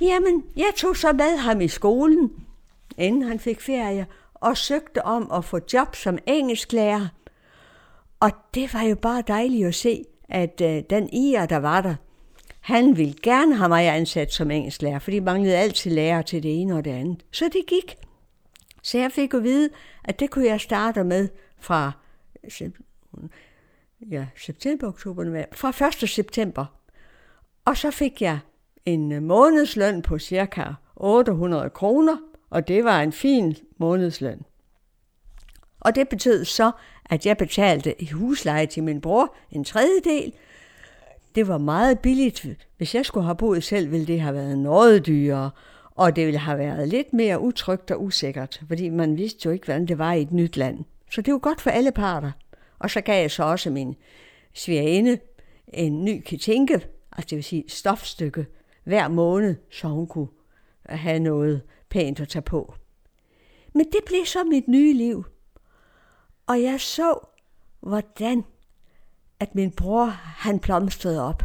Jamen, 0.00 0.44
jeg 0.56 0.72
tog 0.76 0.96
så 0.96 1.12
med 1.12 1.36
ham 1.36 1.60
i 1.60 1.68
skolen, 1.68 2.30
inden 2.98 3.22
han 3.22 3.40
fik 3.40 3.60
ferie, 3.60 4.06
og 4.34 4.56
søgte 4.56 5.04
om 5.04 5.30
at 5.32 5.44
få 5.44 5.58
job 5.72 5.96
som 5.96 6.18
engelsklærer. 6.26 7.08
Og 8.20 8.30
det 8.54 8.74
var 8.74 8.82
jo 8.82 8.96
bare 8.96 9.22
dejligt 9.28 9.66
at 9.66 9.74
se, 9.74 10.04
at 10.32 10.60
øh, 10.60 10.82
den 10.90 11.08
IR, 11.12 11.46
der 11.46 11.56
var 11.56 11.80
der, 11.80 11.94
han 12.60 12.96
ville 12.96 13.14
gerne 13.22 13.56
have 13.56 13.68
mig 13.68 13.88
ansat 13.88 14.32
som 14.32 14.50
engelsklærer, 14.50 14.98
fordi 14.98 15.16
de 15.16 15.24
manglede 15.24 15.56
altid 15.56 15.90
lærer 15.90 16.22
til 16.22 16.42
det 16.42 16.60
ene 16.60 16.76
og 16.76 16.84
det 16.84 16.90
andet. 16.90 17.24
Så 17.30 17.50
det 17.52 17.66
gik. 17.66 17.96
Så 18.82 18.98
jeg 18.98 19.12
fik 19.12 19.34
at 19.34 19.42
vide, 19.42 19.70
at 20.04 20.20
det 20.20 20.30
kunne 20.30 20.46
jeg 20.46 20.60
starte 20.60 21.04
med 21.04 21.28
fra 21.58 21.92
ja, 24.10 24.26
september, 24.36 24.88
oktober, 24.88 25.44
fra 25.52 25.86
1. 26.02 26.08
september. 26.08 26.66
Og 27.64 27.76
så 27.76 27.90
fik 27.90 28.22
jeg 28.22 28.38
en 28.86 29.24
månedsløn 29.24 30.02
på 30.02 30.18
cirka 30.18 30.64
800 30.96 31.70
kroner, 31.70 32.16
og 32.50 32.68
det 32.68 32.84
var 32.84 33.02
en 33.02 33.12
fin 33.12 33.56
månedsløn. 33.78 34.42
Og 35.80 35.94
det 35.94 36.08
betød 36.08 36.44
så, 36.44 36.70
at 37.10 37.26
jeg 37.26 37.36
betalte 37.36 38.02
i 38.02 38.06
husleje 38.06 38.66
til 38.66 38.82
min 38.82 39.00
bror 39.00 39.34
en 39.50 39.64
tredjedel. 39.64 40.32
Det 41.34 41.48
var 41.48 41.58
meget 41.58 41.98
billigt. 41.98 42.46
Hvis 42.76 42.94
jeg 42.94 43.06
skulle 43.06 43.24
have 43.24 43.36
boet 43.36 43.64
selv, 43.64 43.90
ville 43.90 44.06
det 44.06 44.20
have 44.20 44.34
været 44.34 44.58
noget 44.58 45.06
dyrere, 45.06 45.50
og 45.90 46.16
det 46.16 46.26
ville 46.26 46.38
have 46.38 46.58
været 46.58 46.88
lidt 46.88 47.12
mere 47.12 47.40
utrygt 47.40 47.90
og 47.90 48.02
usikkert, 48.02 48.60
fordi 48.68 48.88
man 48.88 49.16
vidste 49.16 49.40
jo 49.44 49.50
ikke, 49.50 49.64
hvordan 49.64 49.86
det 49.86 49.98
var 49.98 50.12
i 50.12 50.22
et 50.22 50.32
nyt 50.32 50.56
land. 50.56 50.84
Så 51.10 51.22
det 51.22 51.32
var 51.32 51.38
godt 51.38 51.60
for 51.60 51.70
alle 51.70 51.92
parter. 51.92 52.32
Og 52.78 52.90
så 52.90 53.00
gav 53.00 53.20
jeg 53.20 53.30
så 53.30 53.42
også 53.44 53.70
min 53.70 53.94
svigerinde 54.52 55.18
en 55.68 56.04
ny 56.04 56.20
kitinke, 56.20 56.74
altså 57.12 57.26
det 57.30 57.36
vil 57.36 57.44
sige 57.44 57.64
stofstykke, 57.68 58.46
hver 58.84 59.08
måned, 59.08 59.56
så 59.70 59.88
hun 59.88 60.06
kunne 60.06 60.28
have 60.86 61.18
noget 61.18 61.62
pænt 61.88 62.20
at 62.20 62.28
tage 62.28 62.42
på. 62.42 62.74
Men 63.74 63.84
det 63.84 64.00
blev 64.06 64.24
så 64.24 64.44
mit 64.44 64.68
nye 64.68 64.92
liv. 64.92 65.24
Og 66.52 66.62
jeg 66.62 66.80
så, 66.80 67.18
hvordan 67.80 68.44
at 69.40 69.54
min 69.54 69.70
bror, 69.70 70.04
han 70.16 70.58
blomstrede 70.58 71.28
op. 71.28 71.42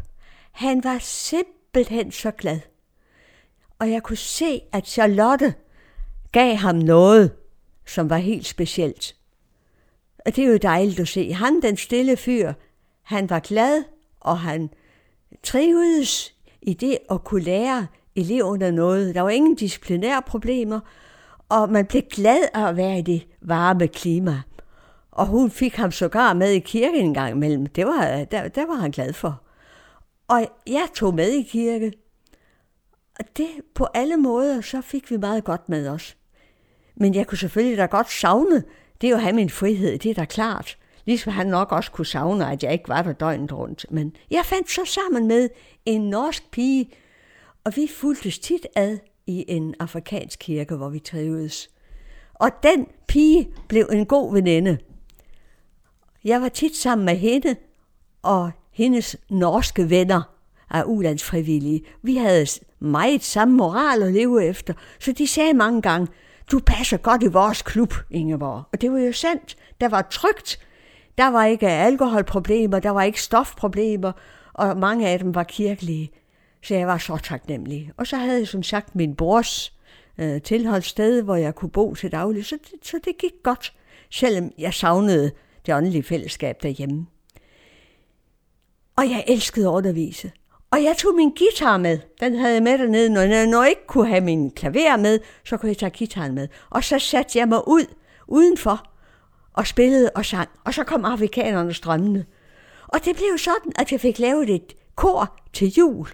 Han 0.52 0.84
var 0.84 0.98
simpelthen 1.02 2.12
så 2.12 2.32
glad. 2.32 2.60
Og 3.80 3.92
jeg 3.92 4.04
kunne 4.04 4.18
se, 4.18 4.62
at 4.72 4.88
Charlotte 4.88 5.54
gav 6.32 6.56
ham 6.56 6.76
noget, 6.76 7.36
som 7.86 8.10
var 8.10 8.18
helt 8.18 8.46
specielt. 8.46 9.16
Og 10.26 10.36
det 10.36 10.44
er 10.44 10.48
jo 10.48 10.58
dejligt 10.58 11.00
at 11.00 11.08
se. 11.08 11.34
Han, 11.34 11.62
den 11.62 11.78
stille 11.78 12.18
fyr, 12.18 12.54
han 13.02 13.30
var 13.30 13.40
glad, 13.40 13.84
og 14.20 14.40
han 14.40 14.70
trivedes 15.44 16.34
i 16.62 16.74
det 16.74 16.98
at 17.12 17.24
kunne 17.24 17.44
lære 17.44 17.88
eleverne 18.16 18.72
noget. 18.72 19.16
Der 19.16 19.22
var 19.22 19.30
ingen 19.30 19.56
disciplinære 19.56 20.22
problemer, 20.22 20.80
og 21.50 21.72
man 21.72 21.86
blev 21.86 22.02
glad 22.02 22.40
af 22.54 22.68
at 22.68 22.78
være 22.78 23.00
i 23.00 23.02
det 23.02 23.28
varme 23.42 23.88
klima. 23.88 24.42
Og 25.18 25.28
hun 25.28 25.52
fik 25.52 25.76
ham 25.76 25.92
sågar 25.92 26.34
med 26.34 26.52
i 26.52 26.60
kirke 26.60 26.98
en 26.98 27.14
gang 27.14 27.32
imellem. 27.32 27.66
Det 27.66 27.86
var, 27.86 28.26
der, 28.32 28.48
der 28.48 28.68
var 28.68 28.76
han 28.76 28.92
glad 28.92 29.14
for. 29.14 29.42
Og 30.28 30.48
jeg 30.68 30.88
tog 30.96 31.16
med 31.16 31.30
i 31.30 31.42
kirke. 31.42 31.92
Og 33.20 33.26
det 33.38 33.48
på 33.76 33.88
alle 33.94 34.18
måder, 34.18 34.62
så 34.62 34.82
fik 34.82 35.12
vi 35.12 35.18
meget 35.18 35.44
godt 35.44 35.70
med 35.70 35.90
os. 35.90 36.18
Men 36.96 37.16
jeg 37.16 37.28
kunne 37.28 37.38
selvfølgelig 37.38 37.78
da 37.78 37.86
godt 37.86 38.12
savne, 38.12 38.64
det 39.02 39.08
er 39.08 39.12
jo 39.12 39.16
at 39.16 39.22
have 39.22 39.36
min 39.36 39.50
frihed, 39.50 39.98
det 39.98 40.12
er 40.12 40.16
da 40.16 40.26
klart. 40.26 40.78
Ligesom 41.06 41.34
han 41.34 41.48
nok 41.48 41.72
også 41.72 41.92
kunne 41.92 42.06
savne, 42.06 42.52
at 42.52 42.64
jeg 42.64 42.74
ikke 42.74 42.90
var 42.90 43.02
der 43.02 43.14
døgnet 43.14 43.54
rundt. 43.54 43.86
Men 43.92 44.16
jeg 44.32 44.46
fandt 44.46 44.70
så 44.70 44.86
sammen 44.86 45.28
med 45.28 45.50
en 45.86 46.10
norsk 46.10 46.52
pige, 46.52 46.90
og 47.64 47.76
vi 47.76 47.88
fulgtes 47.96 48.40
tit 48.40 48.68
ad 48.76 48.98
i 49.28 49.46
en 49.48 49.76
afrikansk 49.80 50.40
kirke, 50.40 50.76
hvor 50.76 50.90
vi 50.90 51.00
trivedes. 51.00 51.70
Og 52.34 52.50
den 52.64 52.88
pige 53.08 53.50
blev 53.68 53.90
en 53.92 54.06
god 54.06 54.34
veninde. 54.34 54.78
Jeg 56.28 56.42
var 56.42 56.50
tit 56.50 56.76
sammen 56.76 57.06
med 57.06 57.16
hende 57.16 57.56
og 58.24 58.52
hendes 58.72 59.18
norske 59.30 59.90
venner 59.90 60.22
af 60.70 60.84
ulandsfrivillige. 60.86 61.84
Vi 62.04 62.16
havde 62.16 62.46
meget 62.80 63.24
samme 63.24 63.56
moral 63.56 64.04
at 64.04 64.14
leve 64.14 64.46
efter, 64.46 64.74
så 65.00 65.12
de 65.12 65.28
sagde 65.28 65.54
mange 65.54 65.82
gange, 65.82 66.08
du 66.52 66.60
passer 66.60 66.98
godt 66.98 67.24
i 67.24 67.28
vores 67.28 67.62
klub, 67.62 67.94
Ingeborg. 68.12 68.64
Og 68.74 68.82
det 68.82 68.92
var 68.92 69.00
jo 69.00 69.12
sandt. 69.12 69.56
Der 69.82 69.90
var 69.90 70.02
trygt. 70.02 70.60
Der 71.18 71.28
var 71.28 71.46
ikke 71.46 71.70
alkoholproblemer, 71.70 72.80
der 72.80 72.90
var 72.90 73.04
ikke 73.04 73.22
stofproblemer, 73.22 74.12
og 74.54 74.78
mange 74.78 75.08
af 75.08 75.20
dem 75.20 75.36
var 75.36 75.44
kirkelige. 75.44 76.12
Så 76.64 76.76
jeg 76.76 76.88
var 76.88 76.98
så 76.98 77.18
taknemmelig. 77.18 77.92
Og 77.98 78.08
så 78.08 78.18
havde 78.18 78.40
jeg 78.40 78.48
som 78.48 78.64
sagt 78.64 78.96
min 78.96 79.16
brors 79.16 79.74
øh, 80.18 80.42
tilholdssted, 80.42 81.22
hvor 81.22 81.36
jeg 81.36 81.56
kunne 81.56 81.72
bo 81.72 81.94
til 81.94 82.12
daglig, 82.12 82.46
så 82.46 82.58
det, 82.72 82.88
så 82.88 83.00
det 83.06 83.18
gik 83.18 83.34
godt, 83.44 83.74
selvom 84.10 84.52
jeg 84.58 84.74
savnede 84.74 85.32
det 85.68 85.76
åndelige 85.76 86.04
fællesskab 86.04 86.64
derhjemme. 86.64 87.08
Og 88.96 89.10
jeg 89.10 89.24
elskede 89.28 89.68
at 89.68 89.72
undervise. 89.72 90.32
Og 90.72 90.84
jeg 90.84 90.98
tog 90.98 91.16
min 91.16 91.30
guitar 91.30 91.78
med. 91.78 92.00
Den 92.20 92.36
havde 92.36 92.54
jeg 92.54 92.64
med 92.64 92.78
dernede. 92.78 93.10
Når 93.10 93.22
jeg, 93.22 93.48
når 93.48 93.62
jeg 93.62 93.70
ikke 93.70 93.88
kunne 93.88 94.08
have 94.08 94.22
min 94.22 94.52
klaver 94.52 94.98
med, 94.98 95.20
så 95.46 95.58
kunne 95.58 95.70
jeg 95.70 95.78
tage 95.78 95.92
guitaren 95.98 96.36
med. 96.36 96.48
Og 96.70 96.84
så 96.84 97.00
satte 97.00 97.40
jeg 97.40 97.48
mig 97.48 97.68
ud 97.68 97.86
udenfor 98.28 98.86
og 99.54 99.68
spillede 99.68 100.10
og 100.16 100.26
sang. 100.26 100.50
Og 100.64 100.74
så 100.74 100.84
kom 100.84 101.06
afrikanerne 101.06 101.74
strømmende. 101.74 102.26
Og 102.88 103.06
det 103.06 103.16
blev 103.16 103.38
sådan, 103.38 103.72
at 103.80 103.92
jeg 103.92 104.02
fik 104.02 104.20
lavet 104.20 104.50
et 104.50 104.74
kor 104.96 105.40
til 105.54 105.74
jul, 105.78 106.08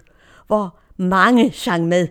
hvor 0.46 0.78
mange 0.96 1.52
sang 1.52 1.88
med, 1.88 2.08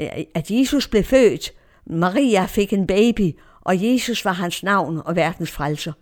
øh, 0.00 0.08
at 0.34 0.50
Jesus 0.50 0.88
blev 0.88 1.04
født, 1.04 1.52
Maria 1.86 2.46
fik 2.46 2.72
en 2.72 2.86
baby, 2.86 3.38
og 3.60 3.84
Jesus 3.84 4.24
var 4.24 4.32
hans 4.32 4.62
navn 4.62 5.02
og 5.04 5.16
verdens 5.16 5.50
frelser. 5.50 5.92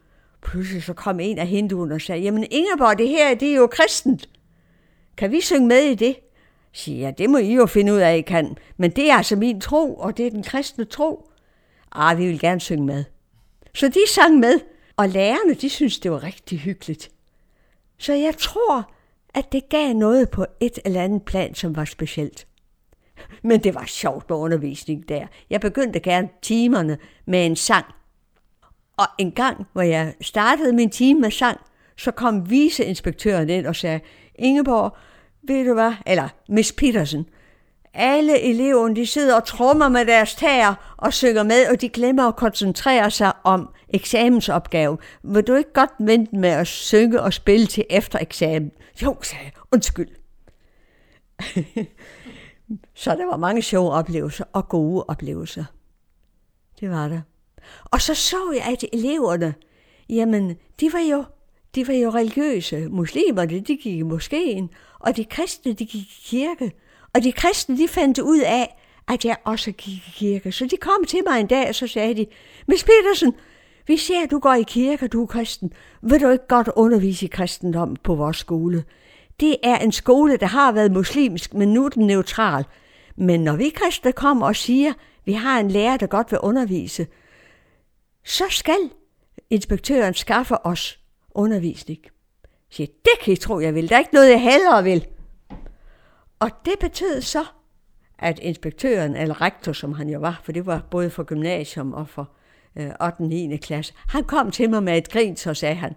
Pludselig 0.43 0.83
så 0.83 0.93
kom 0.93 1.21
en 1.21 1.39
af 1.39 1.47
hinduerne 1.47 1.95
og 1.95 2.01
sagde, 2.01 2.23
jamen 2.23 2.47
Ingeborg, 2.51 2.99
det 2.99 3.09
her, 3.09 3.35
det 3.35 3.51
er 3.51 3.55
jo 3.55 3.67
kristent. 3.67 4.29
Kan 5.17 5.33
vi 5.33 5.41
synge 5.41 5.67
med 5.67 5.83
i 5.83 5.95
det? 5.95 6.17
Siger 6.73 6.99
jeg, 6.99 7.19
det 7.19 7.31
må 7.31 7.39
I 7.39 7.55
jo 7.55 7.67
finde 7.67 7.93
ud 7.93 7.99
af, 7.99 8.17
I 8.17 8.21
kan. 8.21 8.57
Men 8.77 8.91
det 8.91 9.11
er 9.11 9.15
altså 9.15 9.37
min 9.37 9.61
tro, 9.61 9.95
og 9.95 10.17
det 10.17 10.27
er 10.27 10.31
den 10.31 10.43
kristne 10.43 10.85
tro. 10.85 11.29
Ah, 11.93 12.19
vi 12.19 12.27
vil 12.27 12.41
gerne 12.41 12.61
synge 12.61 12.87
med. 12.87 13.05
Så 13.75 13.89
de 13.89 14.01
sang 14.09 14.39
med, 14.39 14.61
og 14.97 15.09
lærerne, 15.09 15.55
de 15.55 15.69
synes 15.69 15.99
det 15.99 16.11
var 16.11 16.23
rigtig 16.23 16.59
hyggeligt. 16.59 17.11
Så 17.99 18.13
jeg 18.13 18.37
tror, 18.39 18.93
at 19.35 19.53
det 19.53 19.69
gav 19.69 19.93
noget 19.93 20.31
på 20.31 20.47
et 20.61 20.79
eller 20.85 21.03
andet 21.03 21.23
plan, 21.23 21.55
som 21.55 21.77
var 21.77 21.85
specielt. 21.85 22.47
Men 23.43 23.65
det 23.65 23.75
var 23.75 23.85
sjovt 23.87 24.31
med 24.31 24.37
undervisning 24.37 25.09
der. 25.09 25.27
Jeg 25.51 25.61
begyndte 25.61 26.01
gerne 26.01 26.29
timerne 26.43 26.99
med 27.27 27.47
en 27.47 27.57
sang. 27.57 27.87
Og 28.97 29.07
en 29.19 29.33
gang, 29.33 29.67
hvor 29.73 29.83
jeg 29.83 30.15
startede 30.21 30.73
min 30.73 30.91
time 30.91 31.21
med 31.21 31.31
sang, 31.31 31.61
så 31.97 32.11
kom 32.11 32.51
viceinspektøren 32.51 33.51
ind 33.51 33.67
og 33.67 33.77
sagde, 33.77 34.01
Ingeborg, 34.35 34.97
ved 35.43 35.67
du 35.67 35.75
hvad, 35.75 35.93
eller 36.07 36.29
Miss 36.49 36.73
Petersen, 36.73 37.27
alle 37.95 38.41
eleverne 38.41 38.97
de 38.97 39.07
sidder 39.07 39.37
og 39.37 39.45
trummer 39.45 39.89
med 39.89 40.07
deres 40.07 40.35
tæer 40.35 40.95
og 40.97 41.13
synger 41.13 41.43
med, 41.43 41.67
og 41.71 41.81
de 41.81 41.89
glemmer 41.89 42.29
at 42.29 42.37
koncentrere 42.37 43.11
sig 43.11 43.33
om 43.45 43.69
eksamensopgaven. 43.89 44.99
Vil 45.23 45.43
du 45.43 45.55
ikke 45.55 45.73
godt 45.73 45.91
vente 45.99 46.37
med 46.37 46.49
at 46.49 46.67
synge 46.67 47.23
og 47.23 47.33
spille 47.33 47.67
til 47.67 47.85
efter 47.91 48.19
eksamen? 48.19 48.71
Jo, 49.03 49.17
sagde 49.23 49.45
jeg. 49.45 49.53
Undskyld. 49.73 50.09
Så 52.95 53.11
der 53.11 53.27
var 53.27 53.37
mange 53.37 53.63
sjove 53.63 53.91
oplevelser 53.91 54.45
og 54.53 54.69
gode 54.69 55.05
oplevelser. 55.09 55.65
Det 56.81 56.91
var 56.91 57.09
der. 57.09 57.21
Og 57.85 58.01
så 58.01 58.15
så 58.15 58.53
jeg, 58.55 58.73
at 58.73 58.85
eleverne, 58.93 59.55
jamen, 60.09 60.57
de 60.81 60.93
var 60.93 61.01
jo 61.11 61.25
de 61.75 61.89
var 61.89 61.95
jo 61.95 62.11
religiøse. 62.11 62.89
Muslimerne, 62.91 63.51
de 63.51 63.61
gik 63.61 63.87
i 63.87 64.03
moskeen, 64.03 64.71
og 64.99 65.17
de 65.17 65.25
kristne, 65.25 65.73
de 65.73 65.87
gik 65.87 66.03
i 66.03 66.21
kirke. 66.25 66.73
Og 67.15 67.23
de 67.23 67.33
kristne, 67.33 67.79
de 67.79 67.89
fandt 67.89 68.19
ud 68.19 68.41
af, 68.41 68.77
at 69.09 69.25
jeg 69.25 69.37
også 69.45 69.73
gik 69.73 69.95
i 69.95 70.13
kirke. 70.15 70.53
Så 70.53 70.67
de 70.67 70.77
kom 70.77 71.05
til 71.09 71.21
mig 71.27 71.41
en 71.41 71.47
dag, 71.47 71.69
og 71.69 71.75
så 71.75 71.87
sagde 71.87 72.15
de, 72.15 72.27
Miss 72.69 72.85
Petersen, 72.85 73.35
vi 73.87 73.97
ser, 73.97 74.23
at 74.23 74.31
du 74.31 74.39
går 74.39 74.55
i 74.55 74.63
kirke, 74.63 75.09
du 75.09 75.23
er 75.23 75.27
kristen. 75.27 75.73
Vil 76.03 76.21
du 76.21 76.31
ikke 76.31 76.47
godt 76.49 76.69
undervise 76.77 77.27
i 77.27 77.29
kristendom 77.29 77.97
på 77.97 78.15
vores 78.15 78.37
skole? 78.37 78.85
Det 79.41 79.57
er 79.63 79.79
en 79.79 79.93
skole, 79.93 80.37
der 80.37 80.47
har 80.47 80.73
været 80.73 80.93
muslimsk, 80.93 81.55
men 81.55 81.73
nu 81.73 81.85
er 81.85 81.89
den 81.89 82.07
neutral. 82.07 82.65
Men 83.17 83.45
når 83.45 83.57
vi 83.57 83.69
kristne 83.69 84.13
kommer 84.13 84.47
og 84.47 84.57
siger, 84.57 84.91
at 84.91 84.97
vi 85.25 85.33
har 85.33 85.61
en 85.61 85.71
lærer, 85.71 85.97
der 85.97 86.07
godt 86.07 86.31
vil 86.31 86.39
undervise, 86.41 87.07
så 88.25 88.45
skal 88.51 88.91
inspektøren 89.51 90.15
skaffe 90.15 90.67
os 90.67 90.99
undervisning. 91.31 91.99
Jeg 92.03 92.11
siger, 92.71 92.87
det 92.87 93.13
kan 93.25 93.33
I 93.33 93.37
tro, 93.37 93.61
jeg 93.61 93.75
vil. 93.75 93.89
Der 93.89 93.95
er 93.95 93.99
ikke 93.99 94.15
noget, 94.15 94.31
jeg 94.31 94.43
hellere 94.43 94.85
vil. 94.85 95.07
Og 96.41 96.51
det 96.65 96.75
betød 96.81 97.21
så, 97.21 97.45
at 98.19 98.39
inspektøren, 98.39 99.17
eller 99.17 99.41
rektor, 99.41 99.73
som 99.73 99.93
han 99.93 100.09
jo 100.09 100.19
var, 100.19 100.41
for 100.45 100.53
det 100.53 100.67
var 100.67 100.83
både 100.91 101.11
for 101.11 101.23
gymnasium 101.23 101.93
og 101.93 102.09
for 102.09 102.31
øh, 102.77 102.87
8. 102.87 102.97
og 103.01 103.15
9. 103.21 103.57
klasse, 103.57 103.95
han 104.09 104.25
kom 104.25 104.51
til 104.51 104.71
mig 104.71 104.83
med 104.83 104.99
et 104.99 105.09
grin, 105.09 105.37
så 105.37 105.55
sagde 105.55 105.75
han, 105.75 105.95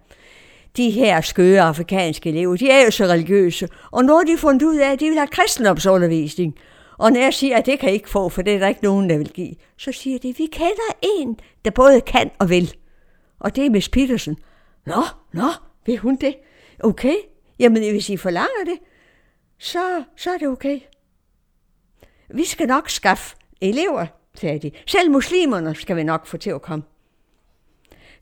de 0.77 0.89
her 0.89 1.21
skøre 1.21 1.61
afrikanske 1.61 2.29
elever, 2.29 2.57
de 2.57 2.69
er 2.69 2.85
jo 2.85 2.91
så 2.91 3.05
religiøse, 3.05 3.69
og 3.91 4.05
nu 4.05 4.13
har 4.15 4.23
de 4.23 4.37
fundet 4.37 4.63
ud 4.63 4.77
af, 4.77 4.91
at 4.91 4.99
de 4.99 5.05
vil 5.05 5.17
have 5.17 5.27
kristendomsundervisning. 5.27 6.55
Og 6.97 7.11
når 7.11 7.19
jeg 7.19 7.33
siger, 7.33 7.57
at 7.57 7.65
det 7.65 7.79
kan 7.79 7.89
I 7.89 7.93
ikke 7.93 8.09
få, 8.09 8.29
for 8.29 8.41
det 8.41 8.55
er 8.55 8.59
der 8.59 8.67
ikke 8.67 8.83
nogen, 8.83 9.09
der 9.09 9.17
vil 9.17 9.29
give, 9.29 9.55
så 9.77 9.91
siger 9.91 10.19
de, 10.19 10.29
at 10.29 10.37
vi 10.37 10.45
kender 10.45 10.97
en, 11.17 11.39
der 11.65 11.71
både 11.71 12.01
kan 12.01 12.31
og 12.39 12.49
vil. 12.49 12.73
Og 13.39 13.55
det 13.55 13.65
er 13.65 13.69
Miss 13.69 13.89
Petersen. 13.89 14.37
Nå, 14.85 15.03
nå, 15.33 15.47
vil 15.85 15.97
hun 15.97 16.15
det? 16.15 16.35
Okay, 16.83 17.15
jamen 17.59 17.91
hvis 17.91 18.09
I 18.09 18.17
forlanger 18.17 18.65
det, 18.65 18.79
så, 19.59 20.03
så 20.17 20.29
er 20.33 20.37
det 20.37 20.47
okay. 20.47 20.79
Vi 22.29 22.45
skal 22.45 22.67
nok 22.67 22.89
skaffe 22.89 23.35
elever, 23.61 24.05
sagde 24.35 24.59
de. 24.59 24.71
Selv 24.87 25.11
muslimerne 25.11 25.75
skal 25.75 25.95
vi 25.95 26.03
nok 26.03 26.25
få 26.25 26.37
til 26.37 26.49
at 26.49 26.61
komme. 26.61 26.83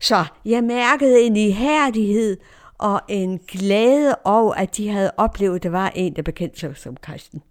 Så 0.00 0.24
jeg 0.44 0.64
mærkede 0.64 1.22
en 1.22 1.36
ihærdighed 1.36 2.36
og 2.78 3.00
en 3.08 3.38
glæde 3.38 4.16
over, 4.24 4.54
at 4.54 4.76
de 4.76 4.88
havde 4.88 5.12
oplevet, 5.16 5.56
at 5.56 5.62
der 5.62 5.70
var 5.70 5.92
en, 5.94 6.16
der 6.16 6.22
bekendte 6.22 6.60
sig 6.60 6.76
som 6.76 6.96
kristen. 6.96 7.42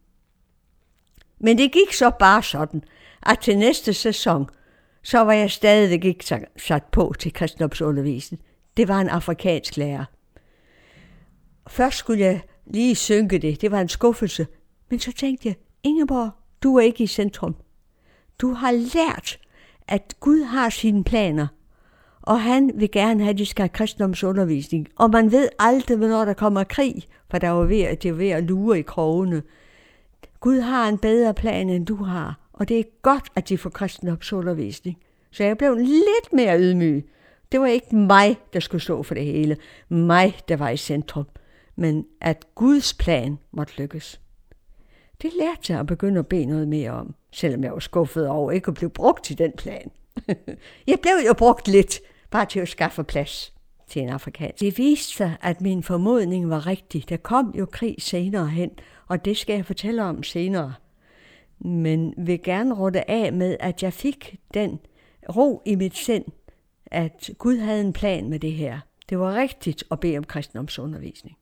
Men 1.44 1.58
det 1.58 1.72
gik 1.72 1.94
så 1.94 2.12
bare 2.20 2.44
sådan, 2.44 2.84
at 3.26 3.40
til 3.40 3.58
næste 3.58 3.94
sæson, 3.94 4.50
så 5.04 5.20
var 5.20 5.34
jeg 5.34 5.52
stadigvæk 5.52 6.06
ikke 6.06 6.48
sat 6.58 6.84
på 6.84 7.14
til 7.20 7.34
kristendomsundervisning. 7.34 8.44
Det 8.78 8.88
var 8.88 9.02
en 9.02 9.10
afrikansk 9.10 9.78
lærer. 9.78 10.06
Først 11.68 11.98
skulle 11.98 12.24
jeg 12.24 12.42
lige 12.66 12.96
synke 12.96 13.38
det. 13.38 13.62
Det 13.62 13.72
var 13.72 13.82
en 13.82 13.90
skuffelse. 13.90 14.48
Men 14.90 15.00
så 15.00 15.12
tænkte 15.12 15.48
jeg, 15.48 15.56
Ingeborg, 15.84 16.30
du 16.64 16.76
er 16.76 16.82
ikke 16.82 17.04
i 17.04 17.08
centrum. 17.08 17.56
Du 18.40 18.54
har 18.54 18.72
lært, 18.72 19.40
at 19.88 20.14
Gud 20.20 20.44
har 20.44 20.70
sine 20.70 21.04
planer, 21.04 21.48
og 22.22 22.42
han 22.42 22.72
vil 22.76 22.92
gerne 22.92 23.24
have, 23.24 23.34
at 23.34 23.38
de 23.38 23.46
skal 23.46 23.64
have 23.64 23.70
kristendomsundervisning. 23.70 24.88
Og 24.96 25.10
man 25.10 25.32
ved 25.32 25.50
aldrig, 25.60 25.98
hvornår 25.98 26.26
der 26.26 26.34
kommer 26.34 26.64
krig, 26.64 27.04
for 27.32 27.38
der 27.38 27.48
er 27.48 27.64
ved, 27.64 27.82
at 27.82 28.04
det 28.04 28.12
var 28.12 28.18
ved 28.18 28.30
at 28.30 28.44
lure 28.44 28.80
i 28.80 28.82
krogene. 28.82 29.44
Gud 30.40 30.60
har 30.60 30.90
en 30.90 30.98
bedre 30.98 31.34
plan, 31.34 31.70
end 31.70 31.86
du 31.86 31.96
har, 31.96 32.40
og 32.54 32.70
det 32.70 32.80
er 32.80 32.84
godt, 33.02 33.30
at 33.36 33.50
de 33.50 33.58
får 33.58 33.70
kristendomsundervisning. 33.70 34.98
Så 35.32 35.44
jeg 35.44 35.58
blev 35.58 35.76
lidt 35.76 36.34
mere 36.34 36.60
ydmyg. 36.60 37.10
Det 37.52 37.60
var 37.60 37.68
ikke 37.68 37.96
mig, 37.96 38.38
der 38.54 38.60
skulle 38.60 38.82
stå 38.82 39.04
for 39.04 39.14
det 39.14 39.26
hele. 39.26 39.58
Mig, 39.90 40.36
der 40.48 40.56
var 40.56 40.70
i 40.70 40.78
centrum. 40.78 41.26
Men 41.76 42.06
at 42.22 42.46
Guds 42.56 42.94
plan 42.94 43.40
måtte 43.52 43.74
lykkes. 43.78 44.22
Det 45.22 45.32
lærte 45.40 45.74
jeg 45.74 45.80
at 45.80 45.88
begynde 45.88 46.20
at 46.20 46.28
bede 46.28 46.46
noget 46.46 46.68
mere 46.68 46.92
om, 46.92 47.16
selvom 47.32 47.64
jeg 47.64 47.74
var 47.74 47.80
skuffet 47.80 48.28
over 48.28 48.52
ikke 48.52 48.68
at 48.68 48.74
blive 48.74 48.90
brugt 48.90 49.24
til 49.24 49.38
den 49.38 49.52
plan. 49.58 49.92
jeg 50.88 51.00
blev 51.02 51.14
jo 51.28 51.34
brugt 51.34 51.68
lidt, 51.68 52.00
bare 52.32 52.46
til 52.46 52.60
at 52.60 52.68
skaffe 52.68 53.04
plads 53.04 53.54
til 53.88 54.02
en 54.02 54.10
afrikansk. 54.10 54.60
Det 54.60 54.78
viste 54.78 55.14
sig, 55.16 55.38
at 55.42 55.62
min 55.62 55.84
formodning 55.84 56.50
var 56.50 56.68
rigtig. 56.68 57.10
Der 57.10 57.18
kom 57.18 57.54
jo 57.58 57.66
krig 57.66 57.96
senere 58.00 58.48
hen, 58.48 58.72
og 59.08 59.26
det 59.26 59.38
skal 59.38 59.56
jeg 59.56 59.66
fortælle 59.66 60.04
om 60.04 60.24
senere. 60.24 60.74
Men 61.60 62.14
vil 62.18 62.44
gerne 62.44 62.74
runde 62.74 63.04
af 63.08 63.34
med, 63.34 63.58
at 63.60 63.84
jeg 63.84 63.94
fik 63.94 64.40
den 64.54 64.80
ro 65.36 65.62
i 65.66 65.76
mit 65.76 65.98
sind, 65.98 66.26
at 66.86 67.30
Gud 67.38 67.58
havde 67.58 67.82
en 67.82 67.94
plan 67.94 68.30
med 68.30 68.40
det 68.40 68.54
her. 68.54 68.80
Det 69.10 69.20
var 69.20 69.36
rigtigt 69.36 69.84
at 69.92 70.00
bede 70.00 70.18
om 70.18 70.24
kristendomsundervisning. 70.24 71.38